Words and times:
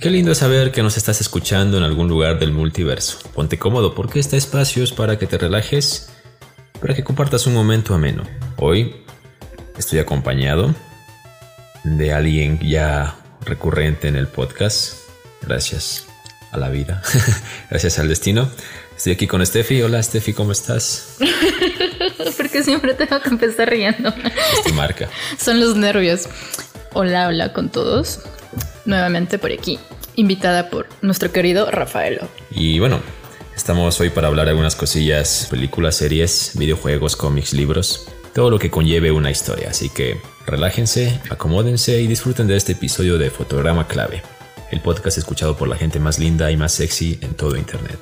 Qué 0.00 0.08
lindo 0.08 0.34
saber 0.34 0.72
que 0.72 0.82
nos 0.82 0.96
estás 0.96 1.20
escuchando 1.20 1.76
en 1.76 1.82
algún 1.82 2.08
lugar 2.08 2.38
del 2.38 2.52
multiverso. 2.52 3.18
Ponte 3.34 3.58
cómodo 3.58 3.94
porque 3.94 4.18
este 4.18 4.38
espacio 4.38 4.82
es 4.82 4.92
para 4.92 5.18
que 5.18 5.26
te 5.26 5.36
relajes, 5.36 6.08
para 6.80 6.94
que 6.94 7.04
compartas 7.04 7.46
un 7.46 7.52
momento 7.52 7.92
ameno. 7.92 8.22
Hoy 8.56 8.96
estoy 9.76 9.98
acompañado 9.98 10.74
de 11.84 12.14
alguien 12.14 12.58
ya 12.60 13.14
recurrente 13.44 14.08
en 14.08 14.16
el 14.16 14.26
podcast. 14.26 14.94
Gracias 15.42 16.06
a 16.50 16.56
la 16.56 16.70
vida. 16.70 17.02
Gracias 17.68 17.98
al 17.98 18.08
destino. 18.08 18.48
Estoy 18.96 19.12
aquí 19.12 19.26
con 19.26 19.44
Steffi. 19.44 19.82
Hola 19.82 20.02
Steffi, 20.02 20.32
¿cómo 20.32 20.52
estás? 20.52 21.18
Porque 22.38 22.62
siempre 22.62 22.94
tengo 22.94 23.20
que 23.20 23.28
empezar 23.28 23.68
riendo. 23.68 24.08
Es 24.08 24.64
tu 24.64 24.72
marca. 24.72 25.10
Son 25.38 25.60
los 25.60 25.76
nervios. 25.76 26.26
Hola, 26.94 27.28
hola 27.28 27.52
con 27.52 27.68
todos. 27.68 28.20
Nuevamente 28.90 29.38
por 29.38 29.52
aquí. 29.52 29.78
Invitada 30.16 30.68
por 30.68 30.88
nuestro 31.00 31.30
querido 31.30 31.70
Rafaelo. 31.70 32.28
Y 32.50 32.80
bueno, 32.80 32.98
estamos 33.54 34.00
hoy 34.00 34.10
para 34.10 34.26
hablar 34.26 34.46
de 34.46 34.50
algunas 34.50 34.74
cosillas, 34.74 35.46
películas, 35.48 35.94
series, 35.94 36.54
videojuegos, 36.56 37.14
cómics, 37.14 37.52
libros, 37.52 38.08
todo 38.34 38.50
lo 38.50 38.58
que 38.58 38.68
conlleve 38.68 39.12
una 39.12 39.30
historia. 39.30 39.70
Así 39.70 39.90
que 39.90 40.20
relájense, 40.44 41.20
acomódense 41.30 42.00
y 42.00 42.08
disfruten 42.08 42.48
de 42.48 42.56
este 42.56 42.72
episodio 42.72 43.16
de 43.16 43.30
Fotograma 43.30 43.86
Clave, 43.86 44.24
el 44.72 44.80
podcast 44.80 45.18
escuchado 45.18 45.56
por 45.56 45.68
la 45.68 45.76
gente 45.76 46.00
más 46.00 46.18
linda 46.18 46.50
y 46.50 46.56
más 46.56 46.72
sexy 46.72 47.16
en 47.22 47.34
todo 47.34 47.56
Internet. 47.56 48.00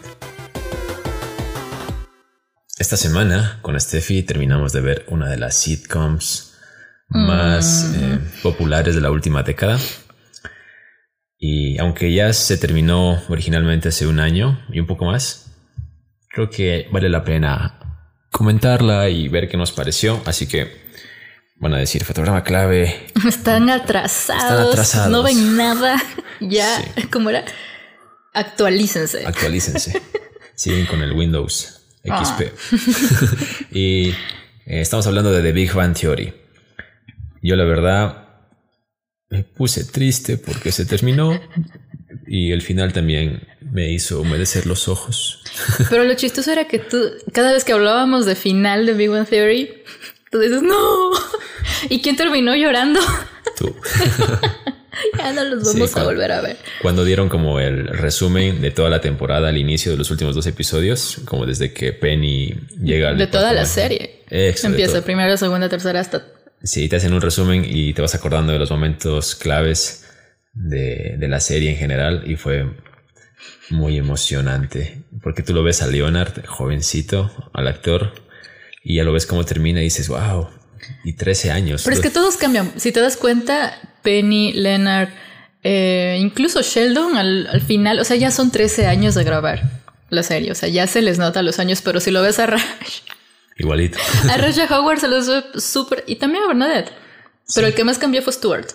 Esta 2.78 2.96
semana 2.96 3.58
con 3.60 3.78
Steffi 3.78 4.22
terminamos 4.22 4.72
de 4.72 4.80
ver 4.80 5.04
una 5.08 5.28
de 5.28 5.36
las 5.36 5.54
sitcoms 5.54 6.54
más 7.10 7.92
eh, 7.94 8.20
populares 8.42 8.94
de 8.94 9.02
la 9.02 9.10
última 9.10 9.42
década. 9.42 9.78
Y 11.38 11.78
aunque 11.78 12.12
ya 12.12 12.32
se 12.32 12.56
terminó 12.58 13.22
originalmente 13.28 13.88
hace 13.88 14.06
un 14.06 14.18
año 14.18 14.60
y 14.72 14.80
un 14.80 14.86
poco 14.86 15.04
más, 15.04 15.52
creo 16.28 16.50
que 16.50 16.88
vale 16.90 17.08
la 17.08 17.22
pena 17.24 17.78
comentarla 18.30 19.08
y 19.08 19.28
ver 19.28 19.48
qué 19.48 19.56
nos 19.56 19.72
pareció. 19.72 20.20
Así 20.26 20.46
que 20.48 20.88
van 21.56 21.74
a 21.74 21.78
decir 21.78 22.04
fotograma 22.04 22.42
clave. 22.42 23.06
Están 23.28 23.70
atrasados. 23.70 24.42
Están 24.42 24.68
atrasados. 24.68 25.10
No 25.10 25.22
ven 25.22 25.56
nada. 25.56 25.96
Ya, 26.40 26.80
¿cómo 27.10 27.30
era? 27.30 27.44
Actualícense. 28.32 29.26
Actualícense. 29.26 30.00
Siguen 30.54 30.86
con 30.86 31.02
el 31.02 31.10
Windows 31.10 31.80
XP. 32.04 32.42
Ah. 32.42 33.66
y 33.72 34.10
eh, 34.10 34.14
estamos 34.66 35.04
hablando 35.08 35.32
de 35.32 35.42
The 35.42 35.50
Big 35.50 35.72
Bang 35.72 35.98
Theory. 35.98 36.32
Yo 37.42 37.56
la 37.56 37.64
verdad 37.64 38.27
me 39.30 39.42
puse 39.42 39.84
triste 39.84 40.38
porque 40.38 40.72
se 40.72 40.84
terminó 40.84 41.40
y 42.26 42.52
el 42.52 42.62
final 42.62 42.92
también 42.92 43.46
me 43.60 43.90
hizo 43.90 44.20
humedecer 44.20 44.66
los 44.66 44.88
ojos. 44.88 45.42
Pero 45.90 46.04
lo 46.04 46.14
chistoso 46.14 46.52
era 46.52 46.66
que 46.66 46.78
tú, 46.78 46.98
cada 47.32 47.52
vez 47.52 47.64
que 47.64 47.72
hablábamos 47.72 48.26
de 48.26 48.34
final 48.34 48.86
de 48.86 48.94
Big 48.94 49.10
Bang 49.10 49.26
Theory, 49.26 49.82
tú 50.30 50.38
dices, 50.38 50.62
no. 50.62 51.10
¿Y 51.88 52.00
quién 52.00 52.16
terminó 52.16 52.54
llorando? 52.54 53.00
Tú. 53.56 53.74
ya 55.18 55.32
no 55.32 55.44
los 55.44 55.64
vamos 55.64 55.96
a 55.96 56.04
volver 56.04 56.32
a 56.32 56.40
ver. 56.40 56.56
Cuando 56.82 57.04
dieron 57.04 57.28
como 57.28 57.60
el 57.60 57.88
resumen 57.88 58.60
de 58.60 58.70
toda 58.70 58.90
la 58.90 59.00
temporada 59.00 59.48
al 59.48 59.56
inicio 59.56 59.92
de 59.92 59.98
los 59.98 60.10
últimos 60.10 60.34
dos 60.34 60.46
episodios, 60.46 61.20
como 61.24 61.46
desde 61.46 61.72
que 61.72 61.92
Penny 61.92 62.54
llega 62.82 63.10
al. 63.10 63.18
De 63.18 63.26
toda 63.26 63.52
la 63.52 63.64
serie. 63.64 64.22
Empieza 64.30 65.02
primera, 65.02 65.36
segunda, 65.36 65.68
tercera 65.68 66.00
hasta. 66.00 66.24
Sí, 66.62 66.88
te 66.88 66.96
hacen 66.96 67.12
un 67.12 67.20
resumen 67.20 67.64
y 67.66 67.94
te 67.94 68.02
vas 68.02 68.14
acordando 68.14 68.52
de 68.52 68.58
los 68.58 68.70
momentos 68.70 69.34
claves 69.34 70.06
de, 70.52 71.16
de 71.18 71.28
la 71.28 71.40
serie 71.40 71.70
en 71.70 71.76
general 71.76 72.24
y 72.26 72.36
fue 72.36 72.66
muy 73.70 73.96
emocionante 73.96 75.02
porque 75.22 75.42
tú 75.42 75.52
lo 75.52 75.62
ves 75.62 75.82
a 75.82 75.86
Leonard, 75.86 76.44
jovencito, 76.46 77.30
al 77.52 77.68
actor, 77.68 78.14
y 78.82 78.96
ya 78.96 79.04
lo 79.04 79.12
ves 79.12 79.26
cómo 79.26 79.44
termina 79.44 79.80
y 79.80 79.84
dices, 79.84 80.08
wow, 80.08 80.48
y 81.04 81.14
13 81.14 81.50
años. 81.50 81.82
Pero 81.84 81.96
es 81.96 82.02
que 82.02 82.10
todos 82.10 82.36
cambian. 82.36 82.72
Si 82.76 82.92
te 82.92 83.00
das 83.00 83.16
cuenta, 83.16 83.74
Penny, 84.02 84.52
Leonard, 84.52 85.08
eh, 85.62 86.18
incluso 86.20 86.62
Sheldon 86.62 87.16
al, 87.16 87.60
final, 87.66 87.98
o 87.98 88.04
sea, 88.04 88.16
ya 88.16 88.30
son 88.30 88.50
13 88.50 88.86
años 88.86 89.14
de 89.14 89.24
grabar 89.24 89.62
la 90.10 90.22
serie, 90.22 90.52
o 90.52 90.54
sea, 90.54 90.68
ya 90.68 90.86
se 90.86 91.02
les 91.02 91.18
nota 91.18 91.42
los 91.42 91.58
años, 91.58 91.82
pero 91.82 92.00
si 92.00 92.10
lo 92.10 92.22
ves 92.22 92.38
a 92.38 92.46
Raj. 92.46 92.62
Igualito. 93.58 93.98
A 94.30 94.36
Raj 94.36 94.70
Howard 94.70 95.00
se 95.00 95.08
los 95.08 95.26
ve 95.26 95.60
súper, 95.60 96.04
y 96.06 96.16
también 96.16 96.44
a 96.44 96.48
Bernadette. 96.48 96.92
Pero 97.54 97.66
el 97.66 97.74
que 97.74 97.84
más 97.84 97.98
cambió 97.98 98.22
fue 98.22 98.32
Stuart. 98.32 98.68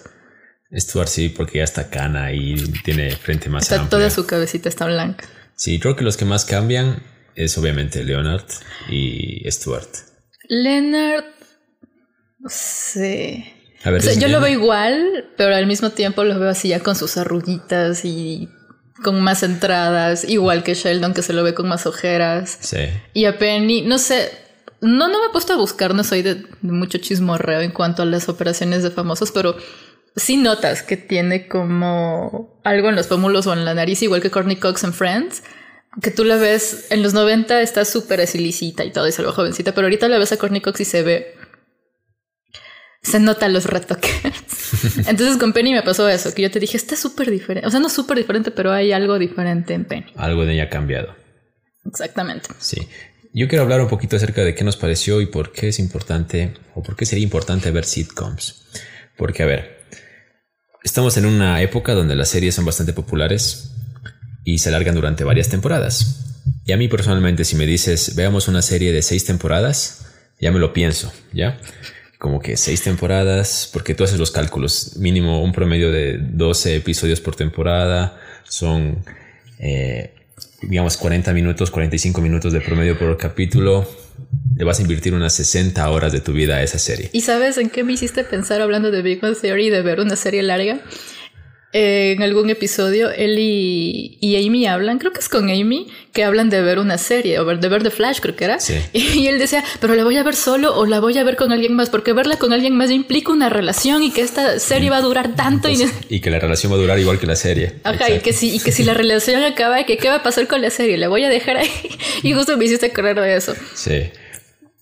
Stuart 0.75 1.07
sí, 1.07 1.29
porque 1.29 1.59
ya 1.59 1.63
está 1.63 1.89
cana 1.89 2.33
y 2.33 2.55
tiene 2.83 3.15
frente 3.15 3.49
más 3.49 3.63
está 3.63 3.87
Toda 3.89 4.09
su 4.09 4.25
cabecita 4.25 4.69
está 4.69 4.85
blanca. 4.85 5.25
Sí, 5.55 5.79
creo 5.79 5.95
que 5.95 6.03
los 6.03 6.17
que 6.17 6.25
más 6.25 6.45
cambian 6.45 7.03
es 7.35 7.57
obviamente 7.57 8.03
Leonard 8.03 8.45
y 8.89 9.49
Stuart. 9.49 9.89
Leonard 10.49 11.25
Sí. 12.47 13.45
yo 14.19 14.27
lo 14.27 14.41
veo 14.41 14.51
igual, 14.51 15.29
pero 15.37 15.55
al 15.55 15.67
mismo 15.67 15.91
tiempo 15.91 16.23
lo 16.23 16.37
veo 16.39 16.49
así 16.49 16.69
ya 16.69 16.79
con 16.79 16.95
sus 16.95 17.17
arruguitas 17.17 18.03
y 18.03 18.49
con 19.03 19.21
más 19.21 19.43
entradas, 19.43 20.23
igual 20.23 20.63
que 20.63 20.73
Sheldon 20.73 21.13
que 21.13 21.21
se 21.21 21.33
lo 21.33 21.43
ve 21.43 21.53
con 21.53 21.67
más 21.67 21.85
ojeras. 21.85 22.57
Sí. 22.59 22.89
Y 23.13 23.25
a 23.25 23.37
Penny, 23.37 23.81
no 23.81 23.97
sé, 23.97 24.31
no, 24.83 25.07
no 25.07 25.19
me 25.19 25.27
he 25.27 25.29
puesto 25.29 25.53
a 25.53 25.57
buscar, 25.57 25.95
no 25.95 26.03
soy 26.03 26.21
de, 26.21 26.45
mucho 26.61 26.97
chismorreo 26.97 27.61
en 27.61 27.71
cuanto 27.71 28.03
a 28.03 28.05
las 28.05 28.29
operaciones 28.29 28.83
de 28.83 28.91
famosos, 28.91 29.31
pero 29.31 29.55
sí 30.15 30.37
notas 30.37 30.83
que 30.83 30.97
tiene 30.97 31.47
como 31.47 32.59
algo 32.63 32.89
en 32.89 32.95
los 32.95 33.07
pómulos 33.07 33.47
o 33.47 33.53
en 33.53 33.65
la 33.65 33.73
nariz, 33.73 34.01
igual 34.01 34.21
que 34.21 34.29
Courtney 34.29 34.57
Cox 34.57 34.83
en 34.83 34.93
Friends. 34.93 35.43
Que 36.01 36.11
tú 36.11 36.23
la 36.23 36.37
ves 36.37 36.87
en 36.89 37.03
los 37.03 37.13
90 37.13 37.61
está 37.61 37.85
súper 37.85 38.19
asilicita 38.19 38.83
y 38.83 38.91
todo, 38.91 39.07
y 39.07 39.11
se 39.11 39.21
ve 39.21 39.29
jovencita, 39.29 39.73
pero 39.73 39.85
ahorita 39.85 40.09
la 40.09 40.17
ves 40.17 40.31
a 40.31 40.37
Courtney 40.37 40.61
Cox 40.61 40.81
y 40.81 40.85
se 40.85 41.03
ve 41.03 41.35
se 43.03 43.19
notan 43.19 43.53
los 43.53 43.65
retoques. 43.65 44.11
Entonces 45.07 45.37
con 45.37 45.53
Penny 45.53 45.73
me 45.73 45.83
pasó 45.83 46.07
eso, 46.09 46.33
que 46.33 46.41
yo 46.41 46.51
te 46.51 46.59
dije, 46.59 46.77
está 46.77 46.95
súper 46.95 47.29
diferente. 47.29 47.67
O 47.67 47.71
sea, 47.71 47.79
no 47.79 47.89
súper 47.89 48.17
diferente, 48.17 48.49
pero 48.49 48.71
hay 48.71 48.91
algo 48.91 49.19
diferente 49.19 49.73
en 49.73 49.85
Penny. 49.85 50.13
Algo 50.15 50.45
de 50.45 50.53
ella 50.53 50.63
ha 50.63 50.69
cambiado. 50.69 51.15
Exactamente. 51.85 52.49
Sí. 52.59 52.87
Yo 53.33 53.47
quiero 53.47 53.63
hablar 53.63 53.81
un 53.81 53.87
poquito 53.87 54.15
acerca 54.15 54.43
de 54.43 54.53
qué 54.53 54.63
nos 54.63 54.77
pareció 54.77 55.19
y 55.19 55.25
por 55.25 55.51
qué 55.51 55.69
es 55.69 55.79
importante 55.79 56.53
o 56.75 56.83
por 56.83 56.95
qué 56.95 57.05
sería 57.05 57.23
importante 57.23 57.71
ver 57.71 57.83
sitcoms. 57.83 58.61
Porque, 59.17 59.41
a 59.41 59.47
ver, 59.47 59.79
estamos 60.83 61.17
en 61.17 61.25
una 61.25 61.61
época 61.61 61.93
donde 61.93 62.15
las 62.15 62.29
series 62.29 62.53
son 62.53 62.65
bastante 62.65 62.93
populares 62.93 63.71
y 64.43 64.59
se 64.59 64.69
alargan 64.69 64.93
durante 64.95 65.23
varias 65.23 65.49
temporadas. 65.49 66.41
Y 66.65 66.73
a 66.73 66.77
mí 66.77 66.87
personalmente, 66.87 67.43
si 67.43 67.55
me 67.55 67.65
dices, 67.65 68.15
veamos 68.15 68.47
una 68.47 68.61
serie 68.61 68.91
de 68.91 69.01
seis 69.01 69.25
temporadas, 69.25 70.05
ya 70.39 70.51
me 70.51 70.59
lo 70.59 70.71
pienso, 70.71 71.11
¿ya? 71.33 71.59
como 72.23 72.39
que 72.39 72.55
seis 72.55 72.81
temporadas, 72.81 73.69
porque 73.73 73.95
tú 73.95 74.05
haces 74.05 74.17
los 74.17 74.31
cálculos, 74.31 74.95
mínimo 74.95 75.43
un 75.43 75.51
promedio 75.51 75.91
de 75.91 76.17
12 76.17 76.77
episodios 76.77 77.19
por 77.19 77.35
temporada, 77.35 78.17
son, 78.45 79.03
eh, 79.59 80.13
digamos, 80.67 80.97
40 80.97 81.33
minutos, 81.33 81.71
45 81.71 82.21
minutos 82.21 82.53
de 82.53 82.61
promedio 82.61 82.97
por 82.97 83.17
capítulo, 83.17 83.87
le 84.55 84.63
vas 84.63 84.79
a 84.79 84.81
invertir 84.81 85.13
unas 85.13 85.33
60 85.33 85.89
horas 85.89 86.11
de 86.11 86.21
tu 86.21 86.33
vida 86.33 86.57
a 86.57 86.63
esa 86.63 86.79
serie. 86.79 87.09
¿Y 87.13 87.21
sabes 87.21 87.57
en 87.57 87.69
qué 87.69 87.83
me 87.83 87.93
hiciste 87.93 88.23
pensar 88.23 88.61
hablando 88.61 88.91
de 88.91 89.01
Big 89.01 89.21
Bang 89.21 89.35
Theory 89.39 89.69
de 89.69 89.81
ver 89.81 89.99
una 89.99 90.15
serie 90.15 90.43
larga? 90.43 90.79
En 91.73 92.21
algún 92.21 92.51
episodio, 92.51 93.09
él 93.09 93.35
y, 93.39 94.35
Amy 94.37 94.67
hablan, 94.67 94.99
creo 94.99 95.11
que 95.11 95.19
es 95.19 95.27
con 95.27 95.49
Amy, 95.49 95.87
que 96.13 96.23
hablan 96.23 96.51
de 96.51 96.61
ver 96.61 96.77
una 96.77 96.99
serie, 96.99 97.39
o 97.39 97.45
de 97.45 97.67
ver 97.67 97.81
The 97.81 97.89
Flash, 97.89 98.19
creo 98.19 98.35
que 98.35 98.45
era. 98.45 98.59
Y, 98.93 99.27
él 99.27 99.39
decía, 99.39 99.63
pero 99.79 99.95
la 99.95 100.03
voy 100.03 100.17
a 100.17 100.23
ver 100.23 100.35
solo 100.35 100.75
o 100.75 100.85
la 100.85 100.99
voy 100.99 101.17
a 101.17 101.23
ver 101.23 101.35
con 101.35 101.51
alguien 101.51 101.73
más, 101.73 101.89
porque 101.89 102.13
verla 102.13 102.37
con 102.37 102.53
alguien 102.53 102.75
más 102.75 102.91
implica 102.91 103.31
una 103.31 103.49
relación 103.49 104.03
y 104.03 104.11
que 104.11 104.21
esta 104.21 104.59
serie 104.59 104.91
va 104.91 104.97
a 104.97 105.01
durar 105.01 105.35
tanto. 105.35 105.69
y... 105.69 105.83
y, 106.09 106.19
que 106.19 106.29
la 106.29 106.39
relación 106.39 106.71
va 106.71 106.77
a 106.77 106.79
durar 106.79 106.99
igual 106.99 107.19
que 107.19 107.25
la 107.25 107.35
serie. 107.35 107.73
Ajá, 107.83 108.09
y 108.11 108.19
que, 108.19 108.33
si, 108.33 108.55
y 108.55 108.59
que 108.59 108.71
si 108.71 108.83
la 108.83 108.93
relación 108.93 109.43
acaba, 109.43 109.83
que 109.83 109.97
qué 109.97 110.09
va 110.09 110.17
a 110.17 110.23
pasar 110.23 110.47
con 110.47 110.61
la 110.61 110.69
serie, 110.69 110.97
la 110.97 111.07
voy 111.07 111.23
a 111.23 111.29
dejar 111.29 111.57
ahí. 111.57 111.69
Y 112.23 112.33
justo 112.33 112.55
me 112.55 112.65
hiciste 112.65 112.91
correr 112.91 113.19
de 113.19 113.35
eso. 113.35 113.55
Sí. 113.73 114.03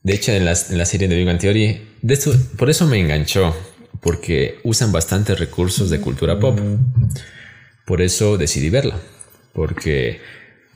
De 0.04 0.14
hecho, 0.14 0.32
en 0.34 0.46
la, 0.46 0.54
en 0.70 0.78
la 0.78 0.86
serie 0.86 1.08
de 1.08 1.16
Big 1.16 1.26
Bang 1.26 1.40
Theory, 1.40 1.82
de 2.02 2.20
por 2.58 2.70
eso 2.70 2.86
me 2.86 3.00
enganchó 3.00 3.56
porque 4.02 4.60
usan 4.64 4.92
bastantes 4.92 5.40
recursos 5.40 5.90
de 5.90 6.02
cultura 6.02 6.40
pop. 6.40 6.60
Por 7.86 8.02
eso 8.02 8.38
decidí 8.38 8.70
verla, 8.70 9.00
porque 9.54 10.20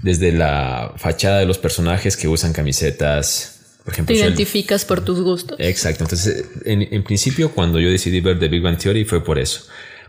desde 0.01 0.31
la 0.31 0.93
fachada 0.97 1.39
de 1.39 1.45
los 1.45 1.57
personajes 1.57 2.15
que 2.17 2.27
usan 2.27 2.53
camisetas, 2.53 3.77
por 3.83 3.93
ejemplo... 3.93 4.15
Te 4.15 4.21
identificas 4.21 4.85
por 4.85 5.03
tus 5.03 5.21
gustos. 5.21 5.57
Exacto, 5.59 6.03
entonces 6.03 6.45
en, 6.65 7.03
principio 7.03 7.51
cuando 7.51 7.79
yo 7.79 7.89
decidí 7.89 8.21
ver 8.21 8.39
The 8.39 8.47
Big 8.47 8.61
Bang 8.61 8.77
Theory 8.77 9.05
fue 9.05 9.23
por 9.23 9.39
eso, 9.39 9.65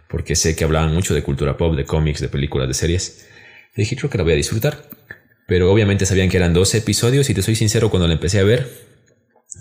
porque 0.09 0.37
sé 0.37 0.55
que 0.55 0.65
hablaban 0.65 0.93
mucho 0.93 1.15
de 1.15 1.23
cultura 1.23 1.57
pop, 1.57 1.75
de 1.75 1.85
cómics, 1.85 2.21
de 2.21 2.29
películas, 2.29 2.69
de 2.69 2.75
series. 2.75 3.27
dije, 3.75 3.97
creo 3.97 4.11
que 4.11 4.19
la 4.19 4.25
voy 4.25 4.35
a 4.35 4.37
disfrutar. 4.37 4.89
Pero 5.47 5.73
obviamente 5.73 6.07
sabían 6.07 6.29
que 6.29 6.37
eran 6.39 6.53
12 6.53 6.79
episodios 6.79 7.31
y 7.31 7.35
te 7.35 7.41
soy 7.41 7.55
sincero, 7.55 7.89
cuando 7.89 8.09
la 8.09 8.15
empecé 8.15 8.41
a 8.41 8.43
ver, 8.43 8.69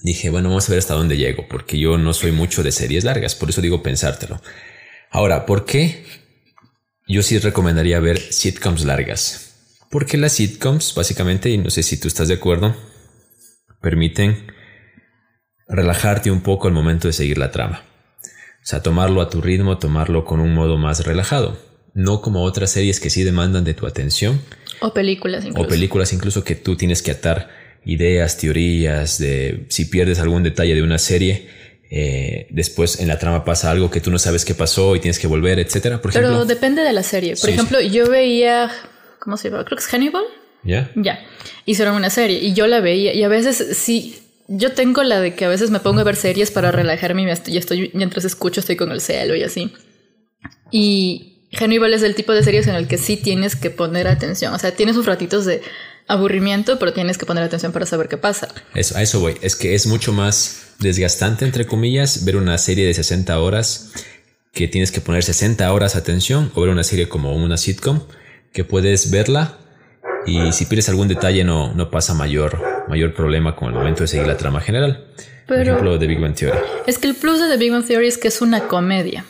dije, 0.06 0.30
bueno, 0.30 0.50
vamos 0.50 0.68
a 0.68 0.72
ver 0.72 0.80
hasta 0.80 0.94
dónde 0.94 1.18
llego, 1.18 1.48
porque 1.48 1.78
yo 1.78 1.98
no 1.98 2.14
soy 2.14 2.32
mucho 2.32 2.64
de 2.64 2.72
series 2.72 3.04
largas, 3.04 3.36
por 3.36 3.50
eso 3.50 3.62
digo 3.62 3.84
pensártelo. 3.84 4.42
Ahora, 5.12 5.46
¿por 5.46 5.66
qué 5.66 6.04
yo 7.08 7.22
sí 7.22 7.38
recomendaría 7.38 8.00
ver 8.00 8.18
sitcoms 8.18 8.84
largas. 8.84 9.78
Porque 9.92 10.18
las 10.18 10.34
sitcoms, 10.34 10.94
básicamente, 10.96 11.50
y 11.50 11.58
no 11.58 11.70
sé 11.70 11.84
si 11.84 12.00
tú 12.00 12.08
estás 12.08 12.28
de 12.28 12.34
acuerdo, 12.34 12.76
permiten 13.82 14.52
relajarte 15.68 16.32
un 16.32 16.42
poco 16.42 16.68
al 16.68 16.74
momento 16.74 17.08
de 17.08 17.14
seguir 17.14 17.38
la 17.38 17.52
trama. 17.52 17.84
O 18.24 18.68
sea, 18.68 18.82
tomarlo 18.82 19.22
a 19.22 19.30
tu 19.30 19.42
ritmo, 19.42 19.78
tomarlo 19.78 20.26
con 20.26 20.40
un 20.40 20.54
modo 20.54 20.78
más 20.78 21.06
relajado. 21.06 21.60
No 21.94 22.22
como 22.22 22.44
otras 22.44 22.72
series 22.72 23.00
que 23.00 23.12
sí 23.12 23.24
demandan 23.24 23.64
de 23.64 23.76
tu 23.76 23.86
atención. 23.86 24.42
O 24.82 24.94
películas 24.94 25.46
incluso. 25.46 25.68
O 25.68 25.70
películas 25.70 26.12
incluso 26.12 26.44
que 26.44 26.56
tú 26.56 26.76
tienes 26.76 27.04
que 27.04 27.12
atar 27.12 27.50
ideas, 27.86 28.38
teorías, 28.38 29.18
de 29.20 29.66
si 29.70 29.86
pierdes 29.86 30.20
algún 30.20 30.44
detalle 30.44 30.76
de 30.76 30.84
una 30.84 30.98
serie, 30.98 31.48
eh, 31.90 32.48
después 32.50 33.00
en 33.00 33.08
la 33.08 33.20
trama 33.20 33.46
pasa 33.46 33.72
algo 33.72 33.90
que 33.90 34.02
tú 34.02 34.12
no 34.12 34.20
sabes 34.20 34.44
qué 34.44 34.56
pasó 34.56 34.96
y 34.96 35.00
tienes 35.00 35.20
que 35.20 35.28
volver, 35.28 35.60
etcétera. 35.60 36.02
Pero 36.02 36.46
depende 36.46 36.82
de 36.82 36.94
la 36.94 37.04
serie. 37.04 37.36
Por 37.36 37.50
ejemplo, 37.50 37.80
yo 37.82 38.10
veía, 38.10 38.72
¿cómo 39.20 39.38
se 39.38 39.50
llama? 39.50 39.64
Creo 39.66 39.78
que 39.78 39.84
es 39.84 39.90
Hannibal. 39.90 40.24
¿Ya? 40.64 40.92
Ya. 40.96 41.20
Hicieron 41.66 41.96
una 41.96 42.10
serie 42.10 42.40
y 42.40 42.54
yo 42.54 42.66
la 42.66 42.80
veía 42.80 43.14
y 43.14 43.24
a 43.24 43.28
veces 43.28 43.78
sí 43.78 44.20
yo 44.48 44.74
tengo 44.74 45.04
la 45.04 45.22
de 45.22 45.36
que 45.36 45.46
a 45.46 45.50
veces 45.50 45.72
me 45.72 45.80
pongo 45.80 46.02
a 46.02 46.04
ver 46.04 46.16
series 46.16 46.52
para 46.52 46.72
relajarme 46.72 47.24
y 47.48 47.58
estoy, 47.58 47.92
mientras 47.94 48.26
escucho 48.26 48.60
estoy 48.60 48.76
con 48.76 48.92
el 48.92 49.02
celo 49.02 49.36
y 49.36 49.44
así. 49.44 49.74
Y 50.72 51.48
Hannibal 51.58 51.94
es 51.94 52.04
el 52.04 52.16
tipo 52.16 52.34
de 52.34 52.44
series 52.44 52.68
en 52.68 52.76
el 52.76 52.88
que 52.88 52.98
sí 52.98 53.18
tienes 53.18 53.56
que 53.56 53.70
poner 53.70 54.08
atención. 54.08 54.54
O 54.54 54.60
sea, 54.60 54.72
tienes 54.72 54.96
sus 54.96 55.06
ratitos 55.06 55.46
de 55.46 55.62
aburrimiento, 56.08 56.78
pero 56.80 56.94
tienes 56.94 57.18
que 57.18 57.26
poner 57.26 57.44
atención 57.44 57.72
para 57.72 57.86
saber 57.86 58.08
qué 58.08 58.18
pasa. 58.18 58.48
Eso, 58.74 58.98
a 58.98 59.02
eso 59.02 59.20
voy. 59.20 59.38
Es 59.42 59.56
que 59.56 59.76
es 59.76 59.88
mucho 59.88 60.14
más 60.14 60.74
desgastante, 60.80 61.46
entre 61.46 61.66
comillas, 61.66 62.26
ver 62.26 62.36
una 62.36 62.58
serie 62.58 62.86
de 62.86 62.94
60 62.94 63.40
horas 63.40 63.92
que 64.52 64.68
tienes 64.68 64.92
que 64.92 65.02
poner 65.02 65.24
60 65.24 65.72
horas 65.72 65.96
atención 65.96 66.52
o 66.56 66.62
ver 66.62 66.70
una 66.70 66.84
serie 66.84 67.10
como 67.10 67.36
una 67.36 67.58
sitcom 67.58 68.02
que 68.54 68.64
puedes 68.64 69.12
verla 69.12 69.58
y 70.26 70.52
si 70.54 70.66
pierdes 70.66 70.90
algún 70.90 71.08
detalle 71.08 71.44
no, 71.44 71.74
no 71.74 71.92
pasa 71.92 72.14
mayor, 72.14 72.88
mayor 72.88 73.14
problema 73.14 73.56
con 73.56 73.70
el 73.70 73.76
momento 73.76 74.04
de 74.04 74.08
seguir 74.08 74.28
la 74.28 74.38
trama 74.38 74.62
general. 74.62 75.08
Por 75.48 75.60
ejemplo, 75.60 75.98
de 75.98 76.08
Big 76.08 76.20
Bang 76.20 76.34
Theory. 76.34 76.58
Es 76.88 76.98
que 76.98 77.08
el 77.08 77.16
plus 77.16 77.40
de 77.40 77.50
The 77.50 77.58
Big 77.58 77.72
Bang 77.72 77.86
Theory 77.86 78.08
es 78.08 78.18
que 78.18 78.30
es 78.30 78.42
una 78.42 78.68
comedia. 78.68 79.26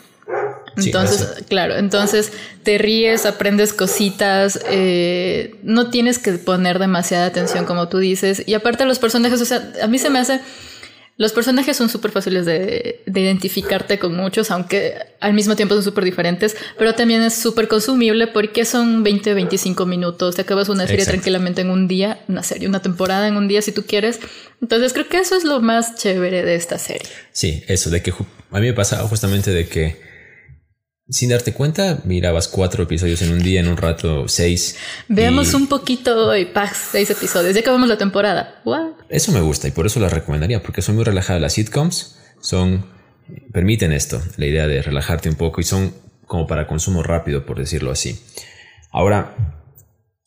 Entonces, 0.76 1.44
claro, 1.48 1.76
entonces 1.76 2.32
te 2.62 2.78
ríes, 2.78 3.24
aprendes 3.26 3.72
cositas, 3.72 4.60
eh, 4.70 5.54
no 5.62 5.90
tienes 5.90 6.18
que 6.18 6.32
poner 6.32 6.78
demasiada 6.78 7.26
atención 7.26 7.64
como 7.64 7.88
tú 7.88 7.98
dices. 7.98 8.42
Y 8.46 8.54
aparte 8.54 8.84
los 8.84 8.98
personajes, 8.98 9.40
o 9.40 9.44
sea, 9.44 9.72
a 9.82 9.86
mí 9.86 9.98
se 9.98 10.10
me 10.10 10.18
hace 10.18 10.40
los 11.18 11.32
personajes 11.32 11.74
son 11.76 11.88
súper 11.88 12.10
fáciles 12.10 12.44
de, 12.44 13.00
identificarte 13.06 13.98
con 13.98 14.14
muchos, 14.14 14.50
aunque 14.50 14.98
al 15.20 15.32
mismo 15.32 15.56
tiempo 15.56 15.74
son 15.74 15.82
súper 15.82 16.04
diferentes, 16.04 16.54
pero 16.76 16.94
también 16.94 17.22
es 17.22 17.34
súper 17.34 17.68
consumible 17.68 18.26
porque 18.26 18.66
son 18.66 19.02
20, 19.02 19.32
25 19.32 19.86
minutos. 19.86 20.34
Te 20.36 20.42
acabas 20.42 20.68
una 20.68 20.86
serie 20.86 21.06
tranquilamente 21.06 21.62
en 21.62 21.70
un 21.70 21.88
día, 21.88 22.20
una 22.28 22.42
serie, 22.42 22.68
una 22.68 22.82
temporada 22.82 23.28
en 23.28 23.36
un 23.36 23.48
día 23.48 23.62
si 23.62 23.72
tú 23.72 23.84
quieres. 23.86 24.20
Entonces 24.60 24.92
creo 24.92 25.08
que 25.08 25.16
eso 25.16 25.36
es 25.36 25.44
lo 25.44 25.60
más 25.60 25.94
chévere 25.96 26.42
de 26.42 26.54
esta 26.54 26.78
serie. 26.78 27.08
Sí, 27.32 27.64
eso, 27.66 27.88
de 27.88 28.02
que 28.02 28.10
a 28.50 28.60
mí 28.60 28.66
me 28.66 28.74
pasa 28.74 28.98
justamente 29.08 29.52
de 29.52 29.66
que 29.68 29.96
sin 31.08 31.30
darte 31.30 31.52
cuenta, 31.52 32.00
mirabas 32.04 32.48
cuatro 32.48 32.82
episodios 32.82 33.22
en 33.22 33.32
un 33.32 33.42
día, 33.42 33.60
en 33.60 33.68
un 33.68 33.76
rato 33.76 34.26
seis. 34.28 34.76
Veamos 35.08 35.54
un 35.54 35.68
poquito 35.68 36.36
y 36.36 36.46
pax, 36.46 36.88
seis 36.92 37.10
episodios. 37.10 37.54
Ya 37.54 37.60
acabamos 37.60 37.88
la 37.88 37.98
temporada. 37.98 38.62
Eso 39.08 39.32
me 39.32 39.40
gusta 39.40 39.68
y 39.68 39.70
por 39.70 39.86
eso 39.86 40.00
las 40.00 40.12
recomendaría, 40.12 40.62
porque 40.62 40.82
son 40.82 40.96
muy 40.96 41.04
relajadas 41.04 41.40
las 41.40 41.52
sitcoms. 41.52 42.18
Son, 42.40 42.86
permiten 43.52 43.92
esto, 43.92 44.20
la 44.36 44.46
idea 44.46 44.66
de 44.66 44.82
relajarte 44.82 45.28
un 45.28 45.36
poco 45.36 45.60
y 45.60 45.64
son 45.64 45.94
como 46.26 46.46
para 46.46 46.66
consumo 46.66 47.02
rápido, 47.02 47.46
por 47.46 47.58
decirlo 47.58 47.92
así. 47.92 48.20
Ahora. 48.90 49.36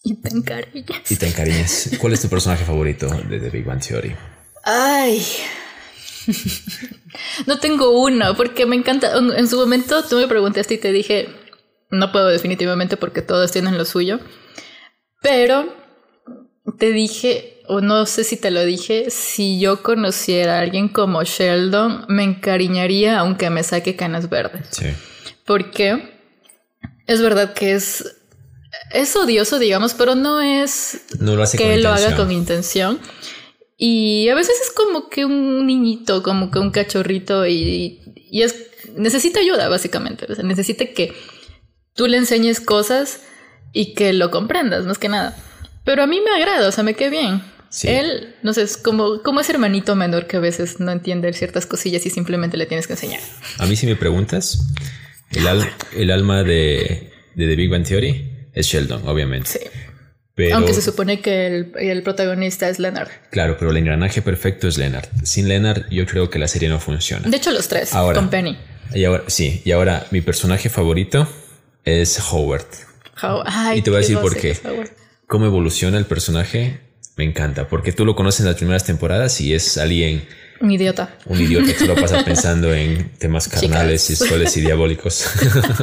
Y 0.02 0.16
te 0.16 0.30
encariñas. 0.30 1.12
Y 1.12 1.16
te 1.18 1.28
encariñas. 1.28 1.92
¿Cuál 2.00 2.14
es 2.14 2.22
tu 2.22 2.30
personaje 2.30 2.64
favorito 2.64 3.08
de 3.30 3.40
The 3.40 3.50
Big 3.50 3.66
Bang 3.66 3.81
Theory? 3.86 4.16
Ay. 4.64 5.26
no 7.48 7.60
tengo 7.60 8.00
uno, 8.00 8.36
porque 8.36 8.66
me 8.66 8.76
encanta. 8.76 9.14
En 9.18 9.48
su 9.48 9.58
momento 9.58 10.04
tú 10.04 10.18
me 10.18 10.28
preguntaste 10.28 10.76
y 10.76 10.78
te 10.78 10.92
dije, 10.92 11.30
no 11.92 12.12
puedo 12.12 12.28
definitivamente 12.28 12.98
porque 12.98 13.22
todos 13.22 13.52
tienen 13.52 13.78
lo 13.78 13.86
suyo. 13.86 14.20
Pero 15.22 15.76
te 16.78 16.92
dije, 16.92 17.62
o 17.68 17.81
no 17.81 18.06
sé 18.06 18.24
si 18.24 18.38
te 18.38 18.52
lo 18.52 18.64
dije, 18.64 19.10
si 19.10 19.60
yo 19.60 19.84
conociera 19.84 20.58
a 20.58 20.62
alguien 20.62 20.90
como 20.90 21.24
Sheldon, 21.24 22.06
me 22.08 22.24
encariñaría 22.24 23.20
aunque 23.20 23.50
me 23.50 23.64
saque 23.64 23.96
canas 23.96 24.30
verdes. 24.30 24.68
Sí. 24.72 24.88
Porque 25.46 26.20
es 27.08 27.22
verdad 27.22 27.54
que 27.54 27.74
es. 27.74 28.16
Es 28.92 29.16
odioso, 29.16 29.58
digamos, 29.58 29.96
pero 29.96 30.14
no 30.14 30.42
es 30.42 31.02
no 31.20 31.36
lo 31.36 31.42
hace 31.42 31.58
que 31.58 31.78
lo 31.78 31.90
haga 31.90 32.16
con 32.16 32.31
intención. 32.31 33.00
Y 33.81 34.28
a 34.28 34.36
veces 34.36 34.58
es 34.62 34.72
como 34.72 35.10
que 35.10 35.24
un 35.24 35.66
niñito, 35.66 36.22
como 36.22 36.52
que 36.52 36.60
un 36.60 36.70
cachorrito 36.70 37.48
y, 37.48 38.02
y 38.30 38.42
es, 38.42 38.68
necesita 38.98 39.40
ayuda 39.40 39.70
básicamente. 39.70 40.26
O 40.30 40.36
sea, 40.36 40.44
necesita 40.44 40.86
que 40.88 41.14
tú 41.96 42.08
le 42.08 42.18
enseñes 42.18 42.60
cosas 42.60 43.22
y 43.72 43.94
que 43.94 44.12
lo 44.12 44.31
comprendas, 44.31 44.86
más 44.86 44.98
que 44.98 45.08
nada. 45.08 45.34
Pero 45.86 46.04
a 46.04 46.08
mí 46.08 46.20
me 46.20 46.30
agrada, 46.30 46.68
o 46.68 46.72
sea, 46.74 46.84
me 46.84 46.94
queda 46.94 47.10
bien. 47.10 47.42
Él, 47.84 48.36
no 48.44 48.54
sé, 48.54 48.64
es 48.64 48.76
como, 48.76 49.24
como 49.24 49.40
ese 49.40 49.54
hermanito 49.54 49.96
menor 49.96 50.28
que 50.28 50.36
a 50.36 50.42
veces 50.42 50.81
no 50.81 50.92
entiende 50.92 51.31
ciertas 51.31 51.66
cosillas 51.66 52.06
y 52.06 52.10
simplemente 52.10 52.58
le 52.58 52.66
tienes 52.66 52.86
que 52.86 52.94
enseñar. 52.94 53.22
A 53.60 53.66
mí 53.66 53.78
si 53.78 53.86
me 53.86 53.96
preguntas, 53.96 54.60
el, 55.31 55.48
el 55.96 56.12
alma 56.12 56.44
de, 56.44 57.14
de 57.36 57.48
The 57.48 57.56
Big 57.56 57.70
Bang 57.70 57.86
Theory 57.86 58.50
es 58.54 58.66
Sheldon, 58.66 59.08
obviamente. 59.08 59.50
Sí. 59.50 59.60
Aunque 60.53 60.74
se 60.74 60.81
supone 60.81 61.21
que 61.21 61.65
el, 61.75 62.03
protagonista 62.03 62.69
es 62.69 62.80
Leonard. 62.80 63.09
Claro, 63.30 63.57
pero 63.57 63.71
el 63.71 63.77
engranaje 63.77 64.21
perfecto 64.21 64.68
es 64.68 64.77
Leonard. 64.77 65.07
Sin 65.24 65.47
Leonard, 65.47 65.89
yo 65.89 66.06
creo 66.06 66.30
que 66.30 66.39
la 66.39 66.47
serie 66.47 66.69
no 66.69 66.80
funciona. 66.80 67.27
De 67.27 67.38
hecho, 67.38 67.51
los 67.51 67.68
tres, 67.68 67.91
con 67.91 68.30
Penny. 68.30 68.57
Y 68.94 69.06
ahora, 69.06 69.24
sí, 69.27 69.62
y 69.65 69.71
ahora 69.71 70.06
mi 70.12 70.21
personaje 70.21 70.69
favorito 70.69 71.27
es 71.83 72.19
Howard. 72.31 72.65
y 73.75 73.81
te 73.81 73.89
voy 73.89 73.97
a 73.97 74.01
decir 74.01 74.18
por 74.19 74.36
qué. 74.36 74.57
Cómo 75.27 75.45
evoluciona 75.45 75.97
el 75.97 76.06
personaje 76.06 76.80
me 77.19 77.25
encanta, 77.25 77.68
porque 77.68 77.92
tú 77.92 78.06
lo 78.06 78.15
conoces 78.15 78.39
en 78.39 78.45
las 78.45 78.56
primeras 78.56 78.85
temporadas 78.85 79.42
y 79.42 79.53
es 79.53 79.78
alguien 79.78 80.25
un 80.61 80.71
idiota. 80.71 81.18
Un 81.25 81.40
idiota 81.40 81.73
que 81.73 81.80
solo 81.80 81.95
pasa 81.95 82.23
pensando 82.23 82.73
en 82.73 83.11
temas 83.18 83.47
carnales, 83.49 84.09
y 84.09 84.16
soles 84.16 84.56
y 84.57 84.61
diabólicos. 84.61 85.25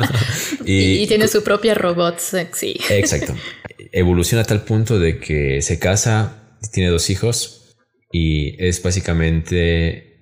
y, 0.65 1.07
tiene 1.07 1.29
su 1.29 1.43
propia 1.43 1.75
robot 1.75 2.19
sexy. 2.19 2.79
Exacto. 2.91 3.35
Evoluciona 3.93 4.43
a 4.43 4.47
tal 4.47 4.63
punto 4.63 4.99
de 4.99 5.19
que 5.19 5.63
se 5.63 5.79
casa, 5.79 6.59
tiene 6.73 6.91
dos 6.91 7.11
hijos 7.11 7.77
y 8.13 8.63
es 8.65 8.83
básicamente 8.83 10.15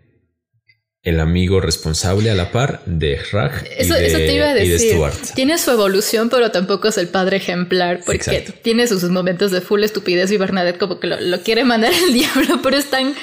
el 1.03 1.21
amigo 1.21 1.61
responsable 1.61 2.31
a 2.31 2.35
la 2.35 2.51
par 2.51 2.83
de 2.87 3.21
Raj 3.31 3.63
y, 3.79 3.87
de, 3.87 4.11
te 4.11 4.35
iba 4.35 4.49
a 4.49 4.55
decir. 4.55 4.93
Stuart. 4.93 5.35
Tiene 5.35 5.59
su 5.59 5.71
evolución, 5.71 6.31
pero 6.31 6.51
tampoco 6.51 6.89
es 6.89 6.97
el 6.97 7.09
padre 7.09 7.37
ejemplar, 7.37 8.01
porque 8.07 8.41
tiene 8.63 8.87
sus 8.87 9.05
momentos 9.05 9.51
de 9.51 9.61
full 9.61 9.85
estupidez 9.85 10.31
y 10.31 10.39
Bernadette 10.39 10.79
como 10.79 11.01
que 11.01 11.07
lo, 11.07 11.21
lo 11.21 11.43
quiere 11.43 11.65
mandar 11.65 11.93
al 11.93 12.13
diablo, 12.15 12.61
pero 12.63 12.79
es 12.79 12.89
tan 12.89 13.15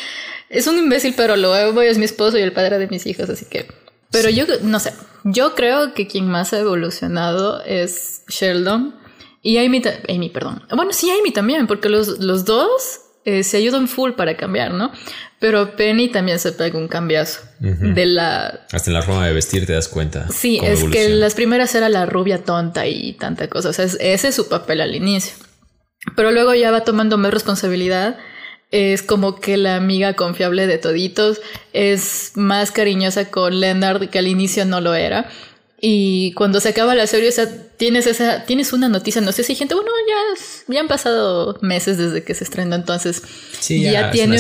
es 0.51 0.67
un 0.67 0.77
imbécil, 0.77 1.13
pero 1.15 1.38
lo 1.38 1.53
amo, 1.53 1.81
es 1.81 1.98
mi 1.98 2.05
esposo 2.05 2.38
y 2.38 2.41
el 2.41 2.51
padre 2.51 2.77
de 2.77 2.88
mis 2.88 3.05
hijos, 3.07 3.29
así 3.29 3.45
que... 3.45 3.67
Pero 4.12 4.29
yo, 4.29 4.45
no 4.62 4.79
sé, 4.81 4.93
yo 5.24 5.55
creo 5.55 5.93
que 5.93 6.07
quien 6.07 6.27
más 6.27 6.51
ha 6.51 6.60
evolucionado 6.60 7.63
es 7.63 8.24
Sheldon 8.27 8.93
y 9.41 9.57
Amy, 9.57 9.81
Amy 10.10 10.29
perdón. 10.29 10.63
Bueno, 10.75 10.93
sí, 10.93 11.10
Amy 11.12 11.31
también, 11.31 11.67
porque 11.67 11.89
los, 11.89 12.19
los 12.19 12.45
dos 12.45 13.01
eh, 13.25 13.43
se 13.43 13.57
ayudan 13.57 13.88
full 13.88 14.12
para 14.12 14.38
cambiar, 14.38 14.74
¿no? 14.74 14.91
Pero 15.39 15.75
Penny 15.75 16.10
también 16.10 16.38
se 16.39 16.51
pega 16.51 16.77
un 16.77 16.88
cambiazo 16.88 17.41
de 17.60 18.05
la... 18.05 18.67
Hasta 18.71 18.91
en 18.91 18.93
la 18.93 19.01
forma 19.01 19.25
de 19.25 19.33
vestir 19.33 19.65
te 19.65 19.74
das 19.74 19.88
cuenta. 19.88 20.27
Sí, 20.29 20.60
es 20.62 20.83
que 20.83 21.10
las 21.10 21.33
primeras 21.33 21.74
era 21.74 21.89
la 21.89 22.05
rubia 22.05 22.43
tonta 22.43 22.86
y 22.86 23.13
tanta 23.13 23.48
cosa. 23.48 23.69
O 23.69 23.74
sea, 23.74 23.86
ese 23.86 24.27
es 24.27 24.36
su 24.36 24.48
papel 24.48 24.81
al 24.81 24.95
inicio. 24.95 25.33
Pero 26.15 26.31
luego 26.31 26.53
ya 26.53 26.69
va 26.69 26.83
tomando 26.83 27.17
más 27.17 27.33
responsabilidad 27.33 28.17
es 28.71 29.03
como 29.03 29.39
que 29.39 29.57
la 29.57 29.75
amiga 29.75 30.15
confiable 30.15 30.65
de 30.65 30.77
toditos, 30.77 31.41
es 31.74 32.31
más 32.36 32.71
cariñosa 32.71 33.29
con 33.29 33.60
Leonard 33.60 34.10
que 34.10 34.19
al 34.19 34.27
inicio 34.27 34.65
no 34.65 34.79
lo 34.79 34.95
era. 34.95 35.29
Y 35.83 36.33
cuando 36.33 36.59
se 36.59 36.69
acaba 36.69 36.93
la 36.93 37.07
serie, 37.07 37.29
o 37.29 37.31
sea, 37.31 37.47
tienes 37.77 38.05
esa, 38.05 38.45
tienes 38.45 38.71
una 38.71 38.88
noticia, 38.88 39.19
no 39.19 39.31
sé 39.31 39.43
si 39.43 39.55
gente, 39.55 39.73
bueno, 39.73 39.89
ya, 40.07 40.73
ya 40.73 40.79
han 40.79 40.88
pasado 40.88 41.57
meses 41.61 41.97
desde 41.97 42.23
que 42.23 42.35
se 42.35 42.43
estrenó, 42.43 42.75
entonces 42.75 43.23
ya, 43.67 44.11
tiene, 44.11 44.38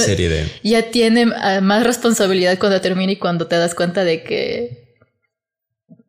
ya 0.63 0.91
tiene 0.91 1.31
ah, 1.35 1.59
más 1.61 1.83
responsabilidad 1.83 2.59
cuando 2.59 2.79
termina 2.79 3.13
y 3.13 3.15
cuando 3.15 3.47
te 3.47 3.55
das 3.55 3.73
cuenta 3.73 4.03
de 4.03 4.21
que 4.23 4.95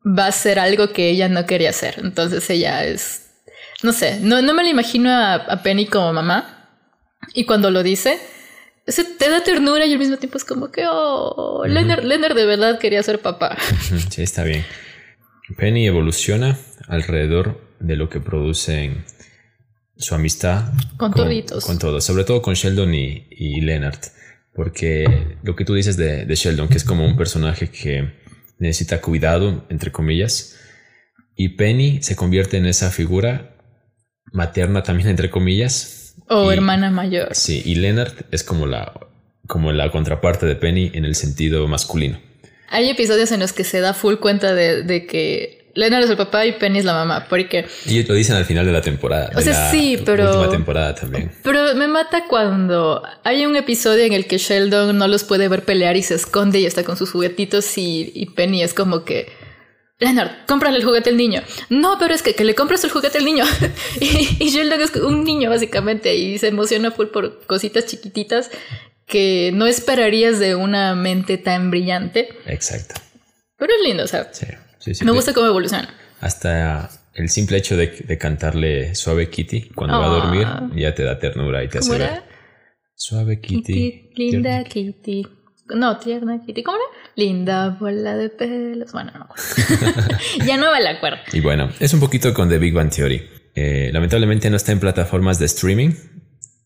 va 0.04 0.26
a 0.26 0.32
ser 0.32 0.58
algo 0.58 0.92
que 0.92 1.08
ella 1.08 1.30
no 1.30 1.46
quería 1.46 1.70
hacer. 1.70 2.00
Entonces 2.04 2.50
ella 2.50 2.84
es, 2.84 3.22
no 3.82 3.92
sé, 3.94 4.20
no, 4.20 4.42
no 4.42 4.52
me 4.52 4.62
la 4.62 4.68
imagino 4.68 5.10
a 5.10 5.62
Penny 5.62 5.86
como 5.86 6.12
mamá, 6.12 6.62
y 7.34 7.44
cuando 7.44 7.70
lo 7.70 7.82
dice, 7.82 8.18
se 8.86 9.04
te 9.04 9.30
da 9.30 9.42
ternura 9.42 9.86
y 9.86 9.92
al 9.92 9.98
mismo 9.98 10.16
tiempo 10.16 10.38
es 10.38 10.44
como 10.44 10.70
que, 10.70 10.84
oh, 10.88 11.64
Leonard, 11.66 12.34
de 12.34 12.46
verdad 12.46 12.78
quería 12.78 13.02
ser 13.02 13.20
papá. 13.20 13.56
Sí, 14.10 14.22
está 14.22 14.44
bien. 14.44 14.64
Penny 15.52 15.86
evoluciona 15.86 16.58
alrededor 16.88 17.60
de 17.80 17.96
lo 17.96 18.08
que 18.08 18.20
producen 18.20 19.04
su 19.96 20.14
amistad 20.14 20.72
con, 20.96 21.12
toditos. 21.12 21.64
Con 21.64 21.78
todos, 21.78 22.04
sobre 22.04 22.24
todo 22.24 22.42
con 22.42 22.54
Sheldon 22.54 22.94
y, 22.94 23.26
y 23.30 23.60
Leonard. 23.60 23.98
Porque 24.54 25.36
lo 25.42 25.56
que 25.56 25.64
tú 25.64 25.74
dices 25.74 25.96
de, 25.96 26.26
de, 26.26 26.34
Sheldon, 26.34 26.68
que 26.68 26.76
es 26.76 26.84
como 26.84 27.06
un 27.06 27.16
personaje 27.16 27.70
que 27.70 28.12
necesita 28.58 29.00
cuidado, 29.00 29.64
entre 29.70 29.90
comillas, 29.92 30.58
y 31.34 31.50
Penny 31.50 32.02
se 32.02 32.16
convierte 32.16 32.58
en 32.58 32.66
esa 32.66 32.90
figura 32.90 33.56
materna 34.32 34.82
también, 34.82 35.08
entre 35.08 35.30
comillas. 35.30 36.16
O 36.28 36.52
hermana 36.52 36.90
mayor. 36.90 37.28
Sí, 37.34 37.62
y 37.64 37.76
Leonard 37.76 38.12
es 38.30 38.44
como 38.44 38.66
la, 38.66 38.92
como 39.46 39.72
la 39.72 39.90
contraparte 39.90 40.46
de 40.46 40.56
Penny 40.56 40.90
en 40.94 41.04
el 41.04 41.14
sentido 41.14 41.66
masculino. 41.66 42.20
Hay 42.72 42.88
episodios 42.88 43.30
en 43.32 43.40
los 43.40 43.52
que 43.52 43.64
se 43.64 43.80
da 43.80 43.92
full 43.92 44.16
cuenta 44.16 44.54
de, 44.54 44.82
de 44.82 45.06
que 45.06 45.62
Leonard 45.74 46.04
es 46.04 46.10
el 46.10 46.16
papá 46.16 46.46
y 46.46 46.52
Penny 46.52 46.78
es 46.78 46.86
la 46.86 46.94
mamá, 46.94 47.26
porque... 47.28 47.66
Y 47.84 48.02
lo 48.02 48.14
dicen 48.14 48.34
al 48.34 48.46
final 48.46 48.64
de 48.64 48.72
la 48.72 48.80
temporada. 48.80 49.30
O 49.36 49.42
sea, 49.42 49.70
sí, 49.70 49.98
pero... 50.04 50.30
Última 50.30 50.50
temporada 50.50 50.94
también. 50.94 51.30
Pero 51.42 51.74
me 51.74 51.86
mata 51.86 52.24
cuando 52.26 53.02
hay 53.24 53.44
un 53.44 53.56
episodio 53.56 54.04
en 54.04 54.14
el 54.14 54.26
que 54.26 54.38
Sheldon 54.38 54.96
no 54.96 55.06
los 55.06 55.24
puede 55.24 55.48
ver 55.48 55.64
pelear 55.64 55.98
y 55.98 56.02
se 56.02 56.14
esconde 56.14 56.60
y 56.60 56.66
está 56.66 56.82
con 56.82 56.96
sus 56.96 57.10
juguetitos 57.10 57.76
y, 57.76 58.10
y 58.14 58.26
Penny 58.26 58.62
es 58.62 58.72
como 58.72 59.04
que... 59.04 59.30
Leonard, 59.98 60.46
cómprale 60.48 60.78
el 60.78 60.84
juguete 60.84 61.10
al 61.10 61.18
niño. 61.18 61.42
No, 61.68 61.96
pero 61.98 62.14
es 62.14 62.22
que, 62.22 62.34
que 62.34 62.44
le 62.44 62.54
compres 62.54 62.82
el 62.84 62.90
juguete 62.90 63.18
al 63.18 63.24
niño. 63.26 63.44
y, 64.00 64.36
y 64.40 64.48
Sheldon 64.48 64.80
es 64.80 64.96
un 64.96 65.24
niño 65.24 65.50
básicamente 65.50 66.16
y 66.16 66.38
se 66.38 66.48
emociona 66.48 66.90
full 66.90 67.08
por 67.08 67.46
cositas 67.46 67.84
chiquititas 67.86 68.50
que 69.12 69.50
no 69.52 69.66
esperarías 69.66 70.38
de 70.38 70.54
una 70.54 70.94
mente 70.94 71.36
tan 71.36 71.70
brillante. 71.70 72.30
Exacto. 72.46 72.94
Pero 73.58 73.70
es 73.74 73.86
lindo, 73.86 74.04
o 74.04 74.06
sea. 74.06 74.32
Sí, 74.32 74.46
sí, 74.78 74.94
sí. 74.94 75.04
Me 75.04 75.12
gusta 75.12 75.34
cómo 75.34 75.48
evoluciona. 75.48 75.94
Hasta 76.22 76.88
el 77.12 77.28
simple 77.28 77.58
hecho 77.58 77.76
de, 77.76 77.88
de 77.88 78.16
cantarle 78.16 78.94
Suave 78.94 79.28
Kitty 79.28 79.68
cuando 79.74 80.00
va 80.00 80.06
a 80.06 80.08
dormir 80.08 80.46
ya 80.74 80.94
te 80.94 81.04
da 81.04 81.18
ternura 81.18 81.62
y 81.62 81.68
te 81.68 81.78
hace 81.78 81.98
ver. 81.98 82.22
Suave 82.94 83.38
Kitty. 83.38 84.08
Kitty 84.14 84.30
linda 84.30 84.64
Kitty. 84.64 85.26
No, 85.74 85.98
tierna 85.98 86.40
Kitty. 86.40 86.62
¿Cómo 86.62 86.78
era? 86.78 87.12
Linda 87.14 87.76
bola 87.78 88.16
de 88.16 88.30
pelos. 88.30 88.92
Bueno, 88.92 89.12
no. 89.18 89.28
ya 90.46 90.56
no 90.56 90.72
me 90.72 90.80
la 90.80 90.92
acuerdo. 90.92 91.18
Y 91.34 91.40
bueno, 91.40 91.68
es 91.80 91.92
un 91.92 92.00
poquito 92.00 92.32
con 92.32 92.48
The 92.48 92.56
Big 92.56 92.72
Bang 92.72 92.90
Theory. 92.90 93.28
Eh, 93.54 93.90
lamentablemente 93.92 94.48
no 94.48 94.56
está 94.56 94.72
en 94.72 94.80
plataformas 94.80 95.38
de 95.38 95.44
streaming. 95.44 95.90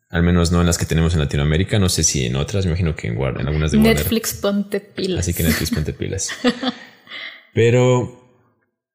Al 0.09 0.23
menos 0.23 0.53
no 0.53 0.61
en 0.61 0.67
las 0.67 0.79
que 0.79 0.87
tenemos 0.87 1.15
en 1.15 1.21
Latinoamérica. 1.21 1.79
No 1.79 1.89
sé 1.89 2.05
si 2.05 2.25
en 2.25 2.37
otras. 2.37 2.65
Me 2.65 2.73
imagino 2.73 2.95
que 2.95 3.09
en, 3.09 3.17
Warner, 3.17 3.41
en 3.41 3.49
algunas 3.49 3.73
de 3.73 3.79
Warner. 3.79 3.97
Netflix 3.97 4.35
ponte 4.35 4.81
pilas. 4.81 5.21
Así 5.21 5.35
que 5.35 5.43
Netflix 5.43 5.71
ponte 5.71 5.93
pilas. 5.93 6.31
Pero 7.55 8.23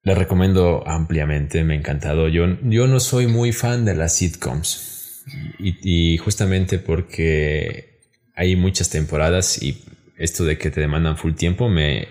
la 0.03 0.15
recomiendo 0.15 0.87
ampliamente. 0.87 1.63
Me 1.63 1.73
ha 1.73 1.77
encantado. 1.77 2.29
Yo, 2.29 2.45
yo 2.63 2.87
no 2.87 2.99
soy 2.99 3.27
muy 3.27 3.51
fan 3.51 3.83
de 3.83 3.95
las 3.95 4.15
sitcoms. 4.15 5.23
Y, 5.59 6.13
y 6.13 6.17
justamente 6.17 6.79
porque 6.79 7.99
hay 8.35 8.55
muchas 8.55 8.89
temporadas 8.89 9.61
y 9.61 9.83
esto 10.17 10.45
de 10.45 10.57
que 10.57 10.71
te 10.71 10.81
demandan 10.81 11.17
full 11.17 11.33
tiempo 11.33 11.69
me 11.69 12.07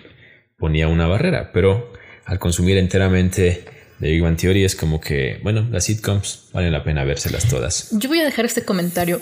ponía 0.58 0.88
una 0.88 1.06
barrera. 1.06 1.52
Pero 1.52 1.92
al 2.26 2.38
consumir 2.38 2.76
enteramente 2.76 3.64
de 4.00 4.10
Big 4.10 4.22
Bang 4.22 4.36
Theory 4.36 4.64
es 4.64 4.74
como 4.74 5.00
que, 5.00 5.40
bueno, 5.42 5.66
las 5.70 5.84
sitcoms 5.84 6.48
valen 6.52 6.72
la 6.72 6.82
pena 6.82 7.04
vérselas 7.04 7.48
todas. 7.48 7.90
Yo 7.92 8.08
voy 8.08 8.20
a 8.20 8.24
dejar 8.24 8.46
este 8.46 8.64
comentario 8.64 9.20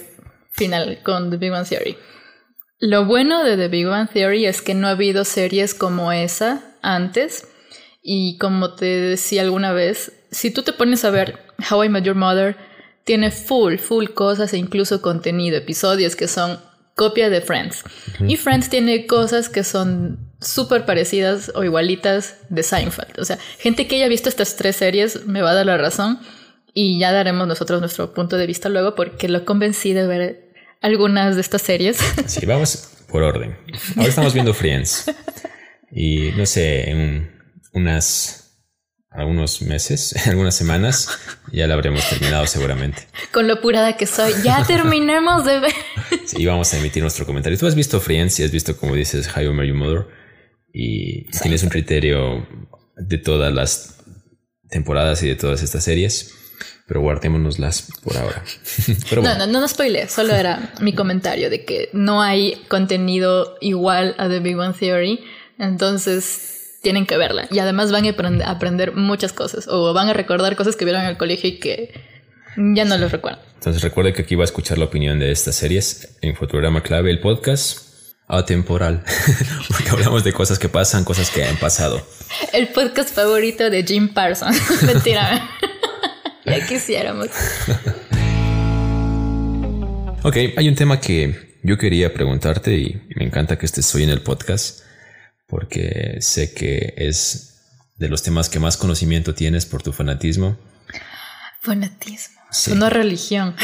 final 0.52 1.00
con 1.04 1.30
The 1.30 1.36
Big 1.36 1.50
Bang 1.50 1.68
Theory. 1.68 1.96
Lo 2.80 3.04
bueno 3.04 3.42
de 3.42 3.56
The 3.56 3.68
Big 3.68 3.86
Bang 3.86 4.08
Theory 4.08 4.46
es 4.46 4.62
que 4.62 4.74
no 4.74 4.86
ha 4.86 4.92
habido 4.92 5.24
series 5.24 5.74
como 5.74 6.12
esa 6.12 6.76
antes. 6.80 7.48
Y 8.02 8.38
como 8.38 8.74
te 8.76 8.86
decía 8.86 9.42
alguna 9.42 9.72
vez, 9.72 10.12
si 10.30 10.52
tú 10.52 10.62
te 10.62 10.72
pones 10.72 11.04
a 11.04 11.10
ver 11.10 11.40
How 11.70 11.84
I 11.84 11.88
Met 11.88 12.04
Your 12.04 12.14
Mother, 12.14 12.56
tiene 13.04 13.32
full, 13.32 13.78
full 13.78 14.06
cosas 14.14 14.52
e 14.52 14.58
incluso 14.58 15.02
contenido, 15.02 15.56
episodios 15.56 16.14
que 16.14 16.28
son 16.28 16.60
copia 16.94 17.30
de 17.30 17.40
Friends. 17.40 17.82
Y 18.20 18.36
Friends 18.36 18.70
tiene 18.70 19.06
cosas 19.06 19.48
que 19.48 19.64
son 19.64 20.27
súper 20.40 20.84
parecidas 20.84 21.50
o 21.54 21.64
igualitas 21.64 22.36
de 22.48 22.62
Seinfeld. 22.62 23.18
O 23.18 23.24
sea, 23.24 23.38
gente 23.58 23.86
que 23.86 23.96
haya 23.96 24.08
visto 24.08 24.28
estas 24.28 24.56
tres 24.56 24.76
series 24.76 25.26
me 25.26 25.42
va 25.42 25.50
a 25.50 25.54
dar 25.54 25.66
la 25.66 25.76
razón 25.76 26.20
y 26.74 26.98
ya 26.98 27.12
daremos 27.12 27.48
nosotros 27.48 27.80
nuestro 27.80 28.14
punto 28.14 28.36
de 28.36 28.46
vista 28.46 28.68
luego 28.68 28.94
porque 28.94 29.28
lo 29.28 29.44
convencí 29.44 29.92
de 29.92 30.06
ver 30.06 30.52
algunas 30.80 31.34
de 31.34 31.40
estas 31.40 31.62
series. 31.62 31.98
Sí, 32.26 32.46
vamos 32.46 32.90
por 33.08 33.22
orden. 33.22 33.56
Ahora 33.96 34.08
estamos 34.08 34.34
viendo 34.34 34.54
Friends 34.54 35.10
y 35.90 36.30
no 36.36 36.46
sé, 36.46 36.90
en 36.90 37.32
unas 37.72 38.44
algunos 39.10 39.62
meses, 39.62 40.14
algunas 40.28 40.54
semanas, 40.54 41.18
ya 41.50 41.66
la 41.66 41.74
habremos 41.74 42.08
terminado 42.08 42.46
seguramente. 42.46 43.08
Con 43.32 43.48
lo 43.48 43.54
apurada 43.54 43.96
que 43.96 44.06
soy, 44.06 44.32
ya 44.44 44.64
terminemos 44.66 45.44
de 45.44 45.58
ver. 45.58 45.74
Sí, 46.26 46.46
vamos 46.46 46.72
a 46.72 46.78
emitir 46.78 47.02
nuestro 47.02 47.26
comentario. 47.26 47.58
Tú 47.58 47.66
has 47.66 47.74
visto 47.74 48.00
Friends 48.00 48.38
y 48.38 48.44
has 48.44 48.52
visto, 48.52 48.76
como 48.76 48.94
dices, 48.94 49.28
How 49.34 49.42
I 49.42 49.50
Met 49.50 49.66
Your 49.66 49.76
Mother 49.76 50.17
y 50.72 51.26
sí. 51.30 51.40
tienes 51.42 51.62
un 51.62 51.70
criterio 51.70 52.46
de 52.96 53.18
todas 53.18 53.52
las 53.52 53.98
temporadas 54.68 55.22
y 55.22 55.28
de 55.28 55.34
todas 55.34 55.62
estas 55.62 55.84
series, 55.84 56.34
pero 56.86 57.00
guardémonoslas 57.00 57.88
por 58.02 58.16
ahora. 58.16 58.42
pero 59.08 59.22
bueno. 59.22 59.38
No, 59.38 59.46
no, 59.46 59.52
no, 59.52 59.60
no 59.60 59.68
spoilé, 59.68 60.08
solo 60.08 60.34
era 60.34 60.72
mi 60.80 60.92
comentario 60.94 61.50
de 61.50 61.64
que 61.64 61.90
no 61.92 62.22
hay 62.22 62.62
contenido 62.68 63.56
igual 63.60 64.14
a 64.18 64.28
The 64.28 64.40
Big 64.40 64.56
Bang 64.56 64.76
Theory, 64.76 65.20
entonces 65.58 66.78
tienen 66.82 67.06
que 67.06 67.16
verla 67.16 67.48
y 67.50 67.58
además 67.58 67.90
van 67.90 68.06
a 68.06 68.50
aprender 68.50 68.94
muchas 68.94 69.32
cosas 69.32 69.66
o 69.68 69.92
van 69.92 70.08
a 70.08 70.12
recordar 70.12 70.56
cosas 70.56 70.76
que 70.76 70.84
vieron 70.84 71.02
en 71.02 71.08
el 71.08 71.16
colegio 71.16 71.50
y 71.50 71.58
que 71.58 71.92
ya 72.56 72.84
no 72.84 72.96
los 72.98 73.12
recuerdan. 73.12 73.42
Entonces 73.54 73.82
recuerde 73.82 74.12
que 74.12 74.22
aquí 74.22 74.34
va 74.36 74.44
a 74.44 74.44
escuchar 74.44 74.78
la 74.78 74.84
opinión 74.84 75.18
de 75.18 75.32
estas 75.32 75.56
series 75.56 76.16
en 76.20 76.36
Fotograma 76.36 76.82
Clave, 76.82 77.10
el 77.10 77.20
podcast 77.20 77.87
atemporal, 78.28 79.02
porque 79.68 79.88
hablamos 79.88 80.22
de 80.22 80.32
cosas 80.32 80.58
que 80.58 80.68
pasan, 80.68 81.04
cosas 81.04 81.30
que 81.30 81.44
han 81.44 81.56
pasado. 81.56 82.06
El 82.52 82.68
podcast 82.68 83.14
favorito 83.14 83.70
de 83.70 83.82
Jim 83.82 84.12
Parsons. 84.12 84.60
Mentira. 84.82 85.50
ya 86.44 86.66
quisiéramos. 86.66 87.28
ok, 90.22 90.36
hay 90.56 90.68
un 90.68 90.74
tema 90.74 91.00
que 91.00 91.56
yo 91.62 91.78
quería 91.78 92.12
preguntarte 92.12 92.76
y 92.76 93.02
me 93.16 93.24
encanta 93.24 93.58
que 93.58 93.66
estés 93.66 93.92
hoy 93.94 94.02
en 94.02 94.10
el 94.10 94.20
podcast, 94.20 94.80
porque 95.46 96.18
sé 96.20 96.52
que 96.52 96.94
es 96.98 97.54
de 97.96 98.08
los 98.08 98.22
temas 98.22 98.50
que 98.50 98.60
más 98.60 98.76
conocimiento 98.76 99.34
tienes 99.34 99.64
por 99.64 99.82
tu 99.82 99.92
fanatismo. 99.92 100.58
Fanatismo. 101.62 102.38
Sí. 102.50 102.72
Una 102.72 102.90
religión. 102.90 103.56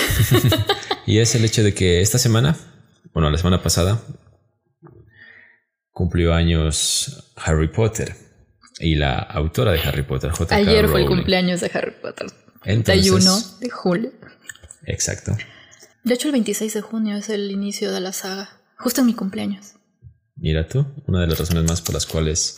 y 1.06 1.18
es 1.18 1.34
el 1.34 1.44
hecho 1.44 1.62
de 1.62 1.74
que 1.74 2.00
esta 2.00 2.18
semana, 2.18 2.56
bueno, 3.12 3.30
la 3.30 3.38
semana 3.38 3.62
pasada, 3.62 4.02
cumplió 5.94 6.34
años 6.34 7.32
Harry 7.36 7.68
Potter 7.68 8.14
y 8.80 8.96
la 8.96 9.14
autora 9.14 9.72
de 9.72 9.80
Harry 9.80 10.02
Potter, 10.02 10.32
J. 10.32 10.54
Ayer 10.56 10.88
fue 10.88 11.02
el 11.02 11.06
cumpleaños 11.06 11.60
de 11.60 11.70
Harry 11.72 11.92
Potter. 12.02 12.26
Entonces, 12.64 13.04
31 13.06 13.60
de 13.60 13.70
julio. 13.70 14.12
Exacto. 14.86 15.36
De 16.02 16.14
hecho, 16.14 16.28
el 16.28 16.32
26 16.32 16.74
de 16.74 16.80
junio 16.82 17.16
es 17.16 17.30
el 17.30 17.50
inicio 17.50 17.92
de 17.92 18.00
la 18.00 18.12
saga. 18.12 18.60
Justo 18.76 19.00
en 19.00 19.06
mi 19.06 19.14
cumpleaños. 19.14 19.74
Mira 20.36 20.66
tú, 20.66 20.84
una 21.06 21.20
de 21.20 21.28
las 21.28 21.38
razones 21.38 21.64
más 21.64 21.80
por 21.80 21.94
las 21.94 22.06
cuales 22.06 22.56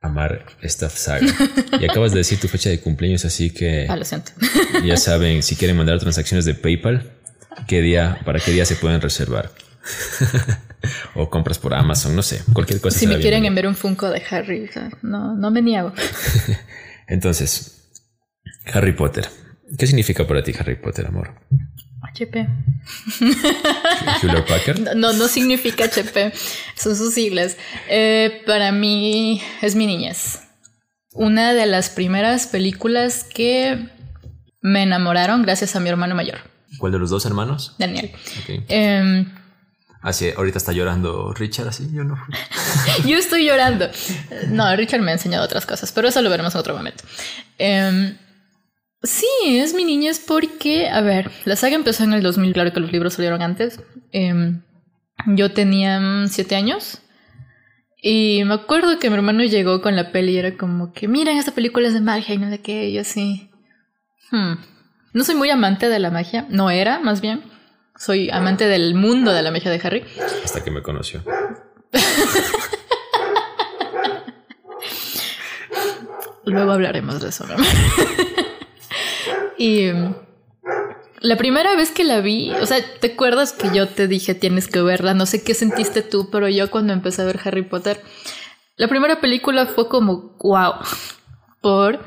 amar 0.00 0.44
esta 0.60 0.90
saga. 0.90 1.26
Y 1.80 1.84
acabas 1.88 2.12
de 2.12 2.18
decir 2.18 2.40
tu 2.40 2.48
fecha 2.48 2.70
de 2.70 2.80
cumpleaños, 2.80 3.24
así 3.24 3.50
que... 3.50 3.86
Ah, 3.88 3.96
lo 3.96 4.04
siento. 4.04 4.32
Ya 4.84 4.96
saben, 4.96 5.42
si 5.44 5.54
quieren 5.54 5.76
mandar 5.76 6.00
transacciones 6.00 6.44
de 6.44 6.54
PayPal, 6.54 7.12
qué 7.68 7.80
día, 7.80 8.20
para 8.24 8.40
qué 8.40 8.50
día 8.50 8.64
se 8.64 8.74
pueden 8.74 9.00
reservar. 9.00 9.52
o 11.14 11.30
compras 11.30 11.58
por 11.58 11.74
Amazon, 11.74 12.14
no 12.16 12.22
sé, 12.22 12.42
cualquier 12.52 12.80
cosa. 12.80 12.98
Si 12.98 13.06
me 13.06 13.18
quieren 13.18 13.44
enviar 13.44 13.66
un 13.66 13.74
Funko 13.74 14.10
de 14.10 14.22
Harry, 14.30 14.64
o 14.68 14.72
sea, 14.72 14.90
no, 15.02 15.34
no 15.36 15.50
me 15.50 15.62
niego. 15.62 15.92
Entonces, 17.06 17.90
Harry 18.72 18.92
Potter. 18.92 19.28
¿Qué 19.78 19.86
significa 19.86 20.26
para 20.26 20.42
ti 20.42 20.52
Harry 20.58 20.76
Potter, 20.76 21.06
amor? 21.06 21.34
HP. 22.02 22.46
Packard. 24.48 24.94
No, 24.96 25.12
no 25.12 25.28
significa 25.28 25.84
HP, 25.84 26.32
son 26.76 26.96
sus 26.96 27.14
siglas. 27.14 27.56
Eh, 27.88 28.42
para 28.46 28.72
mí 28.72 29.40
es 29.62 29.74
mi 29.74 29.86
niñez. 29.86 30.40
Una 31.14 31.54
de 31.54 31.66
las 31.66 31.90
primeras 31.90 32.46
películas 32.46 33.24
que 33.24 33.88
me 34.60 34.82
enamoraron 34.82 35.42
gracias 35.42 35.76
a 35.76 35.80
mi 35.80 35.88
hermano 35.88 36.14
mayor. 36.14 36.38
¿Cuál 36.78 36.92
de 36.92 36.98
los 36.98 37.10
dos 37.10 37.26
hermanos? 37.26 37.74
Daniel. 37.78 38.10
Okay. 38.42 38.64
Eh, 38.68 39.26
Así, 40.02 40.30
ahorita 40.36 40.58
está 40.58 40.72
llorando 40.72 41.32
Richard, 41.32 41.68
así, 41.68 41.88
yo 41.92 42.04
no 42.04 42.16
fui. 42.16 42.34
yo 43.10 43.16
estoy 43.16 43.46
llorando. 43.46 43.88
No, 44.48 44.74
Richard 44.76 45.00
me 45.00 45.12
ha 45.12 45.14
enseñado 45.14 45.44
otras 45.44 45.64
cosas, 45.64 45.92
pero 45.92 46.08
eso 46.08 46.20
lo 46.22 46.30
veremos 46.30 46.54
en 46.54 46.60
otro 46.60 46.76
momento. 46.76 47.04
Eh, 47.58 48.16
sí, 49.02 49.26
es 49.44 49.74
mi 49.74 49.84
niñez 49.84 50.20
porque, 50.26 50.88
a 50.88 51.00
ver, 51.00 51.30
la 51.44 51.56
saga 51.56 51.76
empezó 51.76 52.04
en 52.04 52.14
el 52.14 52.22
2000, 52.22 52.52
claro 52.52 52.72
que 52.72 52.80
los 52.80 52.92
libros 52.92 53.14
salieron 53.14 53.42
antes. 53.42 53.80
Eh, 54.12 54.60
yo 55.26 55.52
tenía 55.52 56.00
siete 56.28 56.56
años 56.56 56.98
y 58.02 58.42
me 58.44 58.54
acuerdo 58.54 58.98
que 58.98 59.08
mi 59.08 59.14
hermano 59.14 59.44
llegó 59.44 59.80
con 59.80 59.94
la 59.94 60.10
peli 60.10 60.32
y 60.32 60.38
era 60.38 60.56
como 60.56 60.92
que, 60.92 61.06
miren, 61.06 61.38
esta 61.38 61.52
película 61.52 61.86
es 61.86 61.94
de 61.94 62.00
magia 62.00 62.34
y 62.34 62.38
no 62.38 62.50
sé 62.50 62.60
qué, 62.60 62.88
y 62.88 62.94
yo 62.94 63.02
así, 63.02 63.48
Hmm. 64.32 64.54
No 65.12 65.24
soy 65.24 65.34
muy 65.34 65.50
amante 65.50 65.90
de 65.90 65.98
la 65.98 66.10
magia, 66.10 66.46
no 66.48 66.70
era, 66.70 66.98
más 66.98 67.20
bien. 67.20 67.42
Soy 67.96 68.30
amante 68.30 68.66
del 68.66 68.94
mundo 68.94 69.32
de 69.32 69.42
la 69.42 69.50
magia 69.50 69.70
de 69.70 69.80
Harry. 69.84 70.04
Hasta 70.44 70.62
que 70.64 70.70
me 70.70 70.82
conoció. 70.82 71.22
Luego 76.44 76.72
hablaremos 76.72 77.20
de 77.22 77.28
eso. 77.28 77.46
y 79.58 79.90
la 81.20 81.36
primera 81.36 81.76
vez 81.76 81.92
que 81.92 82.02
la 82.04 82.20
vi, 82.20 82.50
o 82.50 82.66
sea, 82.66 82.78
¿te 82.98 83.12
acuerdas 83.12 83.52
que 83.52 83.70
yo 83.72 83.88
te 83.88 84.08
dije 84.08 84.34
tienes 84.34 84.66
que 84.66 84.82
verla? 84.82 85.14
No 85.14 85.26
sé 85.26 85.44
qué 85.44 85.54
sentiste 85.54 86.02
tú, 86.02 86.30
pero 86.30 86.48
yo 86.48 86.68
cuando 86.70 86.92
empecé 86.92 87.22
a 87.22 87.26
ver 87.26 87.38
Harry 87.44 87.62
Potter, 87.62 88.02
la 88.76 88.88
primera 88.88 89.20
película 89.20 89.66
fue 89.66 89.88
como 89.88 90.36
wow 90.40 90.74
por 91.60 92.00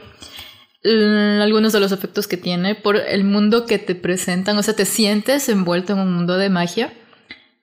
algunos 0.86 1.74
de 1.74 1.80
los 1.80 1.92
efectos 1.92 2.28
que 2.28 2.38
tiene, 2.38 2.76
por 2.76 2.98
el 2.98 3.24
mundo 3.24 3.66
que 3.66 3.80
te 3.80 3.96
presentan, 3.96 4.58
o 4.58 4.64
sea, 4.64 4.76
te 4.76 4.86
sientes 4.86 5.50
envuelto 5.50 5.94
en 5.94 6.00
un 6.00 6.14
mundo 6.14 6.38
de 6.38 6.50
magia 6.50 6.94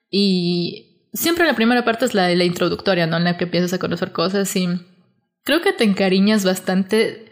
y 0.09 1.07
siempre 1.13 1.45
la 1.45 1.55
primera 1.55 1.85
parte 1.85 2.05
es 2.05 2.13
la, 2.13 2.29
la 2.29 2.43
introductoria, 2.43 3.07
¿no? 3.07 3.17
En 3.17 3.23
la 3.23 3.37
que 3.37 3.45
empiezas 3.45 3.73
a 3.73 3.79
conocer 3.79 4.11
cosas 4.11 4.53
y 4.55 4.67
creo 5.43 5.61
que 5.61 5.73
te 5.73 5.83
encariñas 5.83 6.43
bastante 6.43 7.31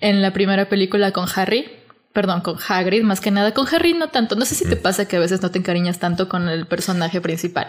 en 0.00 0.22
la 0.22 0.32
primera 0.32 0.68
película 0.68 1.12
con 1.12 1.26
Harry, 1.34 1.70
perdón, 2.12 2.40
con 2.40 2.56
Hagrid 2.66 3.02
más 3.02 3.20
que 3.20 3.30
nada, 3.30 3.54
con 3.54 3.66
Harry 3.72 3.94
no 3.94 4.08
tanto, 4.08 4.34
no 4.34 4.44
sé 4.44 4.54
si 4.54 4.68
te 4.68 4.76
mm. 4.76 4.82
pasa 4.82 5.06
que 5.06 5.16
a 5.16 5.20
veces 5.20 5.40
no 5.42 5.50
te 5.50 5.58
encariñas 5.58 5.98
tanto 6.00 6.28
con 6.28 6.48
el 6.48 6.66
personaje 6.66 7.20
principal. 7.20 7.68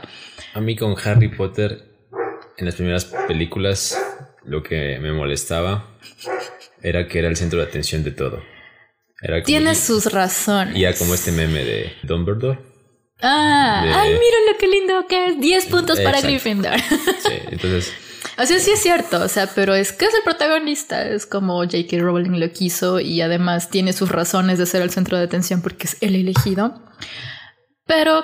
A 0.54 0.62
mí 0.62 0.76
con 0.76 0.96
Harry 1.04 1.30
Potter 1.30 1.86
en 2.58 2.66
las 2.66 2.76
primeras 2.76 3.06
películas 3.28 3.98
lo 4.44 4.64
que 4.64 4.98
me 5.00 5.14
molestaba 5.14 5.86
era 6.82 7.08
que 7.08 7.20
era 7.20 7.28
el 7.28 7.36
centro 7.36 7.60
de 7.60 7.66
atención 7.66 8.04
de 8.04 8.12
todo. 8.12 8.44
Era 9.22 9.44
Tiene 9.44 9.76
sus 9.76 10.12
razones. 10.12 10.76
Y 10.76 10.82
ya 10.82 10.94
como 10.94 11.14
este 11.14 11.32
meme 11.32 11.64
de 11.64 11.94
Dumbledore. 12.04 12.60
Ah, 13.22 13.82
ay, 13.84 14.12
miren 14.12 14.46
lo 14.52 14.58
que 14.58 14.68
lindo 14.68 15.08
que 15.08 15.26
es. 15.28 15.42
10 15.42 15.66
puntos 15.66 16.00
para 16.00 16.22
Gryffindor. 16.22 16.80
Sí, 16.80 17.34
entonces. 17.52 17.94
O 18.38 18.46
sea, 18.46 18.60
sí 18.60 18.72
es 18.72 18.82
cierto, 18.82 19.22
o 19.22 19.28
sea, 19.28 19.48
pero 19.54 19.76
es 19.76 19.92
que 19.92 20.06
es 20.06 20.14
el 20.14 20.24
protagonista, 20.24 21.06
es 21.06 21.26
como 21.26 21.58
J.K. 21.58 21.98
Rowling 21.98 22.40
lo 22.40 22.50
quiso 22.52 23.02
y 23.02 23.20
además 23.22 23.70
tiene 23.70 23.92
sus 23.92 24.10
razones 24.10 24.58
de 24.58 24.66
ser 24.66 24.82
el 24.82 24.92
centro 24.92 25.18
de 25.18 25.26
atención 25.26 25.62
porque 25.62 25.88
es 25.88 25.98
el 26.00 26.16
elegido. 26.16 26.82
Pero 27.86 28.24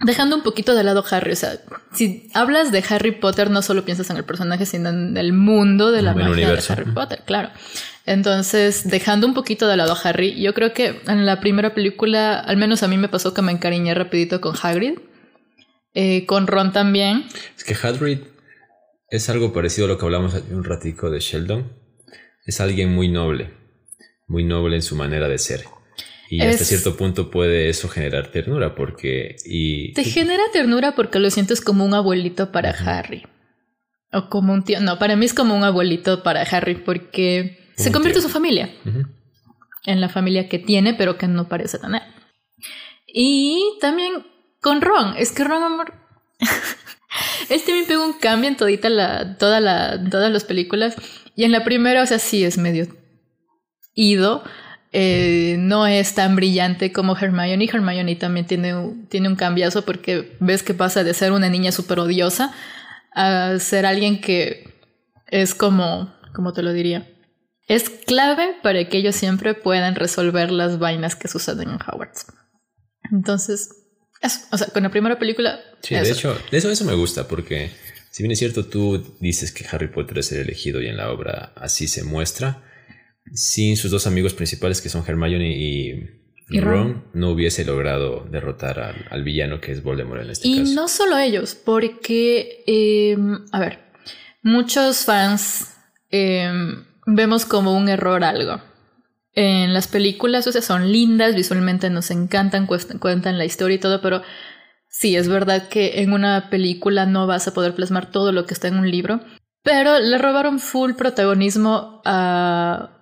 dejando 0.00 0.36
un 0.36 0.42
poquito 0.42 0.74
de 0.74 0.84
lado 0.84 1.04
Harry, 1.10 1.32
o 1.32 1.36
sea, 1.36 1.58
si 1.92 2.28
hablas 2.34 2.72
de 2.72 2.84
Harry 2.88 3.12
Potter, 3.12 3.50
no 3.50 3.62
solo 3.62 3.84
piensas 3.84 4.10
en 4.10 4.16
el 4.16 4.24
personaje, 4.24 4.66
sino 4.66 4.88
en 4.88 5.16
el 5.16 5.32
mundo 5.32 5.92
de 5.92 6.02
la 6.02 6.14
magia 6.14 6.52
de 6.52 6.62
Harry 6.68 6.90
Potter, 6.90 7.22
claro. 7.24 7.50
Entonces, 8.06 8.88
dejando 8.88 9.26
un 9.26 9.34
poquito 9.34 9.68
de 9.68 9.76
lado 9.76 9.92
a 9.92 10.08
Harry, 10.08 10.40
yo 10.40 10.54
creo 10.54 10.72
que 10.72 11.00
en 11.06 11.26
la 11.26 11.40
primera 11.40 11.74
película, 11.74 12.40
al 12.40 12.56
menos 12.56 12.82
a 12.82 12.88
mí 12.88 12.96
me 12.96 13.08
pasó 13.08 13.34
que 13.34 13.42
me 13.42 13.52
encariñé 13.52 13.94
rapidito 13.94 14.40
con 14.40 14.56
Hagrid. 14.60 14.98
Eh, 15.94 16.24
con 16.26 16.46
Ron 16.46 16.72
también. 16.72 17.24
Es 17.56 17.64
que 17.64 17.74
Hagrid 17.74 18.20
es 19.08 19.28
algo 19.28 19.52
parecido 19.52 19.86
a 19.86 19.88
lo 19.88 19.98
que 19.98 20.04
hablamos 20.04 20.34
un 20.50 20.62
ratico 20.62 21.10
de 21.10 21.18
Sheldon. 21.18 21.72
Es 22.46 22.60
alguien 22.60 22.94
muy 22.94 23.08
noble, 23.08 23.50
muy 24.28 24.44
noble 24.44 24.76
en 24.76 24.82
su 24.82 24.94
manera 24.94 25.28
de 25.28 25.38
ser. 25.38 25.64
Y 26.30 26.40
hasta 26.42 26.64
cierto 26.64 26.96
punto 26.96 27.28
puede 27.28 27.68
eso 27.68 27.88
generar 27.88 28.28
ternura 28.28 28.76
porque... 28.76 29.34
Y, 29.44 29.92
te 29.94 30.04
genera 30.04 30.44
ternura 30.52 30.92
porque 30.94 31.18
lo 31.18 31.28
sientes 31.28 31.60
como 31.60 31.84
un 31.84 31.92
abuelito 31.92 32.52
para 32.52 32.70
Harry. 32.70 33.26
O 34.12 34.28
como 34.28 34.52
un 34.52 34.62
tío. 34.62 34.80
No, 34.80 34.96
para 35.00 35.16
mí 35.16 35.26
es 35.26 35.34
como 35.34 35.56
un 35.56 35.64
abuelito 35.64 36.22
para 36.22 36.42
Harry 36.42 36.76
porque 36.76 37.58
se 37.76 37.90
convierte 37.90 38.20
en 38.20 38.22
su 38.22 38.28
familia. 38.28 38.70
En 39.86 40.00
la 40.00 40.08
familia 40.08 40.48
que 40.48 40.60
tiene 40.60 40.94
pero 40.94 41.18
que 41.18 41.26
no 41.26 41.48
parece 41.48 41.80
tener. 41.80 42.02
Y 43.08 43.60
también 43.80 44.24
con 44.60 44.82
Ron. 44.82 45.16
Es 45.16 45.32
que 45.32 45.42
Ron, 45.42 45.64
amor... 45.64 45.94
este 47.48 47.72
me 47.72 47.82
pegó 47.82 48.06
un 48.06 48.12
cambio 48.12 48.48
en 48.48 48.56
todita 48.56 48.88
la, 48.88 49.36
toda 49.36 49.58
la, 49.58 50.00
todas 50.08 50.30
las 50.30 50.44
películas. 50.44 50.94
Y 51.34 51.42
en 51.42 51.50
la 51.50 51.64
primera, 51.64 52.04
o 52.04 52.06
sea, 52.06 52.20
sí 52.20 52.44
es 52.44 52.56
medio 52.56 52.86
ido 53.94 54.44
eh, 54.92 55.56
no 55.58 55.86
es 55.86 56.14
tan 56.14 56.36
brillante 56.36 56.92
como 56.92 57.16
Hermione. 57.16 57.68
Hermione 57.72 58.16
también 58.16 58.46
tiene, 58.46 58.74
tiene 59.08 59.28
un 59.28 59.36
cambiazo 59.36 59.84
porque 59.84 60.36
ves 60.40 60.62
que 60.62 60.74
pasa 60.74 61.04
de 61.04 61.14
ser 61.14 61.32
una 61.32 61.48
niña 61.48 61.72
súper 61.72 62.00
odiosa 62.00 62.52
a 63.12 63.58
ser 63.58 63.86
alguien 63.86 64.20
que 64.20 64.64
es 65.28 65.54
como, 65.54 66.12
como 66.34 66.52
te 66.52 66.62
lo 66.62 66.72
diría, 66.72 67.08
es 67.68 67.88
clave 67.88 68.56
para 68.62 68.88
que 68.88 68.98
ellos 68.98 69.14
siempre 69.14 69.54
puedan 69.54 69.94
resolver 69.94 70.50
las 70.50 70.78
vainas 70.78 71.14
que 71.14 71.28
suceden 71.28 71.70
en 71.70 71.78
Hogwarts. 71.80 72.26
Entonces, 73.12 73.70
eso, 74.20 74.40
o 74.50 74.58
sea, 74.58 74.68
con 74.68 74.82
la 74.82 74.90
primera 74.90 75.18
película. 75.18 75.60
Sí, 75.82 75.94
de 75.94 76.10
hecho, 76.10 76.36
de 76.50 76.58
eso, 76.58 76.70
eso 76.70 76.84
me 76.84 76.94
gusta 76.94 77.28
porque 77.28 77.70
si 78.10 78.24
bien 78.24 78.32
es 78.32 78.40
cierto, 78.40 78.66
tú 78.66 79.16
dices 79.20 79.52
que 79.52 79.64
Harry 79.70 79.88
Potter 79.88 80.18
es 80.18 80.32
el 80.32 80.40
elegido 80.40 80.82
y 80.82 80.88
en 80.88 80.96
la 80.96 81.12
obra 81.12 81.52
así 81.54 81.86
se 81.86 82.02
muestra 82.02 82.64
sin 83.32 83.76
sus 83.76 83.90
dos 83.90 84.06
amigos 84.06 84.34
principales 84.34 84.80
que 84.80 84.88
son 84.88 85.04
Hermione 85.06 85.56
y, 85.56 86.20
Ron, 86.60 87.04
no 87.14 87.30
hubiese 87.30 87.64
logrado 87.64 88.26
derrotar 88.28 88.96
al, 89.08 89.22
villano 89.22 89.60
que 89.60 89.70
es 89.70 89.84
Voldemort 89.84 90.22
en 90.22 90.30
este 90.30 90.48
y 90.48 90.58
caso. 90.58 90.72
Y 90.72 90.74
no 90.74 90.88
solo 90.88 91.16
ellos, 91.16 91.54
porque, 91.54 92.64
em, 92.66 93.38
a 93.52 93.60
ver, 93.60 93.78
muchos 94.42 95.04
fans 95.04 95.76
em, 96.10 96.84
vemos 97.06 97.46
como 97.46 97.76
un 97.76 97.88
error 97.88 98.24
algo. 98.24 98.60
En 99.32 99.72
las 99.72 99.86
películas, 99.86 100.48
o 100.48 100.52
sea, 100.52 100.60
son 100.60 100.90
lindas, 100.90 101.36
visualmente 101.36 101.88
nos 101.88 102.10
encantan, 102.10 102.66
cuentan 102.66 103.38
la 103.38 103.44
historia 103.44 103.76
y 103.76 103.80
todo, 103.80 104.00
pero 104.02 104.22
sí, 104.88 105.14
es 105.14 105.28
verdad 105.28 105.68
que 105.68 106.02
en 106.02 106.12
una 106.12 106.50
película 106.50 107.06
no 107.06 107.28
vas 107.28 107.46
a 107.46 107.54
poder 107.54 107.76
plasmar 107.76 108.10
todo 108.10 108.32
lo 108.32 108.44
que 108.44 108.54
está 108.54 108.66
en 108.66 108.78
un 108.78 108.90
libro. 108.90 109.20
Pero 109.62 110.00
le 110.00 110.18
robaron 110.18 110.58
full 110.58 110.94
protagonismo 110.94 112.02
a 112.04 112.99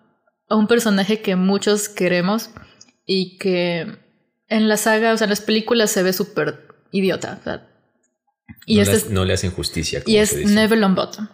a 0.48 0.56
un 0.56 0.66
personaje 0.66 1.20
que 1.20 1.36
muchos 1.36 1.88
queremos 1.88 2.50
y 3.06 3.38
que 3.38 3.98
en 4.48 4.68
la 4.68 4.76
saga, 4.76 5.12
o 5.12 5.16
sea, 5.16 5.26
en 5.26 5.30
las 5.30 5.40
películas 5.40 5.90
se 5.90 6.02
ve 6.02 6.12
súper 6.12 6.66
idiota. 6.90 7.66
Y 8.66 8.76
no, 8.76 8.82
este 8.82 9.08
le, 9.08 9.14
no, 9.14 9.24
le, 9.24 9.34
hacen 9.34 9.50
justicia. 9.50 10.02
y 10.06 10.16
es 10.16 10.34
Neville 10.34 10.80
Longbottom. 10.80 11.28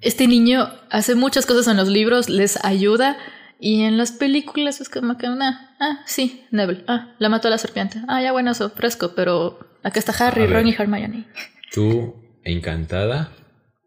Este 0.00 0.26
niño 0.26 0.70
hace 0.88 1.14
muchas 1.14 1.44
cosas 1.44 1.68
en 1.68 1.76
los 1.76 1.88
libros, 1.88 2.30
les 2.30 2.64
ayuda 2.64 3.18
y 3.58 3.82
en 3.82 3.98
las 3.98 4.10
películas 4.10 4.80
es 4.80 4.88
como 4.88 5.18
que, 5.18 5.28
una 5.28 5.76
ah, 5.78 6.00
sí, 6.06 6.46
Neville, 6.50 6.84
ah, 6.88 7.14
la 7.18 7.28
mató 7.28 7.48
a 7.48 7.50
la 7.50 7.58
serpiente. 7.58 8.00
Ah, 8.08 8.22
ya 8.22 8.32
bueno, 8.32 8.52
eso, 8.52 8.70
fresco, 8.70 9.12
pero 9.14 9.58
acá 9.82 9.98
está 9.98 10.12
Harry, 10.12 10.46
Ron 10.46 10.66
y 10.66 10.72
Hermione. 10.72 11.26
¿Tú, 11.72 12.14
encantada, 12.42 13.32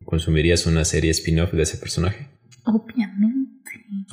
consumirías 0.05 0.67
una 0.67 0.85
serie 0.85 1.09
spin-off 1.09 1.53
de 1.53 1.63
ese 1.63 1.77
personaje? 1.77 2.29
Obviamente. 2.65 3.52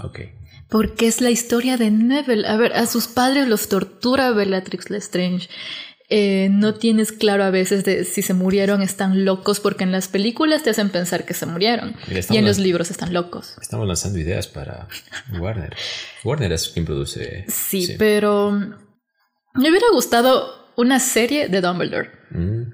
Ok. 0.02 0.20
Porque 0.68 1.06
es 1.06 1.20
la 1.20 1.30
historia 1.30 1.76
de 1.76 1.90
Neville. 1.90 2.46
A 2.46 2.56
ver, 2.56 2.72
a 2.74 2.86
sus 2.86 3.08
padres 3.08 3.48
los 3.48 3.68
tortura 3.68 4.30
Bellatrix 4.30 4.90
Lestrange. 4.90 5.48
Eh, 6.12 6.48
no 6.50 6.74
tienes 6.74 7.12
claro 7.12 7.44
a 7.44 7.50
veces 7.50 7.84
de 7.84 8.04
si 8.04 8.22
se 8.22 8.34
murieron, 8.34 8.82
están 8.82 9.24
locos, 9.24 9.60
porque 9.60 9.84
en 9.84 9.92
las 9.92 10.08
películas 10.08 10.64
te 10.64 10.70
hacen 10.70 10.90
pensar 10.90 11.24
que 11.24 11.34
se 11.34 11.46
murieron. 11.46 11.94
y 12.08 12.36
en 12.36 12.44
los 12.44 12.58
libros 12.58 12.90
están 12.90 13.12
locos. 13.12 13.56
Estamos 13.62 13.86
lanzando 13.86 14.18
ideas 14.18 14.48
para 14.48 14.88
Warner. 15.38 15.76
Warner 16.24 16.50
es 16.50 16.68
quien 16.70 16.84
produce. 16.84 17.44
Sí, 17.48 17.94
pero 17.96 18.50
me 18.50 19.70
hubiera 19.70 19.86
gustado 19.92 20.72
una 20.76 20.98
serie 20.98 21.48
de 21.48 21.60
Dumbledore. 21.60 22.10
Mm. 22.30 22.72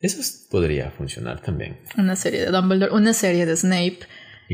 Eso 0.00 0.20
podría 0.50 0.90
funcionar 0.90 1.40
también. 1.40 1.78
Una 1.96 2.16
serie 2.16 2.40
de 2.40 2.50
Dumbledore, 2.50 2.92
una 2.92 3.12
serie 3.12 3.46
de 3.46 3.56
Snape 3.56 4.00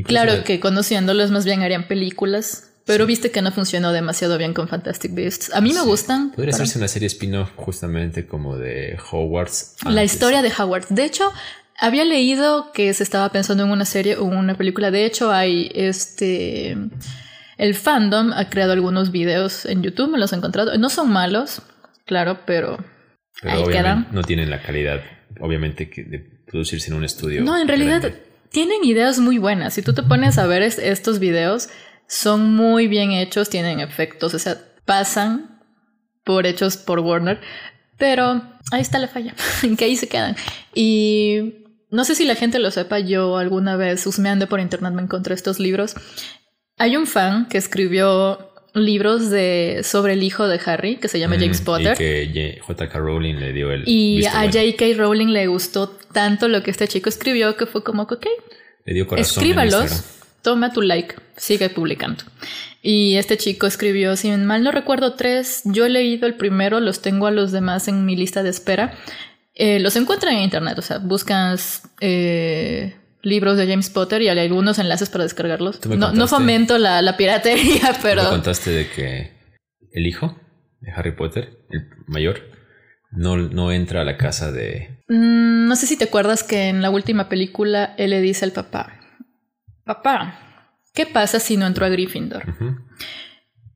claro 0.05 0.45
que 0.45 0.61
conociéndolos 0.61 1.31
más 1.31 1.45
bien 1.45 1.63
harían 1.63 1.87
películas. 1.89 2.69
Pero 2.85 3.07
viste 3.07 3.31
que 3.31 3.43
no 3.43 3.53
funcionó 3.53 3.93
demasiado 3.93 4.39
bien 4.39 4.55
con 4.55 4.67
Fantastic 4.67 5.15
Beasts. 5.15 5.55
A 5.55 5.61
mí 5.61 5.73
me 5.73 5.83
gustan. 5.83 6.33
Podría 6.33 6.53
hacerse 6.53 6.79
una 6.79 6.89
serie 6.89 7.07
spin-off 7.07 7.51
justamente 7.55 8.27
como 8.27 8.59
de 8.59 8.99
Hogwarts. 9.11 9.77
La 9.85 10.03
historia 10.03 10.43
de 10.43 10.49
Hogwarts. 10.49 10.93
De 10.93 11.05
hecho, 11.05 11.31
había 11.79 12.05
leído 12.05 12.73
que 12.73 12.93
se 12.93 13.05
estaba 13.05 13.29
pensando 13.31 13.65
en 13.65 13.71
una 13.71 13.85
serie 13.85 14.17
o 14.17 14.25
una 14.25 14.57
película. 14.57 14.91
De 14.91 15.05
hecho, 15.05 15.31
hay 15.31 15.71
este. 15.75 16.77
El 17.57 17.75
fandom 17.77 18.33
ha 18.33 18.49
creado 18.49 18.73
algunos 18.73 19.13
videos 19.13 19.65
en 19.67 19.83
YouTube, 19.83 20.11
me 20.11 20.19
los 20.19 20.33
he 20.33 20.37
encontrado. 20.37 20.77
No 20.77 20.89
son 20.89 21.13
malos, 21.13 21.63
claro, 22.05 22.41
pero, 22.47 22.85
ahí 23.43 23.63
quedan. 23.71 24.09
No 24.11 24.23
tienen 24.23 24.51
la 24.51 24.61
calidad, 24.61 25.01
obviamente, 25.39 25.85
de 25.85 26.19
producirse 26.51 26.91
en 26.91 26.97
un 26.97 27.05
estudio. 27.05 27.43
No, 27.45 27.57
en 27.57 27.69
realidad 27.69 28.13
tienen 28.53 28.85
ideas 28.85 29.19
muy 29.19 29.39
buenas. 29.39 29.75
Si 29.75 29.83
tú 29.83 29.95
te 29.95 30.03
pones 30.03 30.39
a 30.39 30.47
ver 30.47 30.63
estos 30.63 31.19
videos, 31.19 31.69
son 32.07 32.55
muy 32.55 32.87
bien 32.87 33.13
hechos, 33.13 33.49
tienen 33.49 33.81
efectos, 33.81 34.35
o 34.35 34.39
sea, 34.39 34.59
pasan 34.85 35.61
por 36.25 36.47
hechos 36.47 36.77
por 36.77 37.01
Warner, 37.01 37.41
pero 37.99 38.43
ahí 38.71 38.81
está 38.81 38.99
la 38.99 39.09
falla, 39.09 39.35
que 39.79 39.85
ahí 39.85 39.97
se 39.97 40.09
quedan. 40.09 40.37
Y 40.75 41.67
no 41.91 42.05
sé 42.05 42.15
si 42.15 42.25
la 42.25 42.35
gente 42.35 42.59
lo 42.59 42.71
sepa, 42.71 42.99
yo 42.99 43.39
alguna 43.39 43.77
vez 43.77 44.07
husmeando 44.07 44.49
por 44.49 44.61
internet 44.61 44.93
me 44.93 45.03
encontré 45.03 45.35
estos 45.35 45.59
libros. 45.59 45.95
Hay 46.79 46.97
un 46.97 47.07
fan 47.07 47.49
que 47.49 47.59
escribió 47.59 48.52
libros 48.75 49.31
de 49.31 49.81
sobre 49.85 50.15
el 50.15 50.23
hijo 50.23 50.47
de 50.49 50.59
Harry 50.65 50.97
que 50.97 51.09
se 51.09 51.19
llama 51.19 51.37
James 51.39 51.61
Mm, 51.61 51.65
Potter. 51.65 51.93
Y 51.95 52.33
que 52.33 52.59
J.K. 52.63 52.99
Rowling 52.99 53.35
le 53.35 53.53
dio 53.53 53.71
el. 53.71 53.83
Y 53.87 54.25
a 54.27 54.33
bueno. 54.33 54.53
J.K. 54.53 54.85
Rowling 54.97 55.27
le 55.29 55.47
gustó 55.47 55.89
tanto 56.13 56.49
lo 56.49 56.63
que 56.63 56.71
este 56.71 56.89
chico 56.89 57.09
escribió 57.09 57.57
que 57.57 57.67
fue 57.67 57.83
como 57.85 58.03
ok, 58.05 58.27
Le 58.85 58.95
dio 58.95 59.07
corazón. 59.07 59.43
en 59.45 59.51
escríbalos, 59.51 60.05
toma 60.43 60.73
tu 60.73 60.83
like, 60.83 61.15
sigue 61.37 61.69
publicando. 61.69 62.25
Y 62.83 63.15
este 63.17 63.37
chico 63.37 63.67
escribió, 63.67 64.17
si 64.17 64.31
mal 64.33 64.65
no 64.65 64.73
recuerdo, 64.73 65.15
tres. 65.15 65.63
Yo 65.65 65.87
he 65.87 65.89
leído 65.89 66.27
el 66.27 66.35
primero, 66.35 66.81
los 66.81 67.01
tengo 67.01 67.27
a 67.27 67.31
los 67.31 67.53
demás 67.53 67.87
en 67.89 68.05
mi 68.05 68.17
lista 68.17 68.43
de 68.43 68.51
espera. 68.51 68.95
Eh, 69.55 69.79
los 69.81 69.95
encuentran 69.97 70.35
en 70.35 70.43
internet, 70.43 70.79
o 70.79 70.83
sea, 70.83 70.99
buscas 70.99 71.83
eh, 72.01 72.97
libros 73.23 73.57
de 73.57 73.67
James 73.67 73.91
Potter 73.91 74.23
y 74.23 74.29
hay 74.29 74.39
algunos 74.39 74.79
enlaces 74.79 75.11
para 75.11 75.25
descargarlos. 75.25 75.81
Tú 75.81 75.97
No, 75.97 76.29
fomento 76.29 76.79
la, 76.79 77.03
la 77.03 77.17
piratería, 77.17 77.93
Me 77.93 77.99
pero 78.03 78.29
contaste 78.29 78.71
de 78.71 78.89
que 78.89 79.33
el 79.93 80.07
hijo 80.07 80.37
de 80.81 80.91
Harry 80.93 81.13
Potter, 81.13 81.65
el 81.71 81.89
mayor, 82.07 82.43
no, 83.11 83.37
no 83.37 83.73
entra 83.73 84.03
a 84.03 84.05
la 84.05 84.17
casa 84.17 84.51
de. 84.51 85.03
Mm, 85.09 85.69
no 85.69 85.77
sé 85.77 85.87
si 85.87 85.97
te 85.97 86.05
acuerdas 86.05 86.43
que 86.43 86.69
en 86.69 86.83
la 86.83 86.91
última 86.91 87.29
película 87.29 87.95
él 87.99 88.11
le 88.11 88.21
dice 88.21 88.45
al 88.45 88.53
papá, 88.53 89.01
papá, 89.85 90.75
¿qué 90.95 91.07
pasa 91.07 91.39
si 91.39 91.57
no 91.57 91.67
entro 91.67 91.87
a 91.87 91.89
Gryffindor? 91.89 92.45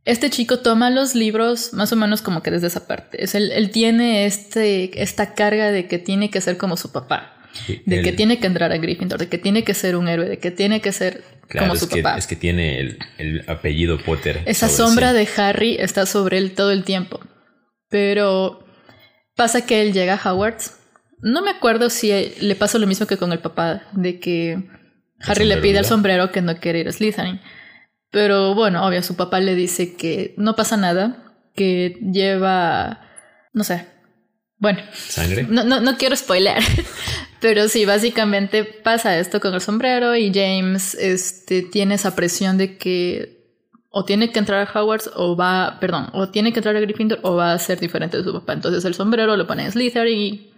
Este 0.04 0.30
chico 0.30 0.60
toma 0.60 0.88
los 0.88 1.14
libros 1.14 1.72
más 1.72 1.92
o 1.92 1.96
menos 1.96 2.22
como 2.22 2.42
que 2.42 2.50
desde 2.50 2.68
esa 2.68 2.86
parte. 2.86 3.22
Es 3.22 3.34
él, 3.34 3.50
él 3.50 3.70
tiene 3.70 4.24
este, 4.26 5.02
esta 5.02 5.34
carga 5.34 5.72
de 5.72 5.88
que 5.88 5.98
tiene 5.98 6.30
que 6.30 6.40
ser 6.40 6.56
como 6.56 6.76
su 6.76 6.92
papá, 6.92 7.35
De 7.84 8.02
que 8.02 8.12
tiene 8.12 8.38
que 8.38 8.46
entrar 8.46 8.72
a 8.72 8.78
Gryffindor, 8.78 9.18
de 9.18 9.28
que 9.28 9.38
tiene 9.38 9.64
que 9.64 9.74
ser 9.74 9.96
un 9.96 10.08
héroe, 10.08 10.28
de 10.28 10.38
que 10.38 10.50
tiene 10.50 10.80
que 10.80 10.92
ser 10.92 11.22
Claro, 11.48 11.66
como 11.68 11.74
es 11.74 11.80
su 11.80 11.88
que, 11.88 12.02
papá. 12.02 12.18
es 12.18 12.26
que 12.26 12.36
tiene 12.36 12.80
el, 12.80 12.98
el 13.18 13.44
apellido 13.48 13.98
Potter. 13.98 14.42
Esa 14.46 14.68
sombra 14.68 15.12
sí. 15.12 15.16
de 15.18 15.28
Harry 15.36 15.76
está 15.78 16.06
sobre 16.06 16.38
él 16.38 16.52
todo 16.52 16.72
el 16.72 16.84
tiempo. 16.84 17.20
Pero 17.88 18.64
pasa 19.36 19.64
que 19.64 19.82
él 19.82 19.92
llega 19.92 20.14
a 20.14 20.32
Hogwarts. 20.32 20.76
No 21.20 21.42
me 21.42 21.50
acuerdo 21.50 21.88
si 21.88 22.10
le 22.40 22.56
pasa 22.56 22.78
lo 22.78 22.86
mismo 22.86 23.06
que 23.06 23.16
con 23.16 23.32
el 23.32 23.38
papá, 23.38 23.82
de 23.92 24.18
que 24.18 24.68
Harry 25.20 25.44
le 25.44 25.58
pide 25.58 25.74
¿verdad? 25.74 25.88
sombrero 25.88 26.32
que 26.32 26.42
no 26.42 26.56
quiere 26.58 26.80
ir 26.80 26.88
a 26.88 26.92
Slytherin. 26.92 27.40
Pero 28.10 28.54
bueno, 28.54 28.84
obvio, 28.86 29.02
su 29.02 29.16
papá 29.16 29.40
le 29.40 29.54
dice 29.54 29.94
que 29.94 30.34
no 30.36 30.56
pasa 30.56 30.76
nada, 30.76 31.34
que 31.54 31.98
lleva, 32.12 33.00
no 33.52 33.64
sé, 33.64 33.86
bueno, 34.58 34.80
¿Sangre? 34.92 35.46
no, 35.48 35.64
no, 35.64 35.80
no 35.80 35.96
quiero 35.96 36.16
spoiler, 36.16 36.62
pero 37.40 37.68
sí, 37.68 37.84
básicamente 37.84 38.64
pasa 38.64 39.18
esto 39.18 39.40
con 39.40 39.54
el 39.54 39.60
sombrero 39.60 40.16
y 40.16 40.32
James 40.32 40.94
este, 40.94 41.62
tiene 41.62 41.94
esa 41.94 42.14
presión 42.16 42.58
de 42.58 42.76
que 42.78 43.36
o 43.98 44.04
tiene 44.04 44.30
que 44.30 44.38
entrar 44.38 44.68
a 44.68 44.70
Hogwarts 44.78 45.10
o 45.14 45.36
va, 45.36 45.78
perdón, 45.80 46.10
o 46.12 46.28
tiene 46.28 46.52
que 46.52 46.58
entrar 46.58 46.76
a 46.76 46.80
Gryffindor 46.80 47.18
o 47.22 47.36
va 47.36 47.52
a 47.54 47.58
ser 47.58 47.80
diferente 47.80 48.18
de 48.18 48.24
su 48.24 48.32
papá. 48.32 48.52
Entonces 48.52 48.84
el 48.84 48.92
sombrero 48.92 49.38
lo 49.38 49.46
pone 49.46 49.64
en 49.64 49.72
Slytherin 49.72 50.18
y 50.18 50.52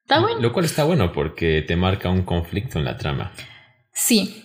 está 0.00 0.20
bueno. 0.20 0.40
Lo 0.40 0.54
cual 0.54 0.64
está 0.64 0.84
bueno 0.84 1.12
porque 1.12 1.60
te 1.60 1.76
marca 1.76 2.08
un 2.08 2.22
conflicto 2.22 2.78
en 2.78 2.86
la 2.86 2.96
trama. 2.96 3.32
Sí. 3.92 4.42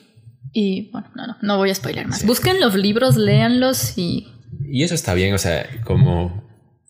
Y 0.52 0.92
bueno, 0.92 1.10
no, 1.16 1.28
no, 1.28 1.38
no 1.42 1.58
voy 1.58 1.70
a 1.70 1.76
spoiler 1.76 2.06
más. 2.06 2.20
Sí. 2.20 2.28
Busquen 2.28 2.60
los 2.60 2.76
libros, 2.76 3.16
léanlos 3.16 3.98
y 3.98 4.28
Y 4.70 4.84
eso 4.84 4.94
está 4.94 5.13
bien, 5.13 5.34
o 5.34 5.38
sea, 5.38 5.66
como 5.86 6.44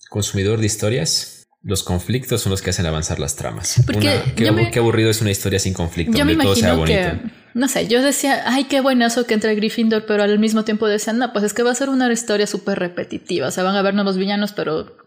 consumidor 0.10 0.60
de 0.60 0.66
historias, 0.66 1.33
los 1.64 1.84
conflictos 1.84 2.42
son 2.42 2.52
los 2.52 2.62
que 2.62 2.70
hacen 2.72 2.86
avanzar 2.86 3.20
las 3.20 3.36
tramas. 3.36 3.82
Porque 3.86 4.00
Una- 4.08 4.36
qué, 4.36 4.52
me- 4.52 4.72
aburrido 4.78 5.10
es 5.10 5.22
una 5.22 5.32
historia 5.32 5.60
sin 5.60 5.74
conflicto, 5.74 6.18
Yo 6.18 6.26
me 6.26 6.34
donde 6.34 6.44
todo 6.46 6.56
sea 6.56 6.74
bonito. 6.74 6.98
que, 7.00 7.20
no 7.54 7.68
sé, 7.68 7.88
yo 7.88 8.02
decía, 8.02 8.44
ay, 8.46 8.66
qué 8.66 8.82
buenazo 8.82 9.26
que 9.26 9.34
entre 9.34 9.56
Gryffindor, 9.56 10.06
pero 10.06 10.24
al 10.24 10.40
mismo 10.40 10.64
tiempo 10.66 10.88
decía, 10.88 11.14
no, 11.14 11.32
pues 11.32 11.46
es 11.46 11.54
que 11.54 11.64
va 11.64 11.72
a 11.72 11.76
ser 11.76 11.90
una 11.90 12.12
historia 12.12 12.48
súper 12.48 12.80
repetitiva. 12.80 13.48
O 13.48 13.52
sea, 13.52 13.64
van 13.64 13.76
a 13.76 13.80
haber 13.80 13.94
nuevos 13.94 14.18
villanos, 14.18 14.52
pero 14.52 14.98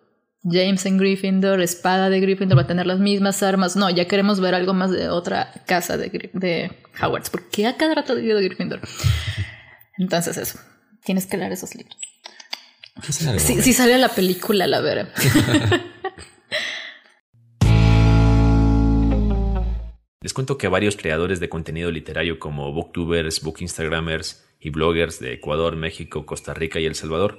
James 0.44 0.86
en 0.86 0.96
Gryffindor, 0.96 1.60
espada 1.60 2.08
de 2.08 2.20
Gryffindor, 2.20 2.56
va 2.56 2.62
a 2.62 2.66
tener 2.66 2.86
las 2.86 3.00
mismas 3.00 3.42
armas. 3.42 3.74
No, 3.76 3.90
ya 3.90 4.06
queremos 4.06 4.40
ver 4.40 4.54
algo 4.54 4.72
más 4.74 4.90
de 4.92 5.08
otra 5.10 5.52
casa 5.66 5.96
de, 5.98 6.30
de 6.32 6.70
Hogwarts. 7.02 7.30
¿Por 7.30 7.50
qué 7.50 7.66
a 7.66 7.76
cada 7.76 7.96
rato 7.96 8.14
digo 8.14 8.36
de 8.38 8.44
Gryffindor? 8.44 8.80
Entonces 9.98 10.36
eso, 10.36 10.58
tienes 11.04 11.26
que 11.26 11.36
leer 11.36 11.52
esos 11.52 11.74
libros. 11.74 11.96
Si, 13.10 13.24
momento. 13.24 13.44
si 13.62 13.72
sale 13.74 13.98
la 13.98 14.08
película, 14.08 14.66
la 14.66 14.80
veré. 14.80 15.06
Les 20.26 20.34
cuento 20.34 20.58
que 20.58 20.66
varios 20.66 20.96
creadores 20.96 21.38
de 21.38 21.48
contenido 21.48 21.92
literario 21.92 22.40
como 22.40 22.72
booktubers, 22.72 23.42
book 23.42 23.58
instagramers 23.60 24.44
y 24.58 24.70
bloggers 24.70 25.20
de 25.20 25.34
Ecuador, 25.34 25.76
México, 25.76 26.26
Costa 26.26 26.52
Rica 26.52 26.80
y 26.80 26.84
El 26.84 26.96
Salvador 26.96 27.38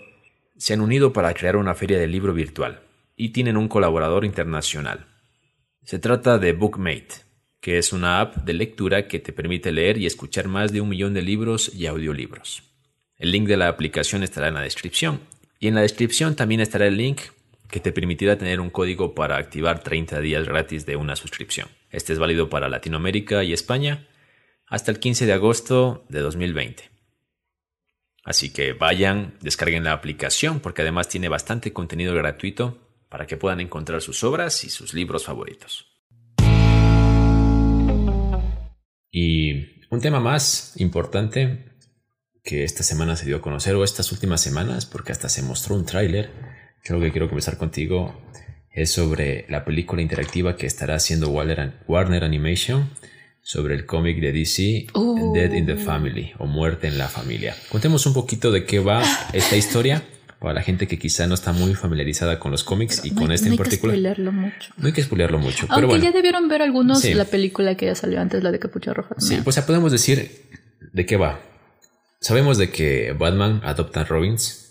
se 0.56 0.74
han 0.74 0.80
unido 0.80 1.12
para 1.12 1.34
crear 1.34 1.58
una 1.58 1.76
feria 1.76 2.00
de 2.00 2.08
libro 2.08 2.34
virtual 2.34 2.84
y 3.18 3.34
tienen 3.34 3.58
un 3.58 3.68
colaborador 3.68 4.24
internacional. 4.24 5.06
Se 5.84 6.00
trata 6.00 6.38
de 6.38 6.54
Bookmate, 6.54 7.26
que 7.60 7.78
es 7.78 7.92
una 7.92 8.22
app 8.22 8.38
de 8.38 8.54
lectura 8.54 9.10
que 9.10 9.20
te 9.20 9.34
permite 9.34 9.74
leer 9.74 9.98
y 9.98 10.06
escuchar 10.06 10.48
más 10.48 10.72
de 10.72 10.80
un 10.80 10.88
millón 10.88 11.14
de 11.14 11.24
libros 11.24 11.70
y 11.76 11.88
audiolibros. 11.88 12.64
El 13.18 13.34
link 13.34 13.50
de 13.50 13.58
la 13.58 13.68
aplicación 13.68 14.24
estará 14.24 14.48
en 14.48 14.54
la 14.54 14.62
descripción 14.62 15.20
y 15.60 15.68
en 15.68 15.76
la 15.76 15.82
descripción 15.82 16.38
también 16.38 16.62
estará 16.62 16.88
el 16.88 16.96
link 16.96 17.20
que 17.70 17.82
te 17.82 17.92
permitirá 17.92 18.38
tener 18.38 18.62
un 18.62 18.70
código 18.70 19.14
para 19.14 19.36
activar 19.36 19.84
30 19.84 20.22
días 20.22 20.48
gratis 20.48 20.86
de 20.86 20.96
una 20.96 21.18
suscripción. 21.18 21.68
Este 21.98 22.14
es 22.14 22.20
válido 22.20 22.48
para 22.48 22.70
Latinoamérica 22.70 23.44
y 23.44 23.54
España 23.54 24.08
hasta 24.68 24.92
el 24.92 25.00
15 25.00 25.26
de 25.26 25.34
agosto 25.34 26.06
de 26.10 26.20
2020. 26.20 26.92
Así 28.24 28.54
que 28.54 28.74
vayan, 28.74 29.34
descarguen 29.42 29.84
la 29.84 29.94
aplicación 29.94 30.60
porque 30.60 30.84
además 30.84 31.10
tiene 31.10 31.28
bastante 31.28 31.74
contenido 31.74 32.14
gratuito 32.14 32.78
para 33.10 33.26
que 33.26 33.36
puedan 33.36 33.62
encontrar 33.62 34.04
sus 34.04 34.24
obras 34.24 34.64
y 34.64 34.70
sus 34.70 34.94
libros 34.94 35.26
favoritos. 35.26 35.88
Y 39.10 39.82
un 39.90 40.00
tema 40.00 40.20
más 40.20 40.80
importante 40.80 41.80
que 42.44 42.64
esta 42.64 42.84
semana 42.84 43.16
se 43.16 43.26
dio 43.26 43.38
a 43.38 43.42
conocer, 43.42 43.74
o 43.74 43.84
estas 43.84 44.12
últimas 44.12 44.40
semanas, 44.40 44.86
porque 44.86 45.14
hasta 45.14 45.30
se 45.30 45.42
mostró 45.42 45.74
un 45.74 45.88
tráiler, 45.88 46.32
creo 46.84 47.00
que 47.00 47.12
quiero 47.12 47.28
conversar 47.28 47.58
contigo, 47.58 48.22
es 48.78 48.92
sobre 48.92 49.46
la 49.50 49.66
película 49.66 50.02
interactiva 50.02 50.56
que 50.56 50.68
estará 50.68 50.96
haciendo 50.96 51.30
Warner, 51.30 51.74
Warner 51.88 52.24
Animation 52.24 52.90
sobre 53.42 53.76
el 53.76 53.86
cómic 53.86 54.20
de 54.20 54.32
DC, 54.32 54.88
Uh. 54.94 55.34
Dead 55.34 55.52
in 55.54 55.66
the 55.66 55.76
Family, 55.78 56.34
o 56.38 56.46
Muerte 56.46 56.88
en 56.88 56.98
la 56.98 57.08
Familia. 57.08 57.56
Contemos 57.70 58.06
un 58.06 58.14
poquito 58.14 58.52
de 58.52 58.66
qué 58.66 58.80
va 58.80 59.02
esta 59.34 59.56
historia 59.56 60.04
para 60.40 60.54
la 60.54 60.62
gente 60.62 60.88
que 60.88 61.00
quizá 61.00 61.26
no 61.26 61.34
está 61.34 61.54
muy 61.54 61.74
familiarizada 61.74 62.38
con 62.40 62.52
los 62.52 62.64
cómics 62.64 63.04
y 63.04 63.10
No 63.12 63.22
con 63.22 63.32
hay- 63.32 63.36
este 63.36 63.46
no 63.48 63.48
en 63.48 63.52
hay 63.54 63.58
que 63.58 63.64
particular. 63.64 63.96
spoilearlo 63.96 64.32
mucho. 64.32 64.74
No 64.78 64.86
hay 64.88 64.94
que 64.94 65.02
spoilearlo 65.02 65.40
mucho, 65.40 65.62
Aunque 65.70 65.76
pero 65.76 65.88
bueno. 65.88 66.04
ya 66.04 66.12
debieron 66.12 66.48
ver 66.48 66.62
algunos 66.62 67.02
Sí. 67.02 67.14
la 67.16 67.26
película 67.26 67.76
que 67.76 67.88
ya 67.88 67.96
salió 67.96 68.22
antes, 68.22 68.44
la 68.44 68.52
de 68.52 68.60
Capucha 68.60 68.94
Roja. 68.94 69.16
Sí, 69.18 69.40
pues 69.44 69.56
ya 69.56 69.66
podemos 69.66 69.92
decir 69.92 70.30
de 70.94 71.06
qué 71.08 71.18
va. 71.18 71.40
Sabemos 72.20 72.58
de 72.60 72.70
que 72.70 73.14
Batman 73.18 73.62
adopta 73.64 74.02
a 74.02 74.04
Robins. 74.04 74.67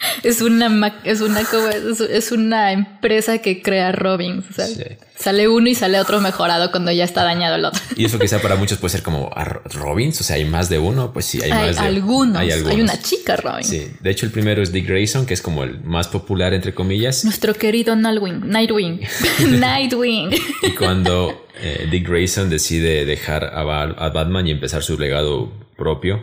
Es 0.22 0.40
una 0.40 0.98
es 1.04 1.20
una 1.20 1.44
como- 1.44 1.68
es, 1.68 2.32
una 2.32 2.72
empresa 2.72 3.38
que 3.38 3.62
crea 3.62 3.92
Robin. 3.92 4.42
Sí. 4.54 4.82
sale 5.16 5.48
uno 5.48 5.68
y 5.68 5.74
sale 5.74 6.00
otro 6.00 6.20
mejorado 6.20 6.70
cuando 6.70 6.90
ya 6.92 7.04
está 7.04 7.22
dañado 7.24 7.56
el 7.56 7.64
otro. 7.66 7.80
Y 7.96 8.04
eso 8.06 8.18
quizá 8.18 8.40
para 8.40 8.56
muchos 8.56 8.78
puede 8.78 8.92
ser 8.92 9.02
como 9.02 9.30
¿a 9.34 9.44
Ro- 9.44 9.62
Robins, 9.74 10.18
o 10.20 10.24
sea, 10.24 10.36
hay 10.36 10.44
más 10.46 10.68
de 10.70 10.78
uno, 10.78 11.12
pues 11.12 11.26
sí, 11.26 11.40
hay, 11.42 11.50
Hay, 11.50 11.66
más 11.68 11.76
de 11.76 11.82
algunos, 11.86 12.36
hay 12.38 12.50
algunos. 12.50 12.78
una 12.80 13.00
chica 13.02 13.36
Robin. 13.36 13.64
Sí, 13.64 13.88
de 14.00 14.10
hecho 14.10 14.24
el 14.26 14.32
primero 14.32 14.62
es 14.62 14.72
Dick 14.72 14.86
Grayson, 14.88 15.26
que 15.26 15.34
es 15.34 15.42
como 15.42 15.64
el 15.64 15.80
más 15.84 16.08
popular 16.08 16.54
entre 16.54 16.72
comillas. 16.74 17.24
Nuestro 17.24 17.52
querido 17.54 17.94
Nightwing. 17.96 18.48
Nightwing. 18.48 19.00
Nightwing. 19.60 20.30
Y 20.62 20.70
cuando 20.70 21.46
eh, 21.60 21.88
Dick 21.90 22.08
Grayson 22.08 22.48
decide 22.50 23.04
dejar 23.04 23.44
a, 23.44 23.62
Ba- 23.64 23.94
a 23.98 24.08
Batman 24.10 24.46
y 24.46 24.50
empezar 24.52 24.82
su 24.82 24.98
legado 24.98 25.52
propio, 25.76 26.22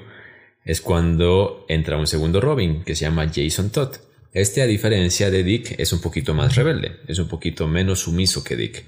es 0.68 0.82
cuando 0.82 1.66
entra 1.70 1.98
un 1.98 2.08
segundo 2.08 2.42
Robin, 2.42 2.84
que 2.84 2.96
se 2.96 3.06
llama 3.06 3.32
Jason 3.34 3.72
Todd. 3.72 3.96
Este, 4.34 4.62
a 4.62 4.66
diferencia 4.68 5.32
de 5.32 5.44
Dick, 5.44 5.80
es 5.80 5.94
un 5.94 6.02
poquito 6.02 6.34
más 6.34 6.56
rebelde, 6.56 6.98
es 7.08 7.18
un 7.20 7.28
poquito 7.28 7.68
menos 7.68 8.02
sumiso 8.02 8.44
que 8.44 8.56
Dick. 8.56 8.84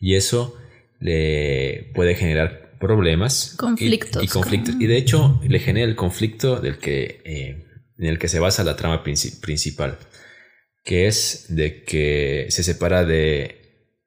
Y 0.00 0.16
eso 0.16 0.56
le 1.00 1.90
puede 1.94 2.14
generar 2.16 2.76
problemas. 2.80 3.54
Conflictos. 3.56 4.22
Y, 4.22 4.26
conflictos. 4.26 4.74
Y 4.78 4.86
de 4.86 4.96
hecho, 4.96 5.40
le 5.48 5.58
genera 5.60 5.86
el 5.86 5.96
conflicto 5.96 6.60
del 6.60 6.78
que, 6.78 7.22
eh, 7.24 7.64
en 7.96 8.06
el 8.06 8.18
que 8.18 8.28
se 8.28 8.40
basa 8.40 8.64
la 8.64 8.76
trama 8.76 9.02
princi- 9.04 9.40
principal, 9.40 9.98
que 10.84 11.06
es 11.06 11.46
de 11.48 11.84
que 11.84 12.46
se 12.50 12.62
separa 12.64 13.04
de 13.04 13.60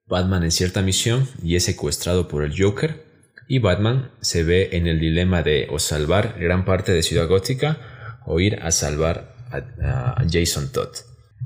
Batman 0.05 0.43
en 0.43 0.51
cierta 0.51 0.81
misión 0.81 1.27
y 1.41 1.55
es 1.55 1.63
secuestrado 1.63 2.27
por 2.27 2.43
el 2.43 2.53
Joker. 2.61 3.06
Y 3.47 3.59
Batman 3.59 4.11
se 4.21 4.43
ve 4.43 4.69
en 4.73 4.87
el 4.87 4.99
dilema 4.99 5.41
de 5.41 5.67
o 5.69 5.79
salvar 5.79 6.35
gran 6.39 6.65
parte 6.65 6.91
de 6.91 7.03
Ciudad 7.03 7.27
Gótica 7.27 7.77
o 8.25 8.39
ir 8.39 8.59
a 8.61 8.71
salvar 8.71 9.33
a, 9.51 10.21
a 10.21 10.25
Jason 10.29 10.71
Todd. 10.71 10.89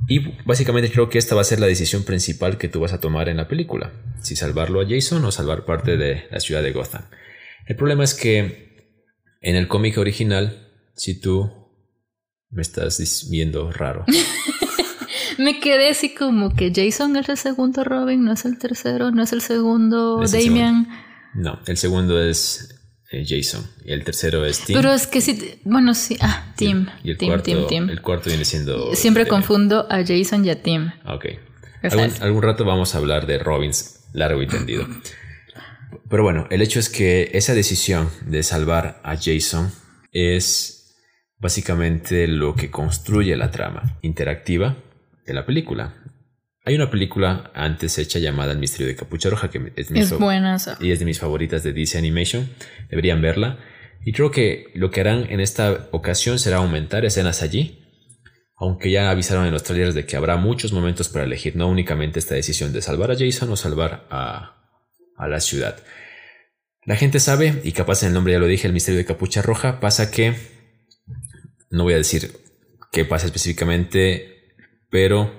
Y 0.08 0.20
básicamente 0.46 0.92
creo 0.92 1.10
que 1.10 1.18
esta 1.18 1.36
va 1.36 1.42
a 1.42 1.46
ser 1.46 1.60
la 1.60 1.68
decisión 1.68 2.04
principal 2.04 2.58
que 2.58 2.68
tú 2.68 2.80
vas 2.80 2.94
a 2.94 3.00
tomar 3.00 3.30
en 3.30 3.38
la 3.38 3.48
película. 3.48 3.92
Si 4.22 4.36
salvarlo 4.36 4.82
a 4.82 4.86
Jason 4.88 5.24
o 5.26 5.32
salvar 5.32 5.66
parte 5.66 5.98
de 5.98 6.28
la 6.32 6.40
ciudad 6.40 6.64
de 6.64 6.72
Gotham. 6.72 7.04
El 7.68 7.76
problema 7.76 8.04
es 8.04 8.14
que 8.14 8.72
en 9.42 9.56
el 9.56 9.68
cómic 9.68 9.98
original, 9.98 10.70
si 10.96 11.20
tú 11.20 11.50
Me 12.50 12.62
estás 12.62 13.30
viendo 13.30 13.72
raro. 13.72 14.04
Me 15.38 15.62
quedé 15.62 15.90
así 15.90 16.14
como 16.14 16.54
que 16.54 16.72
Jason 16.76 17.16
es 17.16 17.30
el 17.30 17.38
segundo 17.38 17.86
Robin, 17.86 18.26
no 18.26 18.34
es 18.34 18.44
el 18.44 18.58
tercero, 18.58 19.12
no 19.12 19.24
es 19.24 19.32
el 19.32 19.42
segundo 19.42 20.22
Es 20.22 20.34
el 20.34 20.48
Damian. 20.48 20.88
No, 21.34 21.60
el 21.65 21.78
segundo 21.78 22.22
es 22.22 22.76
eh, 23.12 23.26
Jason 23.28 23.65
y 23.86 23.91
el 23.94 24.04
tercero 24.04 24.46
es 24.46 24.60
Tim. 24.63 24.76
Pero 24.76 24.94
es 24.94 25.08
que 25.08 25.22
sí, 25.22 25.60
bueno, 25.63 25.94
sí, 25.94 26.17
ah, 26.22 26.54
Tim, 26.56 26.88
y 27.04 27.12
el 27.12 27.17
Tim, 27.17 27.30
cuarto, 27.30 27.44
Tim, 27.44 27.67
Tim. 27.67 27.89
El 27.89 28.02
cuarto 28.02 28.30
viene 28.30 28.46
siendo. 28.46 28.96
Siempre 28.96 29.28
confundo 29.28 29.88
a 29.89 30.04
Jason 30.06 30.46
y 30.46 30.50
a 30.50 30.62
Tim. 30.62 30.91
Ah, 31.04 31.15
Ok. 31.15 31.26
Algún, 31.84 32.12
algún 32.22 32.44
rato 32.44 32.63
vamos 32.63 32.94
a 32.94 33.00
hablar 33.00 33.26
de 33.26 33.39
Robins 33.39 34.02
largo 34.13 34.41
y 34.44 34.48
tendido. 34.48 34.86
Pero 36.10 36.24
bueno, 36.24 36.48
el 36.52 36.62
hecho 36.62 36.80
es 36.80 36.89
que 36.89 37.32
esa 37.34 37.54
decisión 37.54 38.10
de 38.26 38.44
salvar 38.44 39.02
a 39.04 39.15
Jason 39.17 39.72
es 40.12 40.96
básicamente 41.39 42.28
lo 42.28 42.56
que 42.56 42.70
construye 42.70 43.36
la 43.36 43.50
trama 43.50 43.98
interactiva 44.02 44.78
de 45.26 45.34
la 45.34 45.46
película. 45.46 46.01
Hay 46.63 46.76
una 46.76 46.91
película 46.91 47.52
antes 47.56 47.97
hecha 47.97 48.19
llamada 48.19 48.52
El 48.52 48.60
misterio 48.60 48.88
de 48.88 48.95
Capucha 48.95 49.30
Roja 49.30 49.50
que 49.50 49.74
es 49.76 49.89
mi 49.89 50.00
Es 50.00 50.12
buena 50.12 50.58
y 50.80 50.91
es 50.91 51.00
de 51.00 51.06
mis 51.06 51.19
favoritas 51.19 51.63
de 51.63 51.74
DC 51.74 51.97
Animation. 51.97 52.50
Deberían 52.89 53.21
verla. 53.21 53.58
Y 54.06 54.13
creo 54.13 54.30
que 54.32 54.67
lo 54.76 54.91
que 54.91 55.02
harán 55.02 55.26
en 55.30 55.39
esta 55.39 55.88
ocasión 55.91 56.38
será 56.38 56.58
aumentar 56.58 57.04
escenas 57.04 57.41
allí. 57.41 57.80
Aunque 58.56 58.91
ya 58.91 59.10
avisaron 59.10 59.47
en 59.47 59.54
los 59.54 59.63
trailers 59.63 59.95
de 59.95 60.06
que 60.06 60.15
habrá 60.15 60.38
muchos 60.38 60.71
momentos 60.71 61.10
para 61.10 61.26
elegir, 61.26 61.56
no 61.56 61.67
únicamente 61.67 62.19
esta 62.19 62.36
decisión 62.36 62.74
de 62.74 62.84
salvar 62.84 63.10
a 63.10 63.17
Jason 63.17 63.50
o 63.50 63.56
salvar 63.56 64.06
a, 64.12 64.62
a 65.17 65.28
la 65.28 65.39
ciudad. 65.39 65.82
La 66.86 66.95
gente 66.95 67.19
sabe, 67.19 67.60
y 67.63 67.71
capaz 67.71 68.04
en 68.04 68.10
el 68.10 68.13
nombre 68.13 68.34
ya 68.34 68.39
lo 68.39 68.45
dije, 68.45 68.67
el 68.67 68.74
misterio 68.74 69.00
de 69.00 69.06
capucha 69.06 69.41
roja, 69.41 69.80
pasa 69.80 70.12
que, 70.12 70.36
no 71.71 71.84
voy 71.84 71.93
a 71.93 71.97
decir 71.97 72.32
qué 72.91 73.04
pasa 73.04 73.26
específicamente, 73.26 74.56
pero 74.91 75.32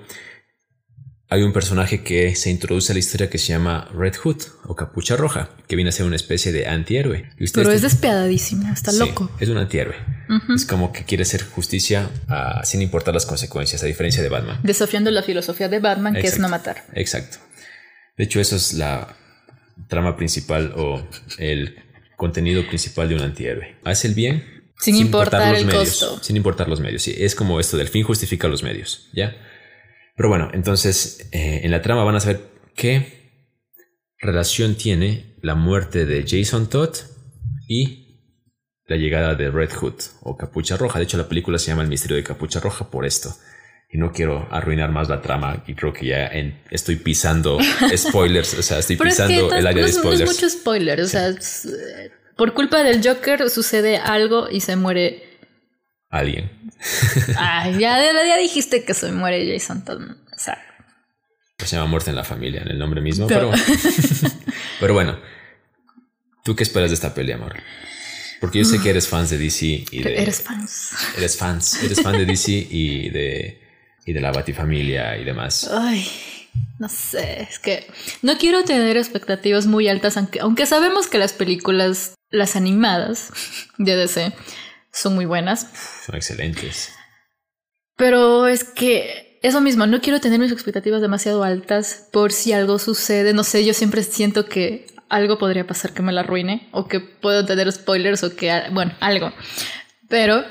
hay 1.33 1.41
un 1.41 1.51
personaje 1.51 2.03
que 2.03 2.35
se 2.35 2.51
introduce 2.51 2.91
a 2.91 2.93
la 2.93 2.99
historia 2.99 3.27
que 3.27 3.39
se 3.39 3.47
llama 3.47 3.89
Red 3.91 4.17
Hood 4.17 4.43
o 4.65 4.75
Capucha 4.75 5.15
Roja, 5.15 5.49
que 5.67 5.75
viene 5.75 5.89
a 5.89 5.91
ser 5.91 6.05
una 6.05 6.15
especie 6.15 6.51
de 6.51 6.67
antihéroe. 6.67 7.31
Y 7.39 7.49
Pero 7.49 7.71
es 7.71 7.81
despiadadísimo, 7.81 8.71
está 8.71 8.91
Sí, 8.91 8.99
loco. 8.99 9.31
Es 9.39 9.49
un 9.49 9.57
antihéroe. 9.57 9.95
Es 10.53 10.63
como 10.67 10.93
que 10.93 11.05
quiere 11.05 11.23
hacer 11.23 11.43
justicia 11.43 12.07
ah, 12.27 12.61
sin 12.63 12.83
importar 12.83 13.15
las 13.15 13.25
consecuencias, 13.25 13.81
a 13.81 13.87
diferencia 13.87 14.21
de 14.21 14.29
Batman. 14.29 14.59
Desafiando 14.61 15.09
la 15.09 15.23
filosofía 15.23 15.69
de 15.69 15.79
Batman, 15.79 16.13
que 16.13 16.27
es 16.27 16.37
no 16.37 16.49
matar. 16.49 16.85
Exacto. 16.93 17.39
De 18.15 18.25
hecho, 18.25 18.39
eso 18.39 18.55
es 18.55 18.73
la 18.73 19.17
trama 19.87 20.15
principal 20.15 20.71
o 20.77 21.03
el 21.39 21.77
contenido 22.15 22.67
principal 22.67 23.09
de 23.09 23.15
un 23.15 23.21
antihéroe. 23.21 23.77
Hace 23.83 24.07
el 24.07 24.13
bien 24.13 24.71
Sin 24.77 24.97
importar 24.97 25.55
el 25.55 25.65
medios. 25.65 25.99
costo. 25.99 26.23
Sin 26.23 26.35
importar 26.35 26.69
los 26.69 26.79
medios. 26.79 27.01
Sí, 27.01 27.15
es 27.17 27.33
como 27.33 27.59
esto 27.59 27.75
del 27.75 27.87
fin 27.87 28.03
justifica 28.03 28.47
los 28.47 28.61
medios. 28.61 29.09
¿Ya? 29.13 29.35
Pero 30.15 30.29
bueno, 30.29 30.49
entonces 30.53 31.27
eh, 31.31 31.61
en 31.63 31.71
la 31.71 31.81
trama 31.81 32.03
van 32.03 32.15
a 32.15 32.19
saber 32.19 32.41
qué 32.75 33.21
relación 34.19 34.75
tiene 34.75 35.35
la 35.41 35.55
muerte 35.55 36.05
de 36.05 36.23
Jason 36.27 36.69
Todd 36.69 36.95
y 37.67 37.99
la 38.85 38.95
llegada 38.97 39.35
de 39.35 39.49
Red 39.49 39.71
Hood 39.73 39.95
o 40.21 40.37
Capucha 40.37 40.77
Roja. 40.77 40.99
De 40.99 41.05
hecho, 41.05 41.17
la 41.17 41.27
película 41.27 41.57
se 41.57 41.67
llama 41.71 41.83
El 41.83 41.89
misterio 41.89 42.17
de 42.17 42.23
Capucha 42.23 42.59
Roja 42.59 42.89
por 42.89 43.05
esto. 43.05 43.33
Y 43.91 43.97
no 43.97 44.11
quiero 44.11 44.47
arruinar 44.51 44.91
más 44.91 45.07
la 45.07 45.21
trama 45.21 45.63
y 45.67 45.75
creo 45.75 45.93
que 45.93 46.07
ya 46.07 46.25
en- 46.27 46.59
estoy 46.71 46.95
pisando 46.95 47.59
spoilers, 47.95 48.55
o 48.57 48.61
sea, 48.63 48.79
estoy 48.79 48.95
Pero 48.95 49.09
es 49.09 49.17
que 49.17 49.23
pisando 49.27 49.55
el 49.55 49.67
área 49.67 49.83
de 49.83 49.89
es, 49.89 49.95
no 49.95 50.01
es 50.01 50.05
spoilers. 50.19 50.31
mucho 50.33 50.49
spoiler. 50.49 51.01
O 51.01 51.07
sea, 51.07 51.27
es, 51.27 51.65
eh, 51.65 52.11
por 52.35 52.53
culpa 52.53 52.83
del 52.83 53.07
Joker 53.07 53.49
sucede 53.49 53.97
algo 53.97 54.49
y 54.49 54.61
se 54.61 54.75
muere. 54.75 55.23
Alguien. 56.13 56.51
Ay, 57.37 57.79
ya, 57.79 57.99
ya 57.99 58.37
dijiste 58.37 58.83
que 58.83 58.93
se 58.93 59.11
muere 59.11 59.51
Jason 59.51 59.83
Todd. 59.83 59.99
O 60.01 60.37
sea, 60.37 60.59
Se 61.57 61.75
llama 61.75 61.87
Muerte 61.89 62.11
en 62.11 62.15
la 62.15 62.23
Familia, 62.23 62.61
en 62.61 62.67
el 62.69 62.77
nombre 62.77 63.01
mismo, 63.01 63.25
Pero- 63.25 63.49
pero... 63.49 64.31
pero 64.79 64.93
bueno, 64.93 65.17
¿tú 66.43 66.55
qué 66.55 66.61
esperas 66.61 66.91
de 66.91 66.95
esta 66.95 67.15
peli, 67.15 67.31
amor? 67.31 67.55
Porque 68.39 68.59
yo 68.59 68.65
sé 68.65 68.79
que 68.79 68.91
eres 68.91 69.07
fans 69.07 69.31
de 69.31 69.39
DC 69.39 69.65
y 69.89 70.03
de... 70.03 70.21
eres 70.21 70.41
fans. 70.41 70.91
Eres 71.17 71.35
fans, 71.35 71.81
eres 71.81 71.99
fan 71.99 72.13
de 72.15 72.25
DC 72.25 72.51
y 72.51 73.09
de, 73.09 73.59
y 74.05 74.13
de 74.13 74.21
la 74.21 74.31
Batifamilia 74.31 75.17
y 75.17 75.23
demás. 75.23 75.67
Ay, 75.73 76.07
no 76.77 76.89
sé, 76.89 77.41
es 77.49 77.57
que 77.57 77.87
no 78.21 78.37
quiero 78.37 78.63
tener 78.65 78.97
expectativas 78.97 79.65
muy 79.65 79.87
altas, 79.87 80.15
aunque, 80.17 80.41
aunque 80.41 80.67
sabemos 80.67 81.07
que 81.07 81.17
las 81.17 81.33
películas, 81.33 82.13
las 82.29 82.55
animadas 82.55 83.31
de 83.79 83.95
DC, 83.95 84.33
son 84.93 85.15
muy 85.15 85.25
buenas. 85.25 85.67
Son 86.05 86.15
excelentes. 86.15 86.93
Pero 87.97 88.47
es 88.47 88.63
que 88.63 89.39
eso 89.43 89.59
mismo, 89.59 89.85
no 89.87 89.99
quiero 90.01 90.19
tener 90.21 90.39
mis 90.39 90.51
expectativas 90.51 91.01
demasiado 91.01 91.43
altas 91.43 92.07
por 92.11 92.31
si 92.31 92.53
algo 92.53 92.79
sucede. 92.79 93.33
No 93.33 93.43
sé, 93.43 93.65
yo 93.65 93.73
siempre 93.73 94.03
siento 94.03 94.45
que 94.45 94.87
algo 95.09 95.37
podría 95.37 95.67
pasar 95.67 95.93
que 95.93 96.01
me 96.01 96.13
la 96.13 96.21
arruine 96.21 96.69
o 96.71 96.87
que 96.87 96.99
puedo 96.99 97.45
tener 97.45 97.71
spoilers 97.71 98.23
o 98.23 98.35
que, 98.35 98.51
bueno, 98.71 98.93
algo. 98.99 99.31
Pero 100.09 100.43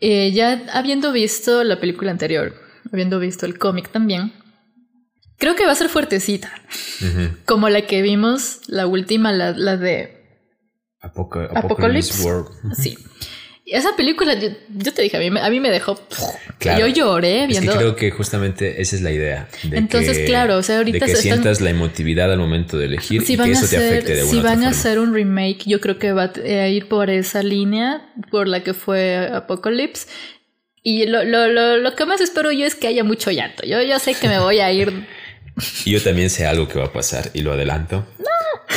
eh, 0.00 0.30
ya 0.32 0.62
habiendo 0.72 1.12
visto 1.12 1.64
la 1.64 1.80
película 1.80 2.10
anterior, 2.10 2.54
habiendo 2.92 3.18
visto 3.18 3.44
el 3.44 3.58
cómic 3.58 3.90
también, 3.90 4.32
creo 5.36 5.56
que 5.56 5.66
va 5.66 5.72
a 5.72 5.76
ser 5.76 5.88
fuertecita. 5.88 6.50
Como 7.44 7.68
la 7.68 7.86
que 7.86 8.02
vimos, 8.02 8.60
la 8.66 8.86
última, 8.86 9.32
la, 9.32 9.50
la 9.52 9.76
de... 9.76 10.14
Apoca- 11.00 11.50
Apocalypse. 11.54 12.22
World. 12.24 12.74
Sí. 12.80 12.96
Esa 13.70 13.94
película, 13.96 14.34
yo, 14.34 14.48
yo 14.76 14.92
te 14.94 15.02
dije, 15.02 15.16
a 15.16 15.20
mí, 15.20 15.30
me- 15.30 15.40
a 15.40 15.50
mí 15.50 15.60
me 15.60 15.70
dejó... 15.70 16.00
Claro. 16.58 16.86
Yo 16.86 16.94
lloré 16.94 17.42
Es 17.44 17.46
que 17.48 17.60
viendo... 17.60 17.76
creo 17.76 17.96
que 17.96 18.10
justamente 18.10 18.80
esa 18.80 18.96
es 18.96 19.02
la 19.02 19.10
idea. 19.12 19.48
de 19.62 19.76
Entonces, 19.76 20.18
que- 20.18 20.24
claro, 20.24 20.56
o 20.56 20.62
sea, 20.62 20.78
ahorita 20.78 21.04
de 21.04 21.12
que 21.12 21.16
se 21.16 21.28
están- 21.28 21.42
sientas 21.42 21.60
la 21.60 21.70
emotividad 21.70 22.32
al 22.32 22.38
momento 22.38 22.78
de 22.78 22.86
elegir 22.86 23.22
si 23.26 23.34
y 23.34 23.36
van 23.36 23.50
que 23.50 23.56
a 23.56 23.60
eso 23.60 23.68
te 23.68 23.76
afecte 23.76 24.14
de 24.16 24.22
si 24.24 24.40
van 24.40 24.64
a 24.64 24.70
hacer 24.70 24.98
un 24.98 25.12
remake, 25.14 25.64
yo 25.66 25.80
creo 25.80 25.98
que 25.98 26.12
va 26.12 26.32
a 26.34 26.68
ir 26.68 26.88
por 26.88 27.10
esa 27.10 27.42
línea 27.42 28.10
por 28.30 28.48
la 28.48 28.62
que 28.64 28.72
fue 28.74 29.28
Apocalypse. 29.32 30.06
Y 30.82 31.06
lo, 31.06 31.22
lo, 31.24 31.48
lo, 31.48 31.76
lo 31.76 31.94
que 31.94 32.06
más 32.06 32.20
espero 32.22 32.50
yo 32.52 32.64
es 32.64 32.74
que 32.74 32.86
haya 32.86 33.04
mucho 33.04 33.30
llanto. 33.30 33.64
Yo, 33.66 33.82
yo 33.82 33.98
sé 33.98 34.14
que 34.14 34.28
me 34.28 34.38
voy 34.38 34.60
a 34.60 34.72
ir. 34.72 35.06
Y 35.84 35.90
yo 35.90 36.00
también 36.02 36.30
sé 36.30 36.46
algo 36.46 36.68
que 36.68 36.78
va 36.78 36.84
a 36.86 36.92
pasar 36.92 37.30
y 37.34 37.42
lo 37.42 37.52
adelanto. 37.52 38.06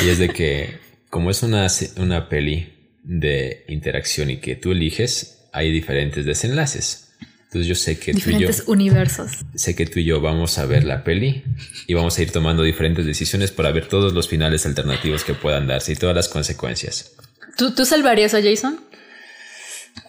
Y 0.04 0.10
es 0.10 0.18
de 0.18 0.30
que, 0.30 0.80
como 1.12 1.30
es 1.30 1.44
una, 1.44 1.68
una 1.98 2.28
peli 2.28 2.81
de 3.04 3.66
interacción 3.68 4.30
y 4.30 4.38
que 4.38 4.56
tú 4.56 4.72
eliges, 4.72 5.40
hay 5.54 5.72
diferentes 5.72 6.26
desenlaces. 6.26 7.08
Entonces 7.46 7.68
yo 7.68 7.76
sé 7.76 8.00
que 8.00 8.14
tú 8.14 8.20
y 8.20 8.22
yo, 8.22 8.30
diferentes 8.40 8.64
universos. 8.68 9.32
sé 9.56 9.76
que 9.76 9.86
tú 9.86 10.00
y 10.00 10.06
yo 10.06 10.22
vamos 10.22 10.58
a 10.58 10.66
ver 10.66 10.86
la 10.86 11.04
peli 11.04 11.44
y 11.86 11.94
vamos 11.94 12.18
a 12.18 12.22
ir 12.22 12.32
tomando 12.32 12.64
diferentes 12.64 13.06
decisiones 13.06 13.52
para 13.52 13.72
ver 13.74 13.88
todos 13.90 14.14
los 14.14 14.30
finales 14.30 14.66
alternativos 14.66 15.26
que 15.26 15.34
puedan 15.34 15.68
darse 15.68 15.92
y 15.92 15.96
todas 15.98 16.16
las 16.16 16.30
consecuencias. 16.30 17.12
¿Tú, 17.58 17.76
¿Tú 17.76 17.86
salvarías 17.86 18.34
a 18.34 18.42
Jason? 18.42 18.80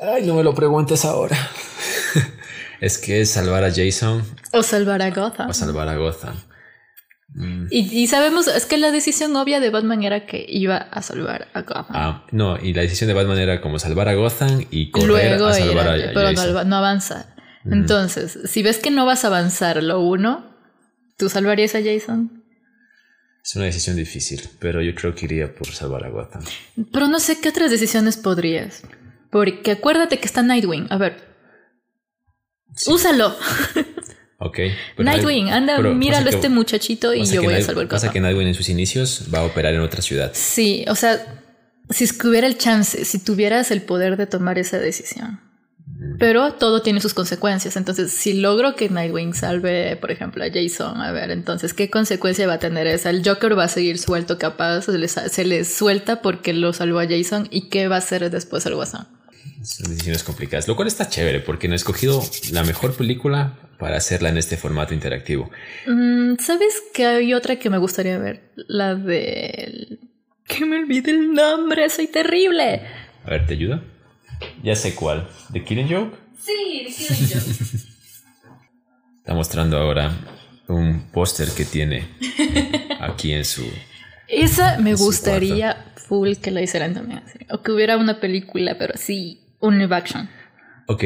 Ay, 0.01 0.25
no 0.25 0.37
me 0.37 0.45
lo 0.45 0.55
preguntes 0.55 1.05
ahora. 1.05 1.37
es 2.81 2.99
que 2.99 3.21
es 3.23 3.31
salvar 3.31 3.65
a 3.65 3.73
Jason 3.73 4.23
¿O 4.53 4.63
salvar 4.63 5.03
a 5.03 5.11
Gotham? 5.11 5.51
o 5.51 5.53
salvar 5.53 5.89
a 5.89 5.97
Gotham. 5.97 6.37
Y, 7.71 7.79
y 8.03 8.07
sabemos, 8.09 8.47
es 8.47 8.67
que 8.67 8.77
la 8.77 8.91
decisión 8.91 9.35
obvia 9.37 9.59
de 9.61 9.71
Batman 9.71 10.03
era 10.03 10.27
que 10.27 10.45
iba 10.49 10.77
a 10.77 11.01
salvar 11.03 11.49
a 11.55 11.63
Gotham. 11.63 11.87
Ah, 11.91 12.27
no, 12.31 12.59
y 12.59 12.75
la 12.75 12.83
decisión 12.83 13.09
de 13.09 13.15
Batman 13.15 13.39
era 13.39 13.61
como 13.61 13.79
salvar 13.79 14.09
a 14.09 14.15
Gotham 14.15 14.65
y 14.71 14.91
correr 14.91 15.07
Luego 15.39 15.47
a 15.47 15.55
salvar 15.55 15.89
a 15.89 15.93
pero 16.13 16.29
Jason. 16.29 16.55
no, 16.55 16.65
no 16.65 16.77
avanzar. 16.77 17.35
Entonces, 17.65 18.39
si 18.45 18.63
ves 18.63 18.79
que 18.79 18.91
no 18.91 19.07
vas 19.07 19.25
a 19.25 19.29
avanzar 19.29 19.83
lo 19.83 20.01
uno, 20.01 20.45
¿tú 21.17 21.29
salvarías 21.29 21.75
a 21.75 21.83
Jason? 21.83 22.43
Es 23.45 23.57
una 23.57 23.65
decisión 23.67 23.97
difícil, 23.97 24.41
pero 24.61 24.83
yo 24.83 24.95
creo 24.95 25.15
que 25.15 25.25
iría 25.25 25.55
por 25.55 25.69
salvar 25.69 26.05
a 26.05 26.11
Gotham. 26.11 26.43
Pero 26.93 27.09
no 27.09 27.19
sé 27.19 27.41
qué 27.41 27.49
otras 27.49 27.71
decisiones 27.71 28.17
podrías. 28.17 28.83
Porque 29.31 29.73
acuérdate 29.73 30.19
que 30.19 30.27
está 30.27 30.43
Nightwing. 30.43 30.87
A 30.91 30.99
ver, 30.99 31.17
úsalo. 32.87 33.35
Ok. 34.45 34.59
Nightwing, 34.99 35.45
Night- 35.47 35.55
anda, 35.57 35.77
pero 35.77 35.95
míralo 35.95 36.17
a 36.17 36.25
pasa 36.25 36.31
que- 36.31 36.37
este 36.37 36.49
muchachito 36.49 37.15
y 37.15 37.21
pasa 37.21 37.35
yo 37.35 37.43
voy 37.43 37.55
a 37.55 37.63
salvar 37.63 37.89
Pasa 37.89 38.07
Gotham. 38.09 38.13
que 38.13 38.21
Nightwing 38.21 38.49
en 38.49 38.55
sus 38.55 38.69
inicios 38.69 39.27
va 39.33 39.39
a 39.41 39.45
operar 39.45 39.75
en 39.75 39.81
otra 39.81 40.03
ciudad. 40.03 40.33
Sí, 40.35 40.85
o 40.89 40.95
sea, 40.95 41.25
si 41.91 42.07
hubiera 42.27 42.47
el 42.47 42.59
chance, 42.59 43.05
si 43.05 43.19
tuvieras 43.19 43.71
el 43.71 43.83
poder 43.83 44.17
de 44.17 44.27
tomar 44.27 44.59
esa 44.59 44.79
decisión. 44.79 45.41
Pero 46.19 46.55
todo 46.55 46.83
tiene 46.83 47.01
sus 47.01 47.15
consecuencias. 47.15 47.77
Entonces, 47.77 48.11
si 48.11 48.33
logro 48.35 48.75
que 48.75 48.89
Nightwing 48.89 49.35
salve, 49.35 49.97
por 49.97 50.11
ejemplo, 50.11 50.43
a 50.43 50.49
Jason, 50.53 51.01
a 51.01 51.13
ver, 51.13 51.31
entonces, 51.31 51.75
¿qué 51.75 51.91
consecuencia 51.91 52.45
va 52.49 52.55
a 52.55 52.59
tener 52.59 52.89
esa? 52.89 53.11
El 53.11 53.23
Joker 53.25 53.57
va 53.57 53.65
a 53.65 53.69
seguir 53.69 53.99
suelto, 53.99 54.37
capaz, 54.37 54.83
se 54.83 54.99
le, 54.99 55.07
se 55.07 55.45
le 55.45 55.65
suelta 55.65 56.21
porque 56.21 56.53
lo 56.55 56.73
salvó 56.73 56.99
a 56.99 57.07
Jason. 57.07 57.47
¿Y 57.53 57.69
qué 57.69 57.87
va 57.87 57.97
a 57.97 57.99
hacer 57.99 58.29
después 58.31 58.67
el 58.67 58.75
Guasón? 58.75 59.07
Son 59.63 59.91
decisiones 59.91 60.25
complicadas, 60.25 60.67
lo 60.69 60.77
cual 60.77 60.89
está 60.89 61.09
chévere 61.09 61.41
porque 61.41 61.69
no 61.69 61.75
he 61.75 61.77
escogido 61.77 62.23
la 62.51 62.65
mejor 62.65 62.95
película 62.95 63.59
para 63.79 63.97
hacerla 63.97 64.29
en 64.29 64.39
este 64.39 64.57
formato 64.57 64.95
interactivo. 64.95 65.51
Mm, 65.87 66.37
¿Sabes 66.39 66.83
que 66.95 67.07
hay 67.07 67.35
otra 67.35 67.57
que 67.57 67.71
me 67.71 67.79
gustaría 67.79 68.19
ver? 68.19 68.53
La 68.55 68.95
de... 68.95 69.99
Que 70.47 70.65
me 70.65 70.77
olvide 70.77 71.11
el 71.11 71.33
nombre, 71.33 71.89
soy 71.91 72.09
terrible. 72.09 72.83
A 73.25 73.31
ver, 73.31 73.47
¿te 73.47 73.55
ayuda? 73.55 73.83
Ya 74.63 74.75
sé 74.77 74.95
cuál. 74.95 75.29
¿The 75.53 75.65
Killing 75.65 75.89
Joke? 75.89 76.17
Sí, 76.39 76.85
The 76.87 76.93
Killing 76.93 77.29
Joke. 77.29 77.83
Está 79.19 79.35
mostrando 79.35 79.79
ahora 79.79 80.13
un 80.69 81.11
póster 81.13 81.49
que 81.51 81.65
tiene 81.65 82.09
aquí 83.01 83.33
en 83.33 83.45
su... 83.45 83.65
Esa 84.29 84.79
me 84.79 84.95
gustaría 84.95 85.82
que 86.41 86.51
la 86.51 86.61
hicieran 86.63 86.95
también 86.95 87.19
así. 87.27 87.39
O 87.51 87.63
que 87.63 87.73
hubiera 87.73 87.97
una 87.97 88.21
película, 88.21 88.77
pero 88.79 88.95
así, 88.95 89.41
un 89.61 89.79
live 89.79 89.95
action. 89.95 90.29
Ok, 90.87 91.05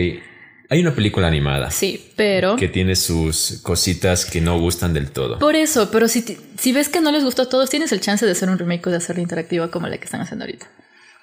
hay 0.69 0.81
una 0.81 0.95
película 0.95 1.29
animada 1.29 1.71
Sí, 1.71 2.11
pero... 2.17 2.57
que 2.57 2.67
tiene 2.69 2.97
sus 2.97 3.61
cositas 3.63 4.25
que 4.25 4.41
no 4.41 4.59
gustan 4.59 4.93
del 4.95 5.11
todo. 5.13 5.39
Por 5.39 5.55
eso, 5.55 5.91
pero 5.93 6.09
si, 6.09 6.23
si 6.59 6.73
ves 6.73 6.89
que 6.89 7.01
no 7.01 7.13
les 7.13 7.23
gustó 7.25 7.43
a 7.43 7.49
todos, 7.49 7.71
tienes 7.71 7.93
el 7.93 8.01
chance 8.01 8.27
de 8.27 8.33
hacer 8.33 8.49
un 8.49 8.59
remake 8.59 8.87
o 8.89 8.91
de 8.91 8.97
hacerla 8.97 9.23
interactiva 9.23 9.71
como 9.71 9.87
la 9.87 9.99
que 9.99 10.05
están 10.07 10.21
haciendo 10.23 10.45
ahorita. 10.45 10.67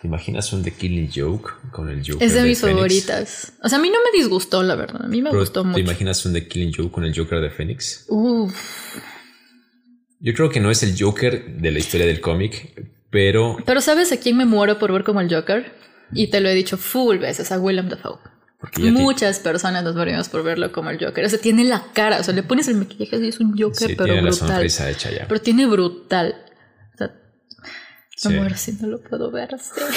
¿Te 0.02 0.08
imaginas 0.08 0.52
un 0.54 0.63
The 0.63 0.72
Killing 0.72 1.10
Joke 1.13 1.50
con 1.72 1.89
el 1.89 2.00
Joker 2.06 2.26
Es 2.28 2.34
de 2.34 2.43
mis 2.43 2.60
Phoenix? 2.60 2.78
favoritas. 2.78 3.54
O 3.63 3.69
sea, 3.69 3.80
a 3.80 3.82
mí 3.82 3.89
no 3.89 3.98
me 4.04 4.17
disgustó, 4.17 4.62
la 4.63 4.76
verdad. 4.76 5.04
A 5.06 5.08
mí 5.08 5.22
me 5.22 5.30
Pero, 5.30 5.39
gustó 5.41 5.62
¿Te 5.62 5.67
mucho. 5.69 5.80
imaginas 5.80 6.26
un 6.26 6.34
The 6.34 6.48
Killing 6.48 6.74
Joke 6.76 6.91
con 6.91 7.04
el 7.06 7.17
Joker 7.17 7.39
de 7.41 7.50
Phoenix? 7.50 8.06
Uf, 8.10 8.54
Yo 10.19 10.34
creo 10.34 10.50
que 10.50 10.60
no 10.60 10.72
es 10.72 10.84
el 10.84 10.96
Joker 10.98 11.58
de 11.58 11.72
la 11.72 11.80
historia 11.80 12.06
del 12.06 12.19
cómic, 12.22 12.74
pero 13.13 13.56
Pero 13.65 13.80
¿sabes 13.80 14.12
a 14.12 14.17
quién 14.17 14.36
me 14.36 14.45
muero 14.45 14.78
por 14.78 14.91
ver 14.91 15.06
como 15.06 15.21
el 15.21 15.34
Joker? 15.34 15.71
Y 16.12 16.28
te 16.30 16.41
lo 16.41 16.49
he 16.49 16.54
dicho 16.54 16.76
full 16.78 17.17
veces, 17.19 17.52
a 17.54 17.60
Willem 17.60 17.88
Dafoe. 17.88 18.17
te- 18.76 18.91
Muchas 18.91 19.39
personas 19.39 19.84
nos 19.84 19.95
morimos 19.95 20.28
por 20.30 20.43
verlo 20.43 20.71
como 20.73 20.89
el 20.89 20.97
Joker. 21.04 21.23
O 21.26 21.30
sea, 21.30 21.39
tiene 21.39 21.63
la 21.63 21.86
cara, 21.93 22.19
o 22.19 22.23
sea, 22.23 22.34
le 22.34 22.43
pones 22.43 22.67
el 22.67 22.76
maquillaje 22.76 23.17
y 23.23 23.30
es 23.30 23.39
un 23.39 23.58
Joker, 23.58 23.89
sí, 23.89 23.95
pero 23.95 24.06
tiene 24.13 24.21
la 24.23 24.30
brutal. 24.30 24.47
sonrisa 24.49 24.89
hecha 24.89 25.10
ya. 25.12 25.26
Pero 25.28 25.39
tiene 25.41 25.65
brutal. 25.65 26.36
O 26.93 26.97
sea, 26.97 27.12
Sí. 28.15 28.30
me 28.30 28.39
muero 28.41 28.56
si 28.56 28.73
no 28.73 28.88
lo 28.89 29.02
puedo 29.02 29.32
ver. 29.32 29.49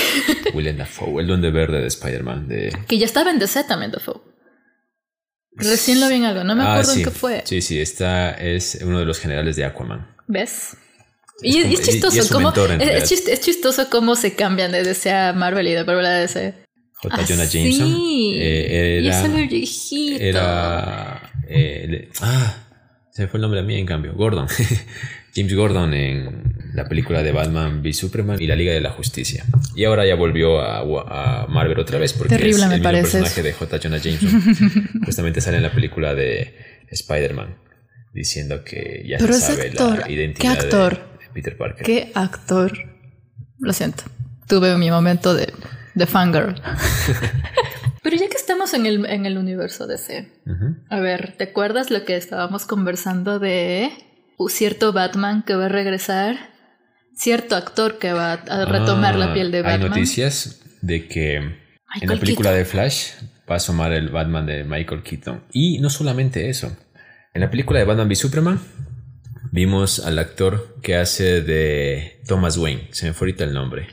Willem 0.55 0.77
Dafoe, 0.79 1.21
el 1.21 1.27
Duende 1.27 1.51
Verde 1.51 1.81
de 1.81 1.87
Spider-Man. 1.89 2.49
De... 2.49 2.73
que 2.89 2.99
ya 2.99 3.05
estaba 3.07 3.31
en 3.31 3.39
DC 3.39 3.65
también, 3.65 3.91
Dafoe. 3.93 4.21
Recién 5.59 6.01
lo 6.01 6.09
vi 6.09 6.17
en 6.17 6.25
algo, 6.25 6.45
no 6.45 6.55
me 6.55 6.63
Ah, 6.65 6.73
acuerdo 6.73 6.93
sí. 6.93 6.99
en 7.01 7.05
qué 7.07 7.11
fue. 7.11 7.43
Sí, 7.47 7.63
sí, 7.63 7.81
esta 7.81 8.33
es 8.33 8.79
uno 8.85 8.99
de 8.99 9.05
los 9.07 9.19
generales 9.19 9.57
de 9.57 9.65
Aquaman. 9.65 10.15
¿Ves? 10.27 10.77
Es 11.43 11.55
Y 11.55 11.59
es, 11.61 11.67
y 11.71 11.75
es 11.75 11.81
y- 11.81 11.83
y 11.83 11.87
chistoso 11.93 12.21
es 12.21 12.31
cómo 12.31 12.49
es, 12.51 13.11
chist- 13.11 13.29
es 13.29 13.41
chistoso 13.41 13.89
cómo 13.91 14.17
se 14.17 14.35
cambian 14.35 14.73
de 14.73 14.83
DC 14.83 15.11
a 15.13 15.33
Marvel 15.33 15.67
y 15.69 15.73
de 15.73 15.85
Marvel 15.85 16.07
a 16.07 16.11
DC. 16.19 16.55
J. 16.95 17.15
Ah, 17.15 17.25
Jonah 17.29 17.47
sí. 17.47 17.59
Jameson. 17.59 17.93
eh, 18.37 19.01
y 19.03 19.09
es 19.09 19.17
era, 19.17 19.39
el 19.39 19.49
viejito. 19.49 20.23
era 20.25 21.31
eh, 21.49 21.87
le- 21.89 22.09
ah, 22.23 22.57
se 23.13 23.23
me 23.23 23.29
fue 23.29 23.39
el 23.39 23.43
nombre 23.43 23.61
a 23.61 23.63
mí, 23.63 23.77
en 23.79 23.87
cambio. 23.87 24.15
Gordon. 24.15 24.47
James 25.35 25.55
Gordon 25.55 25.93
en 25.93 26.71
la 26.75 26.89
película 26.89 27.23
de 27.23 27.31
Batman 27.33 27.81
v 27.83 27.93
Superman 27.93 28.41
y 28.41 28.47
la 28.47 28.57
Liga 28.57 28.73
de 28.73 28.81
la 28.81 28.91
Justicia. 28.91 29.45
Y 29.75 29.85
ahora 29.85 30.07
ya 30.07 30.15
volvió 30.15 30.61
a, 30.61 30.79
a 30.81 31.47
Marvel 31.49 31.79
otra 31.79 31.99
vez 31.99 32.15
porque 32.15 32.37
Terrible, 32.37 32.63
es 32.63 32.69
me 32.69 32.75
el 32.77 32.81
mismo 32.81 32.85
parece 32.85 33.19
personaje 33.19 33.43
de 33.43 33.53
J. 33.53 33.79
Jonah 33.79 33.99
Jameson. 33.99 34.89
Justamente 35.05 35.43
sale 35.43 35.59
en 35.59 35.63
la 35.65 35.73
película 35.73 36.15
de 36.15 36.55
Spider-Man 36.91 37.59
diciendo 38.15 38.65
que 38.65 39.05
ya 39.07 39.19
Pero 39.19 39.35
se 39.35 39.41
sabe 39.41 39.69
actor, 39.69 39.99
la 39.99 40.07
¿qué 40.07 40.13
identidad 40.15 40.53
de- 40.55 40.59
actor? 40.61 40.95
de 40.97 41.16
Peter 41.37 41.55
Parker. 41.55 41.85
Qué 41.85 42.11
actor. 42.15 42.73
Lo 43.59 43.73
siento. 43.75 44.05
Tuve 44.49 44.75
mi 44.79 44.91
momento 44.91 45.35
de, 45.35 45.53
de 45.95 46.07
fangirl. 46.07 46.55
Pero 48.03 48.17
ya 48.17 48.29
que 48.31 48.37
estamos 48.39 48.73
en 48.73 48.87
el, 48.87 49.05
en 49.05 49.27
el 49.27 49.37
universo 49.37 49.87
DC, 49.87 50.33
Ujú. 50.47 50.77
a 50.89 51.01
ver, 51.01 51.35
¿te 51.37 51.45
acuerdas 51.45 51.91
lo 51.91 52.05
que 52.07 52.17
estábamos 52.17 52.65
conversando 52.65 53.39
de 53.39 53.91
un 54.39 54.49
cierto 54.49 54.93
Batman 54.95 55.43
que 55.43 55.55
va 55.57 55.67
a 55.67 55.69
regresar? 55.69 56.37
Cierto 57.15 57.55
actor 57.57 57.99
que 57.99 58.13
va 58.15 58.33
a 58.35 58.65
retomar 58.65 59.15
Ah, 59.15 59.19
la 59.19 59.35
piel 59.35 59.51
de 59.51 59.61
Batman. 59.63 59.83
Hay 59.83 59.89
noticias 59.91 60.63
de 60.81 61.07
que 61.09 61.37
en 61.37 61.57
la 62.09 62.17
película 62.17 62.51
Keaton. 62.51 62.59
de 62.59 62.65
Flash 62.65 63.11
va 63.51 63.55
a 63.55 63.57
asomar 63.57 63.93
el 63.93 64.09
Batman 64.09 64.47
de 64.47 64.65
Michael 64.65 65.03
Keaton. 65.03 65.43
Y 65.53 65.79
no 65.81 65.91
solamente 65.91 66.49
eso. 66.49 66.75
En 67.35 67.41
la 67.43 67.51
película 67.51 67.79
de 67.79 67.85
Batman 67.85 68.07
v 68.09 68.15
Superman 68.15 68.61
vimos 69.51 70.01
al 70.01 70.19
actor 70.19 70.77
que 70.83 70.97
hace 70.97 71.43
de 71.43 72.21
Thomas 72.27 72.57
Wayne. 72.57 72.89
Se 72.93 73.07
me 73.07 73.13
fue 73.13 73.27
ahorita 73.29 73.45
el 73.45 73.53
nombre. 73.53 73.89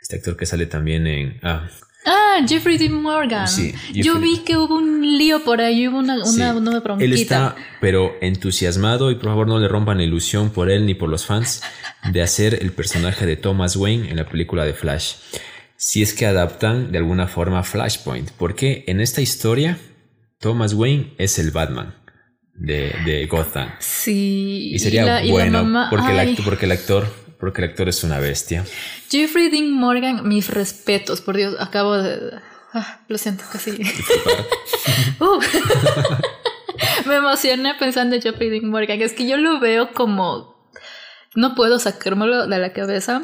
Este 0.00 0.16
actor 0.16 0.36
que 0.36 0.46
sale 0.46 0.66
también 0.66 1.06
en... 1.06 1.40
Ah, 1.42 1.68
Ah, 2.08 2.38
Jeffrey 2.46 2.78
Dean 2.78 2.94
Morgan. 2.94 3.48
Sí, 3.48 3.74
Yo 3.92 4.20
vi 4.20 4.38
que 4.38 4.56
hubo 4.56 4.76
un 4.76 5.18
lío 5.18 5.42
por 5.42 5.60
ahí, 5.60 5.88
hubo 5.88 5.98
una, 5.98 6.14
una, 6.14 6.24
sí. 6.54 6.60
bronquita. 6.60 7.04
Él 7.04 7.12
está, 7.12 7.56
pero 7.80 8.14
entusiasmado 8.20 9.10
y 9.10 9.16
por 9.16 9.24
favor 9.24 9.48
no 9.48 9.58
le 9.58 9.66
rompan 9.66 9.98
la 9.98 10.04
ilusión 10.04 10.50
por 10.50 10.70
él 10.70 10.86
ni 10.86 10.94
por 10.94 11.08
los 11.08 11.26
fans 11.26 11.62
de 12.12 12.22
hacer 12.22 12.58
el 12.62 12.70
personaje 12.70 13.26
de 13.26 13.36
Thomas 13.36 13.74
Wayne 13.74 14.08
en 14.08 14.16
la 14.16 14.28
película 14.28 14.64
de 14.64 14.72
Flash. 14.72 15.14
Si 15.76 16.00
es 16.00 16.14
que 16.14 16.26
adaptan 16.26 16.92
de 16.92 16.98
alguna 16.98 17.26
forma 17.26 17.64
Flashpoint, 17.64 18.30
porque 18.38 18.84
en 18.86 19.00
esta 19.00 19.20
historia 19.20 19.76
Thomas 20.38 20.74
Wayne 20.74 21.12
es 21.18 21.40
el 21.40 21.50
Batman 21.50 21.96
de, 22.58 22.94
de 23.04 23.26
Gotham. 23.26 23.70
Sí. 23.78 24.70
Y 24.72 24.78
sería 24.78 25.04
la- 25.04 25.22
y 25.24 25.28
la 25.28 25.32
bueno 25.32 25.62
mamá- 25.64 25.90
porque, 25.90 26.10
el 26.12 26.18
ay. 26.18 26.34
act- 26.36 26.44
porque 26.44 26.64
el 26.66 26.72
actor 26.72 27.26
porque 27.38 27.62
el 27.62 27.68
actor 27.70 27.86
es 27.88 28.02
una 28.02 28.18
bestia. 28.18 28.64
Jeffrey 29.10 29.50
Dean 29.50 29.70
Morgan, 29.70 30.26
mis 30.26 30.48
respetos, 30.48 31.20
por 31.20 31.36
Dios, 31.36 31.54
acabo 31.60 31.98
de... 31.98 32.32
ah, 32.72 33.00
lo 33.08 33.18
siento, 33.18 33.44
casi... 33.52 33.72
Uh. 35.20 35.38
Me 37.06 37.16
emocioné 37.16 37.74
pensando 37.78 38.16
en 38.16 38.22
Jeffrey 38.22 38.48
Dean 38.48 38.70
Morgan. 38.70 39.00
Es 39.02 39.12
que 39.12 39.26
yo 39.28 39.36
lo 39.36 39.60
veo 39.60 39.92
como... 39.92 40.70
No 41.34 41.54
puedo 41.54 41.78
sacármelo 41.78 42.46
de 42.46 42.58
la 42.58 42.72
cabeza 42.72 43.22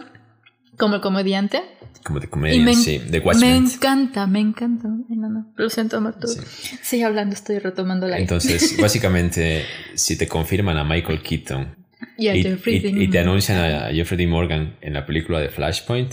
como 0.78 0.96
el 0.96 1.00
comediante. 1.00 1.62
Como 2.04 2.18
de 2.20 2.28
comedia, 2.28 2.62
me, 2.62 2.74
sí, 2.74 2.98
de 2.98 3.20
me 3.20 3.26
Watchmen. 3.26 3.64
encanta, 3.66 4.26
me 4.26 4.40
encanta. 4.40 4.88
No, 4.88 5.28
no, 5.28 5.52
Lo 5.56 5.70
siento, 5.70 6.00
Martu. 6.00 6.26
Sí. 6.28 6.40
Sigue 6.82 7.04
hablando, 7.04 7.34
estoy 7.34 7.58
retomando 7.60 8.08
la 8.08 8.18
Entonces, 8.18 8.76
básicamente, 8.80 9.64
si 9.94 10.16
te 10.18 10.26
confirman 10.26 10.76
a 10.78 10.84
Michael 10.84 11.22
Keaton 11.22 11.76
Y 12.18 12.28
a 12.28 12.34
y, 12.36 12.42
Jeffrey 12.42 12.82
y- 12.84 13.04
y 13.04 13.08
te 13.08 13.18
anuncian 13.20 13.58
a 13.58 13.92
Jeffrey 13.92 14.18
Dean 14.18 14.30
Morgan 14.30 14.76
en 14.80 14.94
la 14.94 15.06
película 15.06 15.38
de 15.40 15.48
Flashpoint, 15.48 16.12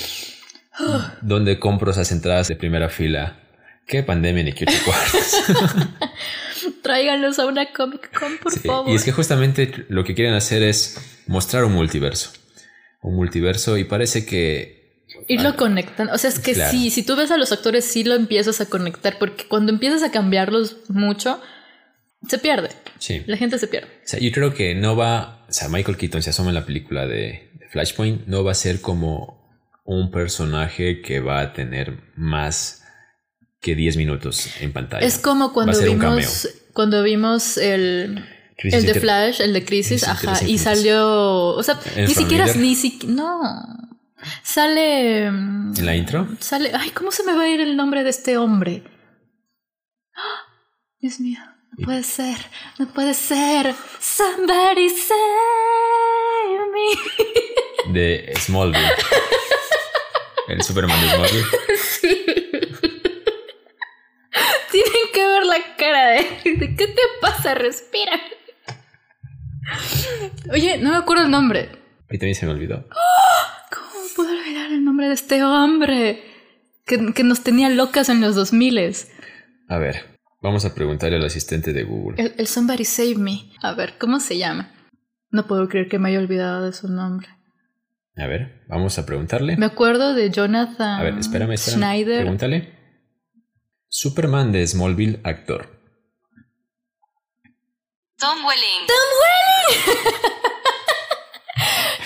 donde 1.22 1.58
compro 1.58 1.90
esas 1.92 2.10
entradas 2.12 2.48
de 2.48 2.56
primera 2.56 2.88
fila. 2.88 3.36
¿Qué 3.86 4.02
pandemia 4.04 4.44
ni 4.44 4.52
qué 4.52 4.64
ocho 4.68 4.78
cuartos? 4.84 5.34
Tráiganlos 6.82 7.38
a 7.38 7.46
una 7.46 7.72
Comic 7.72 8.16
Con, 8.18 8.36
por 8.38 8.52
Sí, 8.52 8.60
favor. 8.60 8.90
y 8.90 8.94
es 8.94 9.04
que 9.04 9.12
justamente 9.12 9.84
lo 9.88 10.04
que 10.04 10.14
quieren 10.14 10.34
hacer 10.34 10.62
es 10.62 11.22
mostrar 11.26 11.64
un 11.64 11.72
multiverso. 11.72 12.30
Un 13.02 13.16
multiverso 13.16 13.78
y 13.78 13.84
parece 13.84 14.26
que... 14.26 14.79
Y 15.28 15.38
lo 15.38 15.56
conectan. 15.56 16.10
O 16.10 16.18
sea, 16.18 16.30
es 16.30 16.38
que 16.38 16.52
Claro. 16.54 16.70
sí, 16.70 16.90
si 16.90 17.02
tú 17.02 17.16
ves 17.16 17.30
a 17.30 17.36
los 17.36 17.52
actores, 17.52 17.84
sí 17.84 18.04
lo 18.04 18.14
empiezas 18.14 18.60
a 18.60 18.66
conectar, 18.66 19.18
porque 19.18 19.46
cuando 19.46 19.72
empiezas 19.72 20.02
a 20.02 20.10
cambiarlos 20.10 20.76
mucho, 20.88 21.40
se 22.28 22.38
pierde. 22.38 22.70
Sí. 22.98 23.22
La 23.26 23.36
gente 23.36 23.58
se 23.58 23.66
pierde. 23.66 23.88
O 23.88 24.08
sea, 24.08 24.20
yo 24.20 24.30
creo 24.32 24.54
que 24.54 24.74
no 24.74 24.96
va... 24.96 25.44
O 25.48 25.52
sea, 25.52 25.68
Michael 25.68 25.96
Keaton 25.96 26.22
se 26.22 26.30
asoma 26.30 26.50
en 26.50 26.54
la 26.54 26.66
película 26.66 27.06
de, 27.06 27.50
de 27.58 27.68
Flashpoint, 27.70 28.26
no 28.26 28.44
va 28.44 28.52
a 28.52 28.54
ser 28.54 28.80
como 28.80 29.40
un 29.84 30.10
personaje 30.10 31.00
que 31.02 31.20
va 31.20 31.40
a 31.40 31.52
tener 31.52 31.98
más 32.14 32.80
que 33.60 33.74
10 33.74 33.96
minutos 33.96 34.48
en 34.60 34.72
pantalla. 34.72 35.06
Es 35.06 35.18
como 35.18 35.52
cuando 35.52 35.80
vimos, 35.80 36.48
cuando 36.72 37.02
vimos 37.02 37.56
el, 37.56 38.24
Crisis 38.56 38.80
el 38.80 38.86
de 38.86 39.00
Flash, 39.00 39.40
el 39.40 39.52
de 39.52 39.64
Crisis, 39.64 40.04
Crisis 40.04 40.08
ajá, 40.08 40.46
y 40.46 40.58
salió, 40.58 41.48
o 41.48 41.62
sea, 41.62 41.78
¿En 41.96 42.06
ni 42.06 42.14
siquiera, 42.14 42.46
ni 42.54 42.74
siquiera, 42.74 43.14
no, 43.14 43.90
sale, 44.42 45.26
¿En 45.26 45.86
la 45.86 45.94
intro? 45.96 46.26
sale, 46.40 46.72
ay, 46.74 46.90
¿cómo 46.90 47.10
se 47.10 47.22
me 47.24 47.34
va 47.34 47.42
a 47.42 47.48
ir 47.48 47.60
el 47.60 47.76
nombre 47.76 48.02
de 48.04 48.10
este 48.10 48.36
hombre? 48.36 48.82
Dios 51.00 51.20
mío, 51.20 51.38
no 51.78 51.84
puede 51.84 52.02
ser, 52.02 52.36
no 52.78 52.86
puede 52.88 53.14
ser, 53.14 53.74
somebody 54.00 54.88
save 54.90 55.18
me. 56.72 57.92
De 57.98 58.32
Smallville. 58.38 58.86
El 60.48 60.62
Superman 60.62 61.00
de 61.00 61.08
Smallville. 61.08 61.46
Tienen 64.70 64.92
que 65.12 65.26
ver 65.26 65.44
la 65.46 65.76
cara 65.76 66.06
de, 66.10 66.22
de 66.44 66.76
¿qué 66.76 66.86
te 66.86 67.02
pasa? 67.20 67.54
Respira. 67.54 68.20
Oye, 70.52 70.78
no 70.78 70.90
me 70.90 70.96
acuerdo 70.96 71.24
el 71.24 71.30
nombre. 71.30 71.70
Ahí 72.10 72.18
también 72.18 72.34
se 72.34 72.46
me 72.46 72.52
olvidó. 72.52 72.84
¿Cómo 73.70 74.06
puedo 74.16 74.30
olvidar 74.30 74.72
el 74.72 74.84
nombre 74.84 75.08
de 75.08 75.14
este 75.14 75.42
hombre? 75.44 76.22
Que, 76.86 77.12
que 77.14 77.22
nos 77.22 77.42
tenía 77.42 77.68
locas 77.68 78.08
en 78.08 78.20
los 78.20 78.34
2000 78.34 78.96
A 79.68 79.78
ver, 79.78 80.18
vamos 80.42 80.64
a 80.64 80.74
preguntarle 80.74 81.16
al 81.16 81.24
asistente 81.24 81.72
de 81.72 81.84
Google. 81.84 82.20
el, 82.22 82.34
el 82.36 82.46
Somebody 82.46 82.84
Save 82.84 83.14
Me. 83.16 83.52
A 83.62 83.74
ver, 83.74 83.96
¿cómo 83.98 84.18
se 84.20 84.38
llama? 84.38 84.72
No 85.30 85.46
puedo 85.46 85.68
creer 85.68 85.88
que 85.88 85.98
me 85.98 86.08
haya 86.08 86.18
olvidado 86.18 86.66
de 86.66 86.72
su 86.72 86.88
nombre. 86.88 87.28
A 88.16 88.26
ver, 88.26 88.64
vamos 88.68 88.98
a 88.98 89.06
preguntarle. 89.06 89.56
Me 89.56 89.66
acuerdo 89.66 90.14
de 90.14 90.30
Jonathan 90.30 91.00
A 91.00 91.02
ver, 91.04 91.18
espérame, 91.18 91.52
espérame. 91.52 91.78
Schneider. 91.78 92.20
Pregúntale. 92.22 92.78
Superman 93.88 94.52
de 94.52 94.66
Smallville, 94.66 95.20
actor. 95.24 95.80
Tom 98.18 98.44
Welling. 98.44 98.86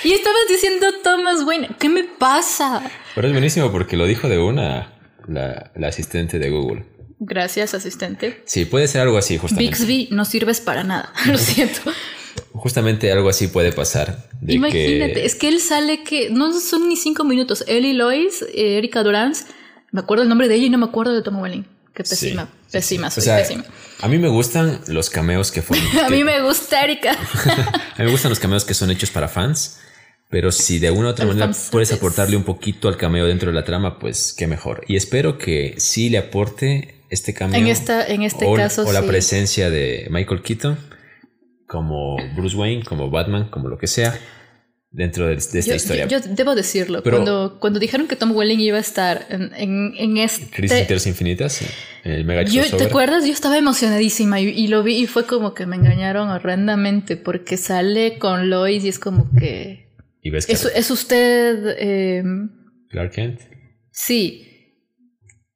Y 0.05 0.13
estabas 0.13 0.43
diciendo 0.49 0.87
Thomas 1.03 1.43
Wayne. 1.45 1.71
¿Qué 1.79 1.89
me 1.89 2.05
pasa? 2.05 2.83
Pero 3.15 3.27
es 3.27 3.33
buenísimo 3.33 3.73
porque 3.73 3.97
lo 3.97 4.07
dijo 4.07 4.29
de 4.29 4.39
una. 4.39 4.93
la, 5.27 5.71
la 5.75 5.89
asistente 5.89 6.39
de 6.39 6.51
Google. 6.51 6.85
Gracias, 7.19 7.73
asistente. 7.75 8.43
Sí, 8.45 8.67
puede 8.67 8.87
ser 8.89 9.01
algo 9.01 9.17
así, 9.17 9.39
justamente. 9.39 9.71
Bixby 9.79 10.09
no 10.11 10.25
sirves 10.27 10.61
para 10.61 10.85
nada, 10.85 11.13
lo 11.27 11.39
siento. 11.39 11.81
Justamente 12.53 13.11
algo 13.13 13.29
así 13.29 13.47
puede 13.49 13.73
pasar. 13.73 14.29
de 14.41 14.55
Imagínate, 14.55 15.15
que- 15.15 15.25
es 15.25 15.35
que 15.35 15.49
él 15.49 15.61
sale 15.61 16.03
que 16.05 16.29
no 16.31 16.53
son 16.61 16.89
ni 16.89 16.97
cinco 16.97 17.25
minutos. 17.25 17.65
Él 17.67 17.87
y 17.87 17.93
Lois, 17.95 18.45
Erika 18.53 19.03
Durance, 19.03 19.45
me 19.93 20.01
acuerdo 20.01 20.23
el 20.25 20.29
nombre 20.29 20.49
de 20.49 20.57
ella 20.57 20.67
y 20.67 20.71
no 20.71 20.79
me 20.79 20.87
acuerdo 20.87 21.15
de 21.15 21.23
Tom 21.23 21.41
Welling. 21.41 21.65
Qué 21.95 22.03
pésima, 22.03 22.43
Sí, 22.43 22.49
sí, 22.67 22.73
pésima, 22.73 23.11
sí. 23.11 23.21
soy 23.21 23.23
O 23.23 23.25
sea, 23.25 23.37
pésima. 23.39 23.65
A 24.03 24.09
mí 24.09 24.19
me 24.19 24.29
gustan 24.29 24.81
los 24.89 25.09
cameos 25.09 25.53
que 25.53 25.63
fueron. 25.63 25.87
A 25.99 26.09
que- 26.09 26.11
mí 26.17 26.25
me 26.25 26.43
gusta 26.43 26.83
Erika. 26.83 27.13
a 27.97 27.99
mí 27.99 28.05
me 28.05 28.11
gustan 28.11 28.31
los 28.31 28.41
cameos 28.41 28.65
que 28.65 28.75
son 28.75 28.91
hechos 28.91 29.11
para 29.11 29.29
fans. 29.29 29.79
Pero 30.31 30.51
si 30.51 30.79
de 30.79 30.91
una 30.91 31.09
u 31.09 31.11
otra 31.11 31.27
manera 31.27 31.51
puedes 31.70 31.93
aportarle 31.93 32.37
un 32.37 32.43
poquito 32.45 32.89
al 32.89 32.97
cameo 32.97 33.27
dentro 33.27 33.51
de 33.51 33.55
la 33.55 33.64
trama, 33.64 33.99
pues 33.99 34.35
qué 34.37 34.47
mejor. 34.47 34.85
Y 34.89 34.97
espero 34.97 35.39
que 35.39 35.75
sí 35.79 36.11
le 36.11 36.18
aporte 36.18 37.03
este 37.11 37.35
cameo. 37.35 37.61
En 37.61 37.68
esta- 37.68 38.05
en 38.07 38.22
este 38.22 38.45
o, 38.47 38.55
caso, 38.55 38.85
O 38.87 38.93
la 38.93 39.03
sí. 39.03 39.07
presencia 39.07 39.70
de 39.70 40.09
Michael 40.11 40.43
Keaton 40.43 40.77
como 41.68 42.16
Bruce 42.37 42.57
Wayne, 42.57 42.83
como 42.85 43.11
Batman, 43.11 43.49
como 43.51 43.68
lo 43.68 43.79
que 43.79 43.87
sea, 43.87 44.18
dentro 44.91 45.27
de, 45.27 45.33
de 45.35 45.39
esta 45.39 45.61
Yo, 45.61 45.75
historia. 45.75 46.07
yo- 46.07 46.18
yo 46.20 46.25
debo 46.35 46.55
decirlo, 46.55 47.03
Pero- 47.03 47.16
cuando, 47.18 47.59
cuando 47.61 47.79
dijeron 47.81 48.07
que 48.09 48.16
Tom 48.16 48.33
Welling 48.33 48.61
iba 48.61 48.77
a 48.79 48.81
estar 48.81 49.27
en, 49.31 49.53
en, 49.57 49.93
en 49.97 50.16
este... 50.18 50.47
Crisis 50.51 50.79
Internas 50.81 51.07
Infinitas, 51.07 51.62
en 52.05 52.12
el 52.12 52.25
Mega 52.25 52.43
Yo, 52.43 52.62
¿Te 52.77 52.85
acuerdas? 52.85 53.25
Yo 53.27 53.33
estaba 53.33 53.57
emocionadísima 53.59 54.41
y, 54.41 54.49
y 54.49 54.66
lo 54.68 54.83
vi 54.83 54.97
y 54.99 55.07
fue 55.07 55.27
como 55.27 55.53
que 55.55 55.66
me 55.66 55.77
engañaron 55.77 56.29
horrendamente 56.31 57.16
porque 57.16 57.57
sale 57.57 58.18
con 58.18 58.51
Lois 58.51 58.85
y 58.85 58.89
es 58.89 58.99
como 58.99 59.29
que... 59.39 59.84
Y 60.25 60.31
ves 60.31 60.47
que 60.47 60.55
¿Es, 60.55 60.64
es 60.64 60.91
usted... 60.91 61.77
eh, 61.79 62.25
Clark 62.91 63.12
Kent. 63.12 63.41
sí. 63.93 64.51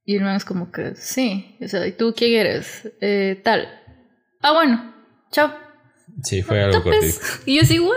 Y 0.04 0.16
el 0.16 0.22
man 0.22 0.36
es 0.36 0.44
como 0.46 0.70
que 0.72 0.94
sí. 0.96 1.56
O 1.60 1.68
sea, 1.68 1.86
¿y 1.86 1.92
tú 1.92 2.14
quién 2.16 2.32
eres? 2.40 2.88
Eh, 3.02 3.38
tal. 3.44 3.68
Ah, 4.40 4.52
bueno. 4.54 4.94
Chao. 5.30 5.52
Sí, 6.22 6.40
fue 6.42 6.62
algo 6.62 6.82
cortito. 6.82 7.18
Y 7.44 7.56
yo 7.56 7.62
así, 7.62 7.78
¿what? 7.78 7.92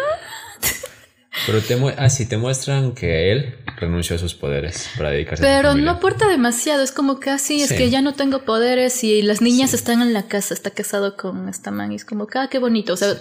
Pero 1.45 1.61
te, 1.61 1.78
mu- 1.78 1.91
ah, 1.97 2.09
sí, 2.09 2.26
te 2.28 2.36
muestran 2.38 2.93
que 2.93 3.32
él 3.32 3.55
renunció 3.78 4.17
a 4.17 4.19
sus 4.19 4.36
poderes 4.36 4.89
para 4.97 5.11
dedicarse 5.11 5.41
a 5.43 5.47
su 5.47 5.49
Pero 5.61 5.74
no 5.76 5.89
aporta 5.91 6.28
demasiado, 6.28 6.84
es 6.84 6.91
como 6.91 7.19
que 7.22 7.30
así, 7.30 7.61
es 7.61 7.69
Sí. 7.69 7.78
que 7.78 7.89
ya 7.89 8.01
no 8.01 8.13
tengo 8.13 8.43
poderes 8.43 9.01
y 9.05 9.22
las 9.22 9.41
niñas 9.41 9.74
están 9.74 10.01
en 10.01 10.11
la 10.13 10.28
casa, 10.28 10.53
está 10.53 10.69
casado 10.72 11.15
con 11.15 11.47
esta 11.47 11.72
man 11.72 11.93
y 11.93 11.95
es 11.95 12.03
como 12.03 12.28
que, 12.28 12.38
ah, 12.39 12.49
qué 12.51 12.59
bonito, 12.59 12.91
o 12.93 12.97
sea, 12.97 13.15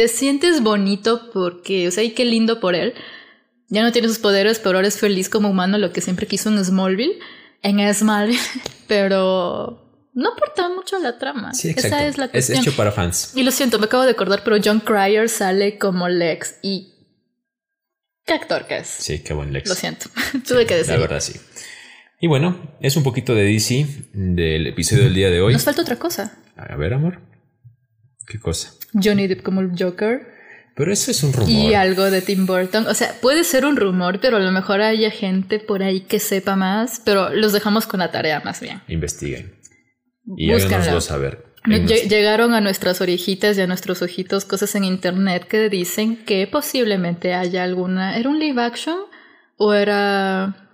te 0.00 0.08
sientes 0.08 0.62
bonito 0.62 1.30
porque, 1.30 1.86
o 1.86 1.90
sea, 1.90 2.02
y 2.02 2.12
qué 2.12 2.24
lindo 2.24 2.58
por 2.58 2.74
él. 2.74 2.94
Ya 3.68 3.82
no 3.82 3.92
tiene 3.92 4.08
sus 4.08 4.18
poderes, 4.18 4.58
pero 4.58 4.78
ahora 4.78 4.88
es 4.88 4.98
feliz 4.98 5.28
como 5.28 5.50
humano, 5.50 5.76
lo 5.76 5.92
que 5.92 6.00
siempre 6.00 6.26
quiso 6.26 6.48
en 6.48 6.64
Smallville, 6.64 7.18
en 7.60 7.94
Smallville, 7.94 8.40
pero 8.88 10.08
no 10.14 10.32
aporta 10.32 10.70
mucho 10.70 10.96
a 10.96 11.00
la 11.00 11.18
trama. 11.18 11.52
Sí, 11.52 11.68
exacto. 11.68 11.96
Esa 11.98 12.06
es 12.06 12.16
la 12.16 12.24
es 12.24 12.30
cuestión. 12.30 12.60
hecho 12.60 12.72
para 12.76 12.92
fans. 12.92 13.32
Y 13.34 13.42
lo 13.42 13.50
siento, 13.50 13.78
me 13.78 13.84
acabo 13.84 14.04
de 14.04 14.12
acordar, 14.12 14.42
pero 14.42 14.56
John 14.64 14.80
Cryer 14.80 15.28
sale 15.28 15.76
como 15.76 16.08
Lex 16.08 16.54
y... 16.62 16.94
¿Qué 18.24 18.32
actor 18.32 18.66
que 18.66 18.78
es? 18.78 18.86
Sí, 18.86 19.22
qué 19.22 19.34
buen 19.34 19.52
Lex. 19.52 19.68
Lo 19.68 19.74
siento, 19.74 20.06
tuve 20.48 20.64
que 20.64 20.72
La 20.72 20.78
decirlo. 20.78 21.00
verdad, 21.02 21.20
sí. 21.20 21.38
Y 22.22 22.26
bueno, 22.26 22.74
es 22.80 22.96
un 22.96 23.02
poquito 23.02 23.34
de 23.34 23.42
DC 23.44 23.86
del 24.14 24.66
episodio 24.66 25.04
del 25.04 25.14
día 25.14 25.28
de 25.28 25.42
hoy. 25.42 25.52
Nos 25.52 25.64
falta 25.64 25.82
otra 25.82 25.96
cosa. 25.96 26.38
A 26.56 26.74
ver, 26.76 26.94
amor. 26.94 27.20
¿Qué 28.26 28.40
cosa? 28.40 28.72
Johnny 28.92 29.26
Depp 29.26 29.42
como 29.42 29.60
el 29.60 29.70
Joker 29.78 30.26
Pero 30.74 30.92
eso 30.92 31.10
es 31.10 31.22
un 31.22 31.32
rumor. 31.32 31.50
y 31.50 31.74
algo 31.74 32.10
de 32.10 32.22
Tim 32.22 32.46
Burton. 32.46 32.86
O 32.86 32.94
sea, 32.94 33.14
puede 33.20 33.44
ser 33.44 33.64
un 33.64 33.76
rumor, 33.76 34.20
pero 34.20 34.36
a 34.38 34.40
lo 34.40 34.50
mejor 34.52 34.80
haya 34.80 35.10
gente 35.10 35.58
por 35.58 35.82
ahí 35.82 36.00
que 36.00 36.18
sepa 36.18 36.56
más, 36.56 37.00
pero 37.04 37.30
los 37.30 37.52
dejamos 37.52 37.86
con 37.86 38.00
la 38.00 38.10
tarea 38.10 38.40
más 38.44 38.60
bien. 38.60 38.80
Investiguen. 38.88 39.54
Y 40.36 40.52
háganoslo 40.52 41.00
saber. 41.00 41.50
Llegaron 41.66 42.54
a 42.54 42.60
nuestras 42.60 43.00
orejitas 43.00 43.58
y 43.58 43.60
a 43.60 43.66
nuestros 43.66 44.00
ojitos 44.00 44.44
cosas 44.44 44.74
en 44.74 44.84
internet 44.84 45.46
que 45.46 45.68
dicen 45.68 46.16
que 46.24 46.46
posiblemente 46.46 47.34
haya 47.34 47.64
alguna. 47.64 48.16
¿Era 48.16 48.30
un 48.30 48.38
live 48.38 48.62
action 48.62 48.96
o 49.56 49.74
era 49.74 50.68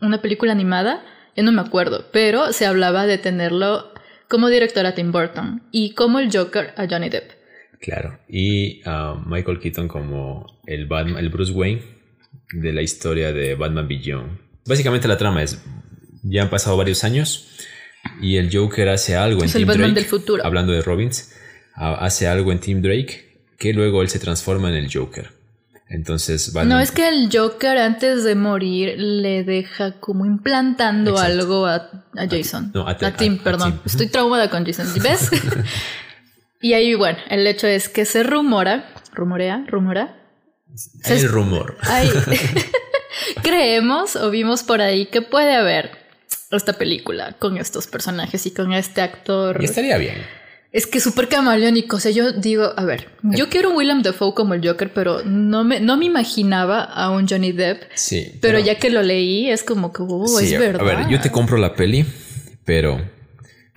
una 0.00 0.22
película 0.22 0.52
animada? 0.52 1.04
Yo 1.36 1.42
no 1.42 1.52
me 1.52 1.60
acuerdo, 1.60 2.06
pero 2.12 2.52
se 2.52 2.66
hablaba 2.66 3.06
de 3.06 3.18
tenerlo 3.18 3.92
como 4.28 4.48
director 4.48 4.86
a 4.86 4.94
Tim 4.94 5.12
Burton 5.12 5.62
y 5.72 5.92
como 5.94 6.20
el 6.20 6.34
Joker 6.34 6.72
a 6.76 6.86
Johnny 6.88 7.10
Depp. 7.10 7.32
Claro. 7.80 8.18
Y 8.28 8.82
a 8.84 9.14
Michael 9.26 9.58
Keaton 9.58 9.88
como 9.88 10.60
el, 10.66 10.86
Batman, 10.86 11.16
el 11.18 11.30
Bruce 11.30 11.52
Wayne 11.52 11.82
de 12.52 12.72
la 12.72 12.82
historia 12.82 13.32
de 13.32 13.54
Batman 13.54 13.88
Beyond. 13.88 14.38
Básicamente 14.66 15.08
la 15.08 15.16
trama 15.16 15.42
es, 15.42 15.58
ya 16.22 16.42
han 16.42 16.50
pasado 16.50 16.76
varios 16.76 17.04
años 17.04 17.48
y 18.20 18.36
el 18.36 18.54
Joker 18.54 18.88
hace 18.90 19.16
algo 19.16 19.40
en 19.40 19.46
Es 19.46 19.54
el 19.54 19.60
Team 19.62 19.68
Batman 19.68 19.90
Drake, 19.94 20.00
del 20.00 20.08
futuro. 20.10 20.44
hablando 20.44 20.72
de 20.72 20.82
Robbins, 20.82 21.34
ha- 21.74 21.94
hace 22.04 22.28
algo 22.28 22.52
en 22.52 22.60
Team 22.60 22.82
Drake 22.82 23.44
que 23.58 23.72
luego 23.72 24.02
él 24.02 24.08
se 24.08 24.18
transforma 24.18 24.68
en 24.68 24.74
el 24.76 24.92
Joker. 24.92 25.30
Entonces 25.88 26.52
Batman... 26.52 26.76
No, 26.76 26.80
es 26.80 26.92
que 26.92 27.08
el 27.08 27.28
Joker 27.32 27.78
antes 27.78 28.22
de 28.24 28.34
morir 28.34 28.94
le 28.98 29.42
deja 29.42 29.98
como 30.00 30.24
implantando 30.26 31.12
Exacto. 31.12 31.32
algo 31.32 31.66
a, 31.66 31.74
a 32.16 32.28
Jason. 32.30 32.70
no, 32.74 32.86
a 32.86 32.90
a, 32.92 33.16
Tim, 33.16 33.34
a- 33.38 33.40
a 33.40 33.44
perdón. 33.44 33.80
Estoy 33.86 34.06
traumada 34.08 34.48
con 34.50 34.64
Jason. 34.66 34.86
¿Ves? 35.02 35.30
y 36.60 36.74
ahí, 36.74 36.94
bueno, 36.94 37.18
el 37.28 37.46
hecho 37.46 37.66
es 37.66 37.88
que 37.88 38.04
se 38.04 38.22
rumora, 38.22 38.92
rumorea, 39.12 39.64
rumora. 39.66 40.16
Hay 41.04 41.18
el 41.18 41.28
rumor. 41.28 41.76
Creemos 43.42 44.16
o 44.16 44.30
vimos 44.30 44.62
por 44.62 44.80
ahí 44.80 45.06
que 45.06 45.22
puede 45.22 45.54
haber 45.54 45.90
esta 46.50 46.74
película 46.74 47.36
con 47.38 47.56
estos 47.58 47.86
personajes 47.86 48.44
y 48.46 48.50
con 48.50 48.72
este 48.72 49.00
actor. 49.00 49.58
Y 49.60 49.64
estaría 49.64 49.96
bien. 49.98 50.16
Es 50.72 50.86
que 50.86 51.00
súper 51.00 51.28
camaleónico. 51.28 51.96
O 51.96 52.00
sea, 52.00 52.12
yo 52.12 52.32
digo, 52.32 52.72
a 52.76 52.84
ver, 52.84 53.08
yo 53.22 53.48
quiero 53.48 53.70
un 53.70 53.76
William 53.76 54.02
Dafoe 54.02 54.34
como 54.34 54.54
el 54.54 54.66
Joker, 54.66 54.92
pero 54.92 55.24
no 55.24 55.64
me, 55.64 55.80
no 55.80 55.96
me 55.96 56.04
imaginaba 56.04 56.84
a 56.84 57.10
un 57.10 57.26
Johnny 57.26 57.52
Depp. 57.52 57.82
Sí. 57.94 58.38
Pero 58.40 58.58
ya 58.60 58.76
que 58.76 58.90
lo 58.90 59.02
leí, 59.02 59.50
es 59.50 59.64
como 59.64 59.92
que, 59.92 60.02
oh, 60.06 60.28
Sí, 60.28 60.54
es 60.54 60.60
verdad. 60.60 60.80
A 60.80 60.84
ver, 60.84 61.08
yo 61.08 61.20
te 61.20 61.30
compro 61.30 61.56
la 61.56 61.74
peli, 61.74 62.06
pero 62.64 63.00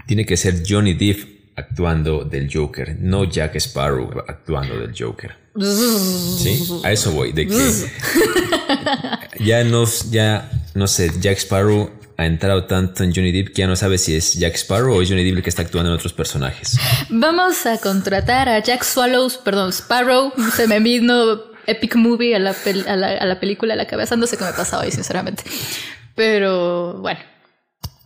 tiene 0.06 0.26
que 0.26 0.38
ser 0.38 0.62
Johnny 0.68 0.94
Depp 0.94 1.33
actuando 1.56 2.24
del 2.24 2.50
Joker, 2.52 2.96
no 3.00 3.26
Jack 3.26 3.56
Sparrow 3.58 4.10
actuando 4.28 4.80
del 4.80 4.94
Joker. 4.98 5.36
Sí, 5.60 6.64
a 6.84 6.92
eso 6.92 7.12
voy, 7.12 7.32
de 7.32 7.48
que 7.48 7.56
ya 9.44 9.64
no, 9.64 9.86
ya 10.10 10.50
no 10.74 10.88
sé, 10.88 11.12
Jack 11.20 11.38
Sparrow 11.38 11.92
ha 12.18 12.26
entrado 12.26 12.66
tanto 12.66 13.04
en 13.04 13.14
Johnny 13.14 13.32
Depp 13.32 13.50
que 13.50 13.62
ya 13.62 13.68
no 13.68 13.76
sabe 13.76 13.98
si 13.98 14.16
es 14.16 14.34
Jack 14.34 14.56
Sparrow 14.56 14.96
o 14.96 15.02
es 15.02 15.10
Johnny 15.10 15.24
Depp 15.24 15.38
el 15.38 15.44
que 15.44 15.50
está 15.50 15.62
actuando 15.62 15.92
en 15.92 15.96
otros 15.96 16.14
personajes. 16.14 16.78
Vamos 17.10 17.66
a 17.66 17.78
contratar 17.80 18.50
a 18.50 18.60
Jack 18.60 18.84
Swallows, 18.84 19.38
perdón, 19.38 19.72
Sparrow. 19.72 20.32
Se 20.56 20.68
me 20.68 20.80
vino 20.80 21.42
Epic 21.68 21.96
Movie 21.96 22.36
a 22.36 22.40
la, 22.40 22.56
a 22.88 22.96
la, 22.96 23.08
a 23.08 23.26
la 23.26 23.40
película 23.40 23.74
a 23.74 23.78
la 23.78 23.88
cabeza. 23.88 24.16
No 24.16 24.28
sé 24.28 24.38
qué 24.38 24.44
me 24.44 24.54
pasa 24.54 24.80
hoy, 24.80 24.92
sinceramente. 24.92 25.44
Pero 26.16 27.00
bueno, 27.00 27.20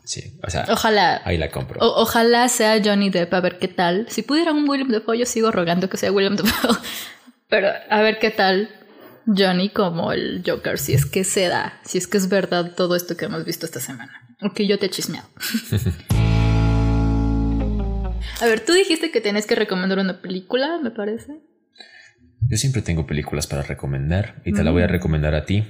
Sí, 0.07 0.39
o 0.41 0.49
sea, 0.49 0.65
ojalá. 0.71 1.21
ahí 1.25 1.37
la 1.37 1.51
compro. 1.51 1.79
o- 1.81 2.01
ojalá 2.01 2.47
sea 2.49 2.81
Johnny 2.83 3.09
Depp, 3.09 3.33
a 3.33 3.41
ver 3.41 3.59
qué 3.59 3.67
tal. 3.67 4.07
Si 4.09 4.21
pudiera 4.23 4.53
un 4.53 4.67
William 4.67 4.89
Dafoe, 4.89 5.19
yo 5.19 5.25
sigo 5.25 5.51
rogando 5.51 5.89
que 5.89 5.97
sea 5.97 6.11
William 6.13 6.35
Dafoe. 6.37 6.77
Pero 7.49 7.67
a 7.89 8.01
ver 8.01 8.17
qué 8.19 8.31
tal 8.31 8.69
Johnny 9.25 9.67
como 9.69 10.11
el 10.13 10.43
Joker, 10.45 10.79
si 10.79 10.93
es 10.93 11.05
que 11.05 11.23
se 11.25 11.47
da, 11.49 11.79
si 11.85 11.97
es 11.97 12.07
que 12.07 12.17
es 12.17 12.29
verdad 12.29 12.71
todo 12.75 12.95
esto 12.95 13.17
que 13.17 13.25
hemos 13.25 13.43
visto 13.45 13.65
esta 13.65 13.79
semana. 13.81 14.13
Ok, 14.41 14.61
yo 14.61 14.79
te 14.79 14.85
he 14.85 14.89
chismeado. 14.89 15.27
a 18.41 18.45
ver, 18.45 18.63
tú 18.65 18.73
dijiste 18.73 19.11
que 19.11 19.21
tenías 19.21 19.45
que 19.45 19.55
recomendar 19.55 19.99
una 19.99 20.21
película, 20.21 20.79
me 20.81 20.91
parece. 20.91 21.39
Yo 22.49 22.57
siempre 22.57 22.81
tengo 22.81 23.05
películas 23.07 23.47
para 23.47 23.63
recomendar 23.63 24.41
y 24.45 24.53
te 24.53 24.63
la 24.63 24.71
voy 24.71 24.83
a 24.83 24.87
recomendar 24.87 25.33
a 25.35 25.45
ti. 25.45 25.65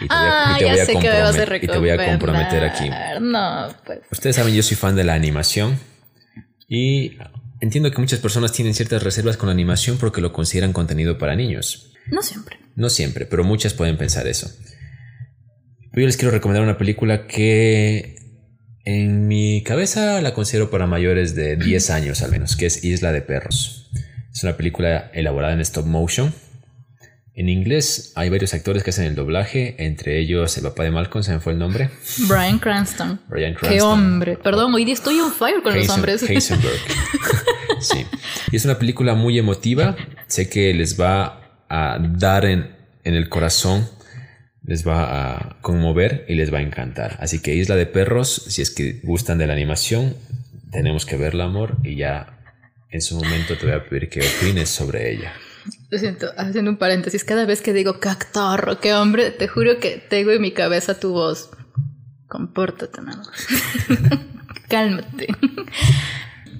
Y 0.00 0.08
te 0.08 0.14
voy 0.14 0.26
a. 0.26 0.54
Ah, 0.54 0.56
y 0.56 0.58
te 0.58 0.64
ya 0.64 0.72
voy 0.72 0.80
a 0.80 0.84
sé 0.84 0.92
que 0.92 1.10
me 1.10 1.20
vas 1.20 1.38
a 1.38 1.56
y 1.56 1.66
te 1.66 1.78
voy 1.78 1.90
a 1.90 2.06
comprometer 2.06 2.64
aquí. 2.64 2.90
No, 3.20 3.68
pues. 3.84 4.00
Ustedes 4.10 4.36
saben, 4.36 4.54
yo 4.54 4.62
soy 4.62 4.76
fan 4.76 4.96
de 4.96 5.04
la 5.04 5.14
animación 5.14 5.78
y 6.68 7.18
entiendo 7.60 7.90
que 7.90 7.98
muchas 7.98 8.20
personas 8.20 8.52
tienen 8.52 8.74
ciertas 8.74 9.02
reservas 9.02 9.36
con 9.36 9.48
la 9.48 9.52
animación 9.52 9.98
porque 9.98 10.20
lo 10.20 10.32
consideran 10.32 10.72
contenido 10.72 11.18
para 11.18 11.34
niños. 11.34 11.92
No 12.10 12.22
siempre. 12.22 12.58
No 12.76 12.90
siempre, 12.90 13.26
pero 13.26 13.44
muchas 13.44 13.74
pueden 13.74 13.96
pensar 13.96 14.26
eso. 14.26 14.50
Pero 15.90 16.02
yo 16.02 16.06
les 16.06 16.16
quiero 16.16 16.30
recomendar 16.30 16.62
una 16.62 16.78
película 16.78 17.26
que 17.26 18.16
en 18.84 19.26
mi 19.26 19.62
cabeza 19.64 20.20
la 20.20 20.32
considero 20.32 20.70
para 20.70 20.86
mayores 20.86 21.34
de 21.34 21.56
10 21.56 21.90
años 21.90 22.22
al 22.22 22.30
menos, 22.30 22.56
que 22.56 22.66
es 22.66 22.84
Isla 22.84 23.12
de 23.12 23.22
Perros. 23.22 23.90
Es 24.32 24.44
una 24.44 24.56
película 24.56 25.10
elaborada 25.12 25.54
en 25.54 25.60
stop 25.60 25.86
motion. 25.86 26.32
En 27.38 27.48
inglés 27.48 28.10
hay 28.16 28.30
varios 28.30 28.52
actores 28.52 28.82
que 28.82 28.90
hacen 28.90 29.04
el 29.04 29.14
doblaje, 29.14 29.76
entre 29.78 30.18
ellos 30.18 30.56
el 30.56 30.64
papá 30.64 30.82
de 30.82 30.90
Malcolm, 30.90 31.22
se 31.22 31.32
me 31.32 31.38
fue 31.38 31.52
el 31.52 31.60
nombre, 31.60 31.88
Brian 32.26 32.58
Cranston. 32.58 33.20
Bryan 33.28 33.54
Qué 33.54 33.60
Cranston. 33.60 33.92
hombre. 33.92 34.36
Perdón, 34.38 34.74
hoy 34.74 34.84
día 34.84 34.94
estoy 34.94 35.20
on 35.20 35.32
fire 35.32 35.62
con 35.62 35.72
los 35.72 35.88
hombres. 35.88 36.20
Heisenberg. 36.28 36.74
sí. 37.80 38.04
Y 38.50 38.56
es 38.56 38.64
una 38.64 38.76
película 38.76 39.14
muy 39.14 39.38
emotiva. 39.38 39.94
Sé 40.26 40.48
que 40.48 40.74
les 40.74 41.00
va 41.00 41.62
a 41.68 42.00
dar 42.00 42.44
en, 42.44 42.74
en 43.04 43.14
el 43.14 43.28
corazón 43.28 43.88
les 44.66 44.84
va 44.86 45.04
a 45.36 45.60
conmover 45.60 46.24
y 46.28 46.34
les 46.34 46.52
va 46.52 46.58
a 46.58 46.62
encantar. 46.62 47.18
Así 47.20 47.40
que 47.40 47.54
Isla 47.54 47.76
de 47.76 47.86
Perros, 47.86 48.46
si 48.48 48.62
es 48.62 48.70
que 48.72 48.98
gustan 49.04 49.38
de 49.38 49.46
la 49.46 49.52
animación, 49.52 50.16
tenemos 50.72 51.06
que 51.06 51.16
verla, 51.16 51.44
amor, 51.44 51.76
y 51.84 51.94
ya 51.94 52.40
en 52.90 53.00
su 53.00 53.14
momento 53.14 53.56
te 53.56 53.64
voy 53.64 53.76
a 53.76 53.84
pedir 53.88 54.08
que 54.08 54.26
opines 54.26 54.68
sobre 54.68 55.12
ella. 55.12 55.34
Lo 55.90 55.98
siento, 55.98 56.28
haciendo 56.36 56.70
un 56.70 56.76
paréntesis, 56.76 57.24
cada 57.24 57.44
vez 57.44 57.60
que 57.60 57.72
digo 57.72 58.00
cactarro, 58.00 58.80
qué 58.80 58.94
hombre, 58.94 59.30
te 59.30 59.48
juro 59.48 59.78
que 59.78 59.96
tengo 59.96 60.30
en 60.30 60.42
mi 60.42 60.52
cabeza 60.52 60.98
tu 60.98 61.12
voz. 61.12 61.50
Compórtate, 62.26 63.00
nada 63.00 63.22
Cálmate. 64.68 65.28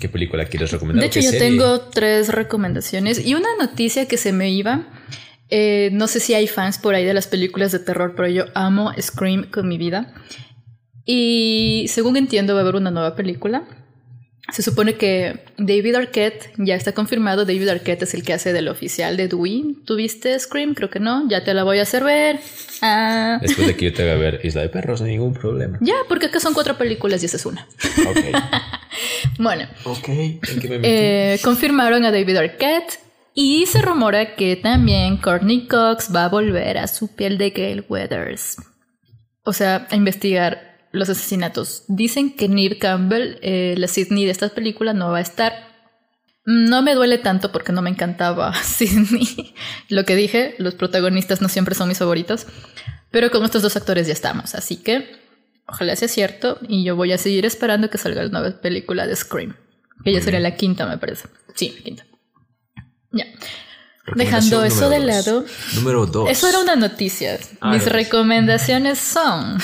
¿Qué 0.00 0.08
película 0.08 0.46
quieres 0.46 0.72
recomendar? 0.72 1.02
De 1.02 1.06
hecho, 1.06 1.20
yo 1.20 1.36
tengo 1.38 1.80
tres 1.80 2.28
recomendaciones 2.28 3.24
y 3.24 3.34
una 3.34 3.48
noticia 3.58 4.06
que 4.06 4.16
se 4.16 4.32
me 4.32 4.50
iba. 4.50 4.86
Eh, 5.50 5.90
no 5.92 6.06
sé 6.08 6.20
si 6.20 6.34
hay 6.34 6.46
fans 6.46 6.78
por 6.78 6.94
ahí 6.94 7.04
de 7.04 7.14
las 7.14 7.26
películas 7.26 7.72
de 7.72 7.80
terror, 7.80 8.14
pero 8.16 8.28
yo 8.28 8.44
amo 8.54 8.92
Scream 8.98 9.50
con 9.50 9.68
mi 9.68 9.76
vida. 9.76 10.14
Y 11.04 11.86
según 11.88 12.16
entiendo, 12.16 12.54
va 12.54 12.60
a 12.60 12.62
haber 12.62 12.76
una 12.76 12.90
nueva 12.90 13.14
película. 13.16 13.64
Se 14.52 14.62
supone 14.62 14.94
que 14.94 15.40
David 15.58 15.94
Arquette 15.96 16.52
ya 16.56 16.74
está 16.74 16.92
confirmado. 16.92 17.44
David 17.44 17.68
Arquette 17.68 18.02
es 18.02 18.14
el 18.14 18.22
que 18.22 18.32
hace 18.32 18.54
del 18.54 18.68
oficial 18.68 19.16
de 19.18 19.28
Dewey. 19.28 19.76
¿Tuviste 19.84 20.38
Scream? 20.38 20.74
Creo 20.74 20.88
que 20.88 21.00
no. 21.00 21.28
Ya 21.28 21.44
te 21.44 21.52
la 21.52 21.64
voy 21.64 21.80
a 21.80 21.82
hacer 21.82 22.02
ver. 22.02 22.40
Ah. 22.80 23.38
Después 23.42 23.66
de 23.66 23.76
que 23.76 23.86
yo 23.86 23.92
te 23.92 24.02
haga 24.04 24.14
ver 24.14 24.40
Isla 24.44 24.62
de 24.62 24.70
Perros, 24.70 25.00
no 25.00 25.06
hay 25.06 25.12
ningún 25.12 25.34
problema. 25.34 25.78
Ya, 25.82 25.96
porque 26.08 26.26
acá 26.26 26.40
son 26.40 26.54
cuatro 26.54 26.78
películas 26.78 27.22
y 27.22 27.26
esa 27.26 27.36
es 27.36 27.44
una. 27.44 27.68
Ok. 28.08 28.18
bueno. 29.38 29.68
Ok. 29.84 30.08
Eh, 30.08 31.38
confirmaron 31.42 32.04
a 32.06 32.10
David 32.10 32.36
Arquette. 32.36 33.00
Y 33.34 33.66
se 33.66 33.82
rumora 33.82 34.34
que 34.34 34.56
también 34.56 35.18
Courtney 35.18 35.68
Cox 35.68 36.12
va 36.12 36.24
a 36.24 36.28
volver 36.28 36.76
a 36.76 36.88
su 36.88 37.14
piel 37.14 37.38
de 37.38 37.50
Gale 37.50 37.84
Weathers. 37.88 38.56
O 39.44 39.52
sea, 39.52 39.86
a 39.90 39.94
investigar 39.94 40.67
los 40.92 41.08
asesinatos. 41.08 41.84
Dicen 41.88 42.34
que 42.34 42.48
Neve 42.48 42.78
Campbell, 42.78 43.38
eh, 43.42 43.74
la 43.76 43.88
Sidney 43.88 44.24
de 44.24 44.30
esta 44.30 44.48
película, 44.48 44.92
no 44.92 45.10
va 45.10 45.18
a 45.18 45.22
estar. 45.22 45.52
No 46.44 46.80
me 46.82 46.94
duele 46.94 47.18
tanto 47.18 47.52
porque 47.52 47.72
no 47.72 47.82
me 47.82 47.90
encantaba 47.90 48.54
Sidney. 48.62 49.54
Lo 49.88 50.04
que 50.04 50.16
dije, 50.16 50.54
los 50.58 50.74
protagonistas 50.74 51.40
no 51.42 51.48
siempre 51.48 51.74
son 51.74 51.88
mis 51.88 51.98
favoritos. 51.98 52.46
Pero 53.10 53.30
con 53.30 53.44
estos 53.44 53.62
dos 53.62 53.76
actores 53.76 54.06
ya 54.06 54.12
estamos. 54.12 54.54
Así 54.54 54.76
que 54.76 55.16
ojalá 55.66 55.94
sea 55.96 56.08
cierto. 56.08 56.58
Y 56.68 56.84
yo 56.84 56.96
voy 56.96 57.12
a 57.12 57.18
seguir 57.18 57.44
esperando 57.46 57.90
que 57.90 57.98
salga 57.98 58.22
la 58.22 58.28
nueva 58.28 58.60
película 58.60 59.06
de 59.06 59.16
Scream. 59.16 59.56
Que 60.04 60.12
ya 60.12 60.22
sería 60.22 60.40
la 60.40 60.54
quinta, 60.56 60.86
me 60.86 60.98
parece. 60.98 61.28
Sí, 61.54 61.74
la 61.76 61.82
quinta. 61.82 62.06
Ya. 63.12 63.26
Dejando 64.14 64.64
eso 64.64 64.88
de 64.88 65.00
lado. 65.00 65.44
Número 65.74 66.06
dos. 66.06 66.30
Eso 66.30 66.48
era 66.48 66.60
una 66.60 66.76
noticia. 66.76 67.38
Ah, 67.60 67.72
Mis 67.72 67.84
recomendaciones 67.84 68.98
son. 68.98 69.58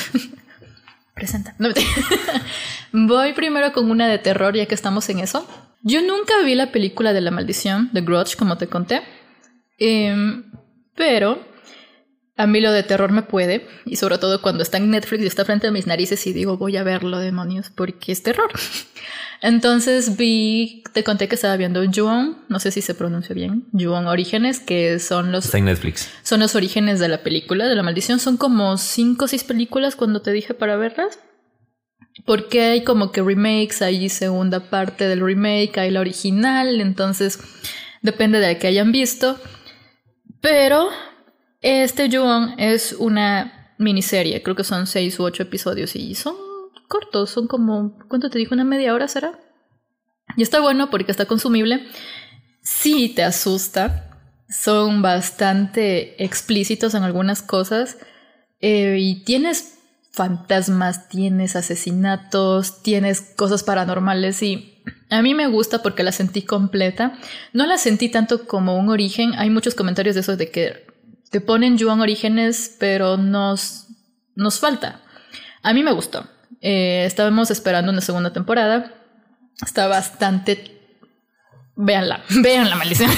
Presenta. 1.14 1.54
Voy 2.92 3.32
primero 3.32 3.72
con 3.72 3.90
una 3.90 4.08
de 4.08 4.18
terror, 4.18 4.56
ya 4.56 4.66
que 4.66 4.74
estamos 4.74 5.08
en 5.08 5.20
eso. 5.20 5.46
Yo 5.82 6.00
nunca 6.02 6.34
vi 6.44 6.54
la 6.54 6.72
película 6.72 7.12
de 7.12 7.20
la 7.20 7.30
maldición, 7.30 7.90
The 7.92 8.00
Grudge, 8.00 8.36
como 8.36 8.56
te 8.56 8.66
conté. 8.66 9.02
Em, 9.78 10.50
pero 10.94 11.53
a 12.36 12.46
mí 12.48 12.60
lo 12.60 12.72
de 12.72 12.82
terror 12.82 13.12
me 13.12 13.22
puede, 13.22 13.66
y 13.86 13.96
sobre 13.96 14.18
todo 14.18 14.42
cuando 14.42 14.62
está 14.62 14.78
en 14.78 14.90
Netflix 14.90 15.22
y 15.22 15.26
está 15.26 15.44
frente 15.44 15.68
a 15.68 15.70
mis 15.70 15.86
narices 15.86 16.26
y 16.26 16.32
digo, 16.32 16.56
voy 16.56 16.76
a 16.76 16.82
verlo, 16.82 17.18
demonios, 17.18 17.70
porque 17.70 18.10
es 18.10 18.22
terror. 18.22 18.50
Entonces 19.40 20.16
vi, 20.16 20.82
te 20.92 21.04
conté 21.04 21.28
que 21.28 21.36
estaba 21.36 21.56
viendo 21.56 21.82
Juon, 21.92 22.38
no 22.48 22.58
sé 22.58 22.70
si 22.70 22.80
se 22.82 22.94
pronuncia 22.94 23.34
bien, 23.34 23.66
Juon 23.72 24.06
Orígenes, 24.06 24.58
que 24.58 24.98
son 24.98 25.30
los... 25.30 25.44
Está 25.44 25.58
en 25.58 25.66
Netflix. 25.66 26.10
Son 26.22 26.40
los 26.40 26.56
orígenes 26.56 26.98
de 26.98 27.08
la 27.08 27.22
película, 27.22 27.68
de 27.68 27.76
la 27.76 27.82
maldición. 27.82 28.18
Son 28.18 28.36
como 28.36 28.78
cinco 28.78 29.26
o 29.26 29.28
seis 29.28 29.44
películas 29.44 29.96
cuando 29.96 30.22
te 30.22 30.32
dije 30.32 30.54
para 30.54 30.76
verlas. 30.76 31.18
Porque 32.24 32.62
hay 32.62 32.84
como 32.84 33.12
que 33.12 33.22
remakes, 33.22 33.82
hay 33.82 34.08
segunda 34.08 34.70
parte 34.70 35.06
del 35.06 35.20
remake, 35.20 35.78
hay 35.78 35.90
la 35.90 36.00
original, 36.00 36.80
entonces 36.80 37.38
depende 38.02 38.40
de 38.40 38.54
la 38.54 38.58
que 38.58 38.68
hayan 38.68 38.92
visto. 38.92 39.38
Pero 40.40 40.88
este 41.64 42.14
Juon 42.14 42.54
es 42.58 42.92
una 42.92 43.74
miniserie, 43.78 44.42
creo 44.42 44.54
que 44.54 44.64
son 44.64 44.86
seis 44.86 45.18
u 45.18 45.24
ocho 45.24 45.42
episodios 45.42 45.96
y 45.96 46.14
son 46.14 46.36
cortos, 46.88 47.30
son 47.30 47.46
como, 47.46 47.98
¿cuánto 48.06 48.28
te 48.28 48.38
dijo? 48.38 48.54
¿Una 48.54 48.64
media 48.64 48.92
hora 48.92 49.08
será? 49.08 49.40
Y 50.36 50.42
está 50.42 50.60
bueno 50.60 50.90
porque 50.90 51.10
está 51.10 51.24
consumible. 51.24 51.86
Sí 52.62 53.08
te 53.16 53.24
asusta, 53.24 54.10
son 54.48 55.00
bastante 55.00 56.22
explícitos 56.22 56.94
en 56.94 57.02
algunas 57.02 57.40
cosas 57.40 57.96
eh, 58.60 58.98
y 59.00 59.24
tienes 59.24 59.78
fantasmas, 60.12 61.08
tienes 61.08 61.56
asesinatos, 61.56 62.82
tienes 62.82 63.22
cosas 63.22 63.64
paranormales 63.64 64.42
y 64.42 64.82
a 65.08 65.22
mí 65.22 65.32
me 65.32 65.46
gusta 65.46 65.82
porque 65.82 66.02
la 66.02 66.12
sentí 66.12 66.42
completa. 66.42 67.18
No 67.54 67.66
la 67.66 67.78
sentí 67.78 68.10
tanto 68.10 68.46
como 68.46 68.76
un 68.76 68.90
origen. 68.90 69.32
Hay 69.36 69.48
muchos 69.48 69.74
comentarios 69.74 70.14
de 70.14 70.20
eso 70.20 70.36
de 70.36 70.50
que 70.50 70.83
te 71.34 71.40
ponen 71.40 71.76
Juan 71.76 72.00
Orígenes, 72.00 72.76
pero 72.78 73.16
nos, 73.16 73.88
nos 74.36 74.60
falta. 74.60 75.00
A 75.64 75.72
mí 75.72 75.82
me 75.82 75.90
gustó. 75.90 76.28
Eh, 76.60 77.02
estábamos 77.06 77.50
esperando 77.50 77.90
una 77.90 78.02
segunda 78.02 78.32
temporada. 78.32 78.94
Está 79.60 79.88
bastante. 79.88 80.80
Véanla, 81.74 82.22
vean 82.40 82.70
la 82.70 82.76
maldición. 82.76 83.10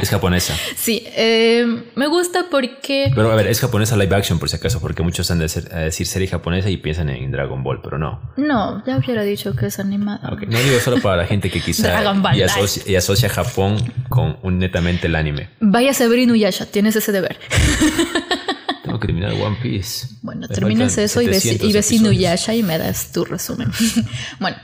Es 0.00 0.10
japonesa. 0.10 0.54
Sí, 0.76 1.02
eh, 1.06 1.84
me 1.94 2.06
gusta 2.06 2.46
porque. 2.50 3.10
Pero 3.14 3.32
a 3.32 3.34
ver, 3.34 3.46
es 3.46 3.60
japonesa 3.60 3.96
live 3.96 4.14
action 4.14 4.38
por 4.38 4.48
si 4.48 4.56
acaso, 4.56 4.80
porque 4.80 5.02
muchos 5.02 5.30
han 5.30 5.38
de 5.38 5.48
decir 5.48 6.06
serie 6.06 6.28
japonesa 6.28 6.70
y 6.70 6.76
piensan 6.76 7.08
en 7.08 7.30
Dragon 7.30 7.62
Ball, 7.62 7.80
pero 7.82 7.98
no. 7.98 8.20
No, 8.36 8.84
ya 8.86 8.98
hubiera 8.98 9.22
dicho 9.22 9.54
que 9.54 9.66
es 9.66 9.78
animada. 9.78 10.30
No 10.30 10.58
digo 10.58 10.78
solo 10.80 11.00
para 11.00 11.16
la 11.16 11.26
gente 11.26 11.50
que 11.50 11.60
quizá 11.60 12.02
y 12.34 12.42
asocia, 12.42 12.82
y, 12.86 12.96
asocia, 12.96 13.28
Japón 13.28 13.76
con 14.08 14.38
un 14.42 14.58
netamente 14.58 15.06
el 15.06 15.14
anime. 15.14 15.48
Vaya 15.60 15.92
a 15.92 16.08
ver 16.08 16.18
Inuyasha, 16.18 16.66
tienes 16.66 16.96
ese 16.96 17.12
deber. 17.12 17.38
Tengo 18.84 19.00
que 19.00 19.08
terminar 19.08 19.32
One 19.32 19.56
Piece. 19.62 20.08
Bueno, 20.22 20.46
terminas 20.46 20.96
eso 20.98 21.20
y 21.20 21.26
ves, 21.26 21.44
y 21.44 21.72
ves 21.72 21.92
Inuyasha 21.92 22.54
y 22.54 22.62
me 22.62 22.78
das 22.78 23.12
tu 23.12 23.24
resumen. 23.24 23.70
bueno. 24.40 24.56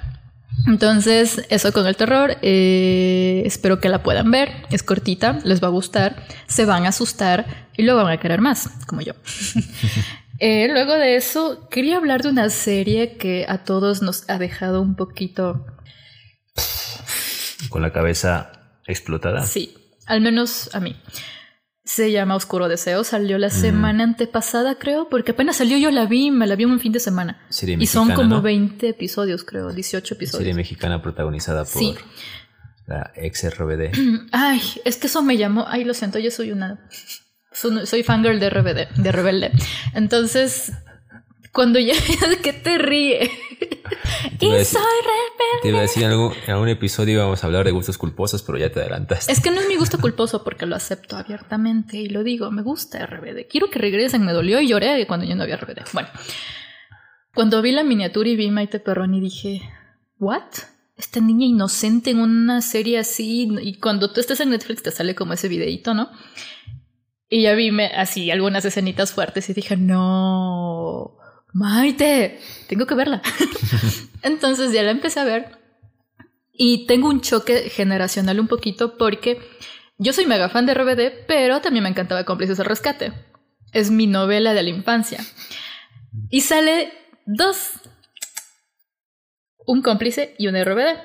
Entonces, 0.67 1.45
eso 1.49 1.73
con 1.73 1.87
el 1.87 1.97
terror. 1.97 2.37
Eh, 2.43 3.43
espero 3.45 3.81
que 3.81 3.89
la 3.89 4.03
puedan 4.03 4.31
ver. 4.31 4.51
Es 4.71 4.83
cortita, 4.83 5.41
les 5.45 5.63
va 5.63 5.69
a 5.69 5.71
gustar, 5.71 6.27
se 6.47 6.65
van 6.65 6.87
a 6.87 6.91
asustar 6.91 7.69
y 7.77 7.83
luego 7.83 8.05
van 8.05 8.13
a 8.13 8.21
querer 8.21 8.41
más, 8.41 8.69
como 8.87 9.01
yo. 9.01 9.13
Eh, 10.45 10.67
luego 10.73 10.95
de 10.95 11.15
eso, 11.15 11.69
quería 11.71 11.99
hablar 11.99 12.23
de 12.23 12.31
una 12.31 12.51
serie 12.51 13.17
que 13.17 13.47
a 13.49 13.59
todos 13.59 14.03
nos 14.03 14.29
ha 14.29 14.39
dejado 14.39 14.83
un 14.83 14.97
poquito. 14.97 15.65
Con 17.69 17.81
la 17.81 17.93
cabeza 17.93 18.51
explotada. 18.89 19.47
Sí, 19.47 19.73
al 20.07 20.21
menos 20.21 20.75
a 20.75 20.81
mí. 20.81 20.97
Se 21.85 22.13
llama 22.13 22.37
Oscuro 22.37 22.69
Deseo, 22.69 23.03
salió 23.03 23.39
la 23.39 23.51
semana 23.51 24.05
antepasada, 24.05 24.77
creo, 24.77 25.09
porque 25.09 25.33
apenas 25.33 25.57
salió 25.57 25.77
yo 25.79 25.91
la 25.91 26.07
vi, 26.07 26.31
me 26.31 26.47
la 26.47 26.55
vi 26.55 26.65
un 26.65 26.79
fin 26.79 26.93
de 26.93 27.01
semana. 27.01 27.41
y 27.61 27.87
son 27.87 28.13
como 28.13 28.41
20 28.41 28.89
episodios, 28.89 29.43
creo, 29.43 29.73
18 29.73 30.15
episodios. 30.15 30.39
Serie 30.39 30.55
mexicana 30.55 31.03
protagonizada 31.03 31.65
por 31.65 31.83
la 32.87 33.13
ex 33.17 33.45
RBD. 33.59 33.91
Ay, 34.33 34.61
es 34.85 34.97
que 34.97 35.09
eso 35.09 35.23
me 35.23 35.37
llamó. 35.37 35.65
Ay, 35.67 35.85
lo 35.85 35.95
siento, 35.95 36.21
yo 36.21 36.31
soy 36.31 36.53
una. 36.53 36.89
Soy 37.53 38.03
fangirl 38.03 38.39
de 38.41 38.49
RBD, 38.49 39.03
de 39.03 39.13
Rebelde. 39.13 39.53
Entonces, 39.95 40.73
cuando 41.53 41.79
ya. 41.79 41.95
¿Qué 42.43 42.53
te 42.53 42.79
ríe? 42.79 43.31
y 44.41 44.65
soy 44.65 44.83
rebelde. 45.03 45.63
Te 45.63 45.69
iba 45.69 45.79
a 45.79 45.83
decir 45.83 46.05
algo, 46.05 46.33
en 46.47 46.53
algún 46.53 46.69
episodio 46.69 47.15
íbamos 47.15 47.43
a 47.43 47.47
hablar 47.47 47.65
de 47.65 47.71
gustos 47.71 47.99
culposos, 47.99 48.43
pero 48.43 48.59
ya 48.59 48.71
te 48.71 48.81
adelantaste. 48.81 49.33
Es 49.33 49.41
que 49.41 49.51
no 49.51 49.61
es 49.61 49.69
mi 49.69 49.77
gusto 49.77 49.99
culposo 49.99 50.45
porque 50.45 50.67
lo 50.67 50.77
acepto 50.77 51.17
abiertamente 51.17 51.97
y 51.97 52.09
lo 52.09 52.23
digo, 52.23 52.51
me 52.51 52.63
gusta 52.63 53.05
RBD. 53.07 53.47
Quiero 53.49 53.71
que 53.71 53.79
regresen, 53.79 54.25
me 54.25 54.33
dolió 54.33 54.61
y 54.61 54.69
lloré 54.69 55.07
cuando 55.07 55.27
yo 55.27 55.35
no 55.35 55.43
había 55.43 55.57
RBD. 55.57 55.83
Bueno, 55.93 56.09
cuando 57.35 57.63
vi 57.63 57.73
la 57.73 57.85
miniatura 57.85 58.29
y 58.29 58.37
vi 58.37 58.51
Maite 58.51 58.81
Perroni 58.81 59.21
dije, 59.21 59.63
¿what? 60.19 60.43
Esta 60.97 61.21
niña 61.21 61.47
inocente 61.47 62.11
en 62.11 62.21
una 62.21 62.61
serie 62.61 62.99
así 62.99 63.49
y 63.63 63.79
cuando 63.79 64.13
tú 64.13 64.21
estás 64.21 64.41
en 64.41 64.51
Netflix 64.51 64.83
te 64.83 64.91
sale 64.91 65.15
como 65.15 65.33
ese 65.33 65.49
videito, 65.49 65.95
¿no? 65.95 66.11
Y 67.29 67.43
ya 67.43 67.55
vi 67.55 67.71
así 67.97 68.31
algunas 68.31 68.67
escenitas 68.67 69.13
fuertes 69.13 69.49
y 69.49 69.55
dije, 69.55 69.79
no, 69.79 71.17
Maite, 71.53 72.41
tengo 72.69 72.87
que 72.87 72.95
verla. 72.95 73.23
Entonces 74.23 74.73
ya 74.73 74.83
la 74.83 74.91
empecé 74.91 75.21
a 75.21 75.25
ver 75.25 75.63
y 76.53 76.87
tengo 76.87 77.09
un 77.09 77.21
choque 77.21 77.71
generacional 77.71 78.39
un 78.39 78.49
poquito 78.49 78.97
porque 78.97 79.41
yo 79.99 80.13
soy 80.13 80.27
mega 80.27 80.49
fan 80.49 80.67
de 80.67 80.75
RBD, 80.75 81.27
pero 81.27 81.61
también 81.61 81.83
me 81.83 81.89
encantaba 81.89 82.25
Cómplices 82.25 82.61
al 82.61 82.67
Rescate. 82.67 83.13
Es 83.73 83.91
mi 83.91 84.07
novela 84.07 84.53
de 84.55 84.63
la 84.63 84.69
infancia. 84.69 85.25
Y 86.29 86.43
sale 86.43 86.93
dos. 87.25 87.71
Un 89.67 89.83
cómplice 89.83 90.35
y 90.39 90.49
un 90.49 90.63
RBD. 90.63 90.99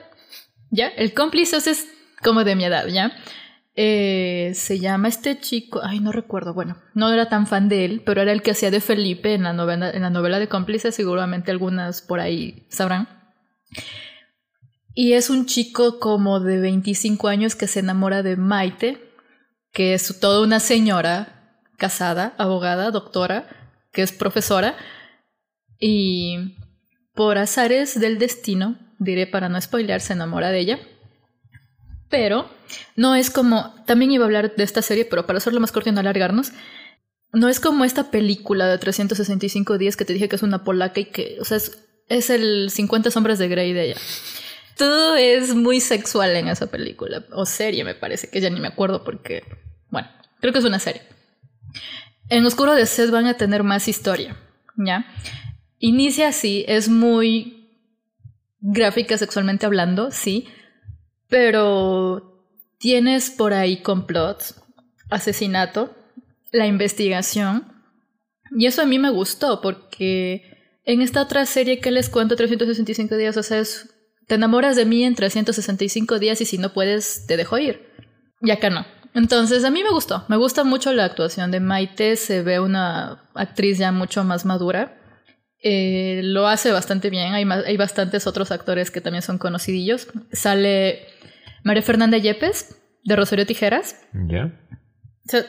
¿Ya? 0.69 0.87
El 0.87 1.13
cómplice 1.13 1.57
es 1.57 1.87
como 2.21 2.43
de 2.43 2.55
mi 2.55 2.65
edad, 2.65 2.87
¿ya? 2.87 3.15
Eh, 3.79 4.53
se 4.55 4.79
llama 4.79 5.07
este 5.07 5.39
chico, 5.39 5.81
ay, 5.83 5.99
no 5.99 6.11
recuerdo, 6.11 6.55
bueno, 6.55 6.77
no 6.95 7.13
era 7.13 7.29
tan 7.29 7.45
fan 7.45 7.69
de 7.69 7.85
él, 7.85 8.01
pero 8.03 8.23
era 8.23 8.31
el 8.31 8.41
que 8.41 8.49
hacía 8.49 8.71
de 8.71 8.81
Felipe 8.81 9.35
en 9.35 9.43
la 9.43 9.53
novela, 9.53 9.91
en 9.91 10.01
la 10.01 10.09
novela 10.09 10.39
de 10.39 10.49
cómplices, 10.49 10.95
seguramente 10.95 11.51
algunas 11.51 12.01
por 12.01 12.19
ahí 12.19 12.65
sabrán. 12.69 13.07
Y 14.95 15.13
es 15.13 15.29
un 15.29 15.45
chico 15.45 15.99
como 15.99 16.39
de 16.39 16.59
25 16.59 17.27
años 17.27 17.55
que 17.55 17.67
se 17.67 17.81
enamora 17.81 18.23
de 18.23 18.35
Maite, 18.35 18.97
que 19.71 19.93
es 19.93 20.19
toda 20.19 20.41
una 20.41 20.59
señora 20.59 21.61
casada, 21.77 22.33
abogada, 22.39 22.89
doctora, 22.89 23.47
que 23.91 24.01
es 24.01 24.11
profesora, 24.11 24.75
y 25.79 26.57
por 27.13 27.37
azares 27.37 27.99
del 27.99 28.17
destino, 28.17 28.79
diré 28.97 29.27
para 29.27 29.49
no 29.49 29.61
spoilear, 29.61 30.01
se 30.01 30.13
enamora 30.13 30.49
de 30.49 30.59
ella. 30.61 30.79
Pero 32.09 32.49
no 32.95 33.15
es 33.15 33.29
como, 33.29 33.73
también 33.85 34.11
iba 34.11 34.23
a 34.23 34.27
hablar 34.27 34.55
de 34.55 34.63
esta 34.63 34.81
serie, 34.81 35.05
pero 35.05 35.25
para 35.25 35.37
hacerlo 35.37 35.59
más 35.59 35.71
corto 35.71 35.89
y 35.89 35.91
no 35.91 35.99
alargarnos, 35.99 36.51
no 37.33 37.49
es 37.49 37.59
como 37.59 37.83
esta 37.85 38.09
película 38.09 38.67
de 38.67 38.77
365 38.77 39.77
días 39.77 39.97
que 39.97 40.05
te 40.05 40.13
dije 40.13 40.29
que 40.29 40.35
es 40.35 40.43
una 40.43 40.63
polaca 40.63 40.99
y 40.99 41.05
que, 41.05 41.37
o 41.39 41.45
sea, 41.45 41.57
es, 41.57 41.77
es 42.07 42.29
el 42.29 42.69
50 42.71 43.11
sombras 43.11 43.39
de 43.39 43.47
Grey 43.47 43.73
de 43.73 43.85
ella. 43.85 43.95
Todo 44.77 45.15
es 45.15 45.55
muy 45.55 45.81
sexual 45.81 46.35
en 46.35 46.47
esa 46.47 46.67
película, 46.67 47.25
o 47.31 47.45
serie 47.45 47.83
me 47.83 47.95
parece, 47.95 48.29
que 48.29 48.39
ya 48.39 48.49
ni 48.49 48.59
me 48.59 48.67
acuerdo 48.67 49.03
porque, 49.03 49.43
bueno, 49.89 50.07
creo 50.39 50.53
que 50.53 50.59
es 50.59 50.65
una 50.65 50.79
serie. 50.79 51.01
En 52.29 52.45
Oscuro 52.45 52.75
de 52.75 52.85
Sed 52.85 53.11
van 53.11 53.25
a 53.25 53.35
tener 53.35 53.63
más 53.63 53.87
historia, 53.87 54.37
¿ya? 54.77 55.05
Inicia 55.79 56.29
así, 56.29 56.63
es 56.67 56.89
muy 56.89 57.69
gráfica 58.59 59.17
sexualmente 59.17 59.65
hablando, 59.65 60.11
sí, 60.11 60.47
pero 61.29 62.43
tienes 62.77 63.29
por 63.29 63.53
ahí 63.53 63.77
complot, 63.77 64.43
asesinato, 65.09 65.95
la 66.51 66.67
investigación. 66.67 67.65
Y 68.51 68.65
eso 68.65 68.81
a 68.81 68.85
mí 68.85 68.99
me 68.99 69.09
gustó 69.09 69.61
porque 69.61 70.57
en 70.85 71.01
esta 71.01 71.21
otra 71.21 71.45
serie 71.45 71.79
que 71.79 71.91
les 71.91 72.09
cuento, 72.09 72.35
365 72.35 73.17
días, 73.17 73.35
o 73.37 73.43
sea, 73.43 73.61
te 74.27 74.35
enamoras 74.35 74.75
de 74.75 74.85
mí 74.85 75.03
en 75.03 75.15
365 75.15 76.19
días 76.19 76.39
y 76.41 76.45
si 76.45 76.57
no 76.57 76.73
puedes, 76.73 77.25
te 77.27 77.37
dejo 77.37 77.57
ir. 77.57 77.89
Y 78.41 78.51
acá 78.51 78.69
no. 78.69 78.85
Entonces, 79.13 79.63
a 79.63 79.71
mí 79.71 79.83
me 79.83 79.89
gustó. 79.89 80.25
Me 80.27 80.37
gusta 80.37 80.63
mucho 80.63 80.93
la 80.93 81.05
actuación 81.05 81.49
de 81.49 81.59
Maite. 81.59 82.15
Se 82.17 82.43
ve 82.43 82.59
una 82.59 83.23
actriz 83.33 83.79
ya 83.79 83.91
mucho 83.91 84.23
más 84.23 84.45
madura. 84.45 84.96
Eh, 85.69 86.21
lo 86.23 86.47
hace 86.47 86.71
bastante 86.71 87.09
bien. 87.09 87.33
Hay, 87.33 87.43
hay 87.43 87.75
bastantes 87.75 88.25
otros 88.25 88.51
actores 88.51 88.89
que 88.89 89.01
también 89.01 89.21
son 89.21 89.37
conocidillos. 89.37 90.07
Sale 90.31 91.07
María 91.65 91.83
Fernanda 91.83 92.17
Yepes, 92.17 92.77
de 93.03 93.15
Rosario 93.17 93.45
Tijeras. 93.45 93.97
Ya. 94.13 94.57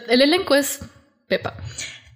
el 0.09 0.23
elenco 0.23 0.57
es 0.57 0.81
Pepa. 1.29 1.55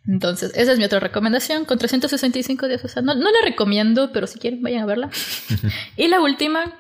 Entonces, 0.09 0.51
esa 0.57 0.73
es 0.73 0.79
mi 0.79 0.85
otra 0.85 0.99
recomendación, 0.99 1.65
con 1.65 1.79
365 1.79 2.67
días. 2.67 2.85
O 2.85 2.89
sea, 2.89 3.03
no, 3.03 3.15
la 3.15 3.31
recomiendo, 3.45 4.11
pero 4.13 4.27
si 4.27 4.41
quieren, 4.41 4.63
vayan 4.63 4.83
a 4.83 4.87
verla. 4.87 5.11
y 5.97 6.09
la 6.09 6.21
última 6.21 6.75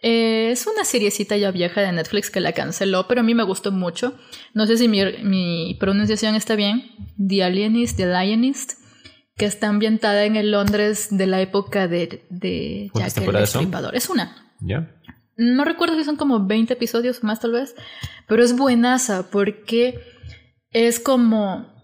eh, 0.00 0.50
es 0.52 0.64
una 0.68 0.84
seriecita 0.84 1.36
ya 1.36 1.50
vieja 1.50 1.80
de 1.80 1.90
Netflix 1.90 2.30
que 2.30 2.38
la 2.38 2.52
canceló, 2.52 3.08
pero 3.08 3.22
a 3.22 3.24
mí 3.24 3.34
me 3.34 3.42
gustó 3.42 3.72
mucho. 3.72 4.16
No 4.54 4.68
sé 4.68 4.78
si 4.78 4.86
mi, 4.86 5.02
mi 5.24 5.76
pronunciación 5.80 6.36
está 6.36 6.54
bien. 6.54 6.92
The 7.18 7.42
Alienist, 7.42 7.96
The 7.96 8.06
Lionist, 8.06 8.77
que 9.38 9.46
está 9.46 9.68
ambientada 9.68 10.24
en 10.24 10.36
el 10.36 10.50
Londres 10.50 11.08
de 11.10 11.26
la 11.26 11.40
época 11.40 11.88
de, 11.88 12.26
de 12.28 12.90
Jack 12.92 13.16
el 13.18 13.32
Destripador. 13.32 13.94
Es 13.94 14.10
una. 14.10 14.36
Ya. 14.60 14.90
No 15.36 15.64
recuerdo 15.64 15.96
si 15.96 16.04
son 16.04 16.16
como 16.16 16.44
20 16.44 16.74
episodios 16.74 17.22
más 17.22 17.40
tal 17.40 17.52
vez, 17.52 17.76
pero 18.26 18.42
es 18.42 18.56
buenaza 18.56 19.30
porque 19.30 20.00
es 20.70 21.00
como... 21.00 21.78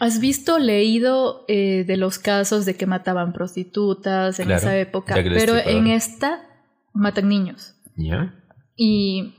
¿Has 0.00 0.18
visto, 0.18 0.58
leído 0.58 1.44
eh, 1.46 1.84
de 1.86 1.96
los 1.96 2.18
casos 2.18 2.66
de 2.66 2.74
que 2.74 2.84
mataban 2.84 3.32
prostitutas 3.32 4.40
en 4.40 4.50
esa 4.50 4.76
época? 4.76 5.14
Pero 5.14 5.56
en 5.56 5.86
esta 5.86 6.42
matan 6.92 7.28
niños. 7.28 7.76
Y 8.76 9.34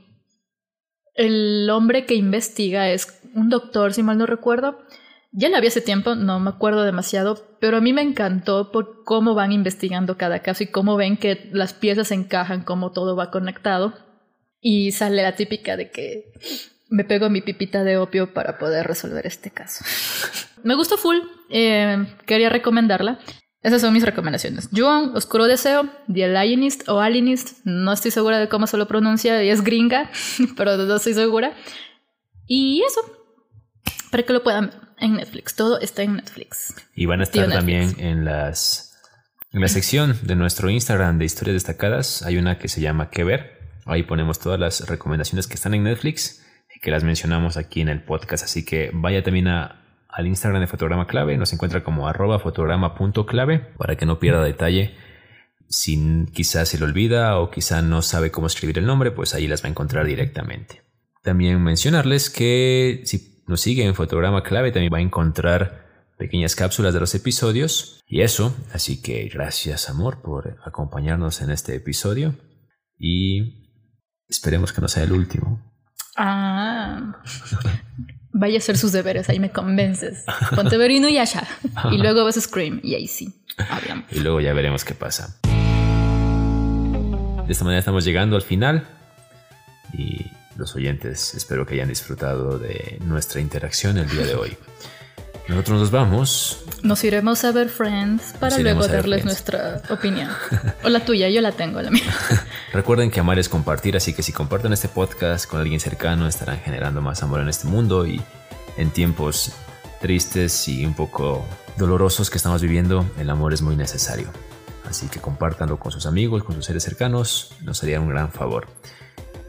el 1.14 1.68
hombre 1.70 2.06
que 2.06 2.14
investiga 2.14 2.90
es 2.90 3.20
un 3.34 3.50
doctor, 3.50 3.92
si 3.92 4.02
mal 4.02 4.16
no 4.16 4.26
recuerdo, 4.26 4.78
ya 5.32 5.48
la 5.48 5.60
vi 5.60 5.66
hace 5.66 5.80
tiempo, 5.80 6.14
no 6.14 6.40
me 6.40 6.50
acuerdo 6.50 6.84
demasiado, 6.84 7.46
pero 7.60 7.76
a 7.76 7.80
mí 7.80 7.92
me 7.92 8.02
encantó 8.02 8.72
por 8.72 9.04
cómo 9.04 9.34
van 9.34 9.52
investigando 9.52 10.16
cada 10.16 10.40
caso 10.40 10.62
y 10.64 10.68
cómo 10.68 10.96
ven 10.96 11.16
que 11.16 11.48
las 11.52 11.74
piezas 11.74 12.10
encajan, 12.10 12.62
cómo 12.62 12.92
todo 12.92 13.16
va 13.16 13.30
conectado. 13.30 13.94
Y 14.60 14.92
sale 14.92 15.22
la 15.22 15.36
típica 15.36 15.76
de 15.76 15.90
que 15.90 16.32
me 16.88 17.04
pego 17.04 17.28
mi 17.28 17.40
pipita 17.40 17.84
de 17.84 17.98
opio 17.98 18.32
para 18.32 18.58
poder 18.58 18.86
resolver 18.86 19.26
este 19.26 19.50
caso. 19.50 19.84
me 20.62 20.74
gustó 20.74 20.96
full, 20.96 21.18
eh, 21.50 22.06
quería 22.24 22.48
recomendarla. 22.48 23.18
Esas 23.62 23.80
son 23.80 23.92
mis 23.92 24.04
recomendaciones. 24.04 24.68
Joan, 24.74 25.16
Oscuro 25.16 25.46
Deseo, 25.46 25.88
The 26.12 26.24
Alienist 26.36 26.88
o 26.88 27.00
Alienist, 27.00 27.64
no 27.64 27.92
estoy 27.92 28.12
segura 28.12 28.38
de 28.38 28.48
cómo 28.48 28.66
se 28.66 28.76
lo 28.76 28.86
pronuncia, 28.86 29.42
es 29.42 29.62
gringa, 29.62 30.10
pero 30.56 30.76
no 30.76 30.96
estoy 30.96 31.14
segura. 31.14 31.52
Y 32.46 32.82
eso, 32.86 33.00
para 34.10 34.22
que 34.22 34.32
lo 34.32 34.42
puedan 34.44 34.70
ver 34.70 34.85
en 34.98 35.14
Netflix. 35.14 35.54
Todo 35.54 35.80
está 35.80 36.02
en 36.02 36.16
Netflix. 36.16 36.74
Y 36.94 37.06
van 37.06 37.20
a 37.20 37.24
estar 37.24 37.48
también 37.48 37.94
en 37.98 38.24
las 38.24 38.86
en 39.52 39.60
la 39.60 39.68
sección 39.68 40.18
de 40.22 40.36
nuestro 40.36 40.68
Instagram 40.68 41.18
de 41.18 41.24
historias 41.24 41.54
destacadas. 41.54 42.22
Hay 42.22 42.36
una 42.36 42.58
que 42.58 42.68
se 42.68 42.80
llama 42.80 43.10
Que 43.10 43.24
ver. 43.24 43.56
Ahí 43.86 44.02
ponemos 44.02 44.38
todas 44.38 44.60
las 44.60 44.86
recomendaciones 44.86 45.46
que 45.46 45.54
están 45.54 45.72
en 45.72 45.84
Netflix 45.84 46.44
y 46.74 46.80
que 46.80 46.90
las 46.90 47.04
mencionamos 47.04 47.56
aquí 47.56 47.80
en 47.80 47.88
el 47.88 48.02
podcast. 48.02 48.44
Así 48.44 48.64
que 48.64 48.90
vaya 48.92 49.22
también 49.22 49.48
a, 49.48 49.82
al 50.08 50.26
Instagram 50.26 50.60
de 50.60 50.66
Fotograma 50.66 51.06
Clave. 51.06 51.38
Nos 51.38 51.52
encuentra 51.52 51.82
como 51.82 52.08
arroba 52.08 52.38
fotograma.clave 52.38 53.60
para 53.78 53.96
que 53.96 54.04
no 54.04 54.18
pierda 54.18 54.42
detalle. 54.42 54.94
Si 55.68 56.26
quizás 56.32 56.68
se 56.68 56.78
le 56.78 56.84
olvida 56.84 57.38
o 57.38 57.50
quizá 57.50 57.80
no 57.80 58.02
sabe 58.02 58.30
cómo 58.30 58.48
escribir 58.48 58.78
el 58.78 58.86
nombre, 58.86 59.10
pues 59.10 59.32
ahí 59.34 59.46
las 59.46 59.62
va 59.62 59.68
a 59.68 59.70
encontrar 59.70 60.04
directamente. 60.04 60.82
También 61.22 61.62
mencionarles 61.62 62.30
que 62.30 63.00
si 63.04 63.35
nos 63.46 63.60
sigue 63.60 63.84
en 63.84 63.94
Fotograma 63.94 64.42
Clave, 64.42 64.72
también 64.72 64.92
va 64.92 64.98
a 64.98 65.02
encontrar 65.02 65.86
pequeñas 66.18 66.56
cápsulas 66.56 66.94
de 66.94 67.00
los 67.00 67.14
episodios 67.14 68.02
y 68.06 68.22
eso, 68.22 68.56
así 68.72 69.00
que 69.02 69.28
gracias 69.28 69.88
amor 69.88 70.22
por 70.22 70.58
acompañarnos 70.64 71.42
en 71.42 71.50
este 71.50 71.76
episodio 71.76 72.34
y 72.98 73.66
esperemos 74.28 74.72
que 74.72 74.80
no 74.80 74.88
sea 74.88 75.04
el 75.04 75.12
último. 75.12 75.60
Ah. 76.16 77.20
Vaya 78.32 78.56
a 78.56 78.58
hacer 78.58 78.76
sus 78.76 78.92
deberes, 78.92 79.30
ahí 79.30 79.40
me 79.40 79.50
convences. 79.50 80.24
Ponte 80.54 80.76
Verino 80.76 81.08
y 81.08 81.18
allá. 81.18 81.46
Y 81.90 81.98
luego 81.98 82.24
vas 82.24 82.36
a 82.36 82.40
Scream 82.40 82.80
y 82.82 82.94
ahí 82.94 83.06
sí, 83.06 83.32
hablamos. 83.70 84.12
Y 84.12 84.20
luego 84.20 84.40
ya 84.40 84.52
veremos 84.52 84.84
qué 84.84 84.94
pasa. 84.94 85.38
De 87.46 87.52
esta 87.52 87.64
manera 87.64 87.78
estamos 87.78 88.04
llegando 88.04 88.36
al 88.36 88.42
final 88.42 88.86
y 89.92 90.26
los 90.56 90.74
oyentes. 90.74 91.34
Espero 91.34 91.66
que 91.66 91.74
hayan 91.74 91.88
disfrutado 91.88 92.58
de 92.58 92.98
nuestra 93.04 93.40
interacción 93.40 93.98
el 93.98 94.08
día 94.08 94.26
de 94.26 94.34
hoy. 94.34 94.56
Nosotros 95.48 95.80
nos 95.80 95.90
vamos. 95.92 96.64
Nos 96.82 97.04
iremos 97.04 97.44
a 97.44 97.52
ver 97.52 97.68
Friends 97.68 98.34
para 98.40 98.58
luego 98.58 98.86
darles 98.88 99.24
nuestra 99.24 99.80
opinión. 99.90 100.28
O 100.82 100.88
la 100.88 101.04
tuya, 101.04 101.28
yo 101.28 101.40
la 101.40 101.52
tengo, 101.52 101.80
la 101.80 101.90
mía. 101.90 102.02
Recuerden 102.72 103.10
que 103.10 103.20
amar 103.20 103.38
es 103.38 103.48
compartir, 103.48 103.96
así 103.96 104.12
que 104.12 104.22
si 104.22 104.32
comparten 104.32 104.72
este 104.72 104.88
podcast 104.88 105.48
con 105.48 105.60
alguien 105.60 105.78
cercano 105.78 106.26
estarán 106.26 106.58
generando 106.58 107.00
más 107.00 107.22
amor 107.22 107.40
en 107.40 107.48
este 107.48 107.68
mundo 107.68 108.06
y 108.06 108.20
en 108.76 108.90
tiempos 108.90 109.52
tristes 110.00 110.68
y 110.68 110.84
un 110.84 110.94
poco 110.94 111.46
dolorosos 111.76 112.28
que 112.28 112.38
estamos 112.38 112.60
viviendo, 112.60 113.08
el 113.18 113.30
amor 113.30 113.54
es 113.54 113.62
muy 113.62 113.76
necesario. 113.76 114.28
Así 114.88 115.08
que 115.08 115.20
compártanlo 115.20 115.78
con 115.78 115.92
sus 115.92 116.06
amigos, 116.06 116.44
con 116.44 116.56
sus 116.56 116.64
seres 116.64 116.82
cercanos, 116.82 117.52
nos 117.62 117.82
haría 117.82 118.00
un 118.00 118.08
gran 118.08 118.32
favor. 118.32 118.66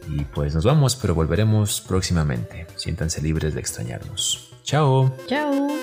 Y 0.10 0.24
pues 0.26 0.56
nos 0.56 0.66
vamos, 0.66 0.96
pero 0.96 1.14
volveremos 1.16 1.82
próximamente. 1.82 2.68
Siéntanse 2.76 3.22
libres 3.22 3.54
de 3.54 3.60
extrañarnos. 3.60 4.50
Chao. 4.64 5.14
Chao. 5.28 5.77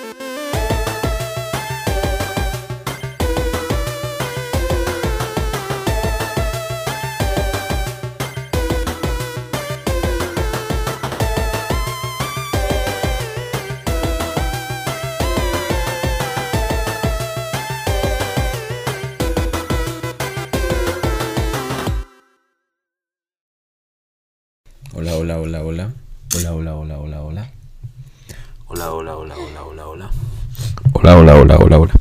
Hola, 31.17 31.33
hola, 31.37 31.55
hola, 31.55 31.79
hola, 31.79 31.79
hola. 31.79 31.93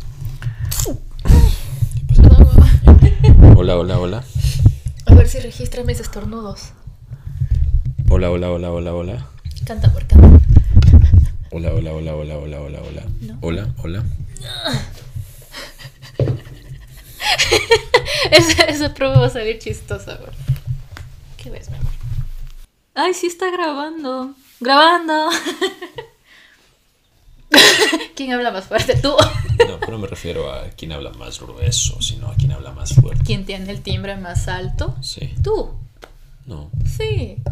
Hola, 3.56 3.76
hola, 3.76 4.00
hola. 4.00 4.24
A 5.06 5.14
ver 5.14 5.28
si 5.28 5.38
registra 5.38 5.84
mis 5.84 6.00
estornudos. 6.00 6.72
Hola, 8.10 8.32
hola, 8.32 8.50
hola, 8.50 8.72
hola, 8.72 8.92
hola. 8.92 9.26
Canta, 9.64 9.86
amor, 9.86 10.04
canta. 10.08 10.26
Hola, 11.52 11.72
hola, 11.72 11.92
hola, 11.92 12.16
hola, 12.16 12.38
hola, 12.38 12.58
hola, 12.60 12.80
hola. 12.80 13.02
Hola, 13.40 13.74
hola. 13.84 14.04
esa, 18.32 18.64
esa 18.64 18.94
prueba 18.94 19.20
va 19.20 19.26
a 19.26 19.30
salir 19.30 19.60
chistosa, 19.60 20.16
güey. 20.16 20.32
¿Qué 21.36 21.50
ves, 21.50 21.70
mi 21.70 21.76
amor? 21.76 21.92
Ay, 22.96 23.14
sí 23.14 23.28
está 23.28 23.48
grabando. 23.52 24.34
Grabando. 24.58 25.30
¿Quién 28.16 28.32
habla 28.32 28.50
más 28.50 28.64
fuerte? 28.64 28.96
Tú. 28.96 29.14
No, 29.68 29.80
pero 29.80 29.92
no 29.92 29.98
me 29.98 30.06
refiero 30.06 30.52
a 30.52 30.68
quién 30.70 30.92
habla 30.92 31.10
más 31.10 31.40
grueso, 31.40 32.00
sino 32.02 32.28
a 32.28 32.34
quién 32.34 32.52
habla 32.52 32.72
más 32.72 32.94
fuerte. 32.94 33.24
¿Quién 33.24 33.44
tiene 33.44 33.70
el 33.70 33.82
timbre 33.82 34.16
más 34.16 34.48
alto? 34.48 34.96
Sí. 35.02 35.34
Tú. 35.42 35.74
No. 36.46 36.70
Sí. 36.96 37.36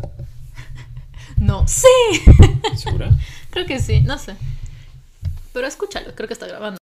No. 1.38 1.66
Sí. 1.66 1.88
¿Segura? 2.76 3.10
Creo 3.50 3.66
que 3.66 3.80
sí, 3.80 4.00
no 4.00 4.16
sé. 4.16 4.36
Pero 5.52 5.66
escúchalo, 5.66 6.14
creo 6.14 6.28
que 6.28 6.34
está 6.34 6.46
grabando. 6.46 6.78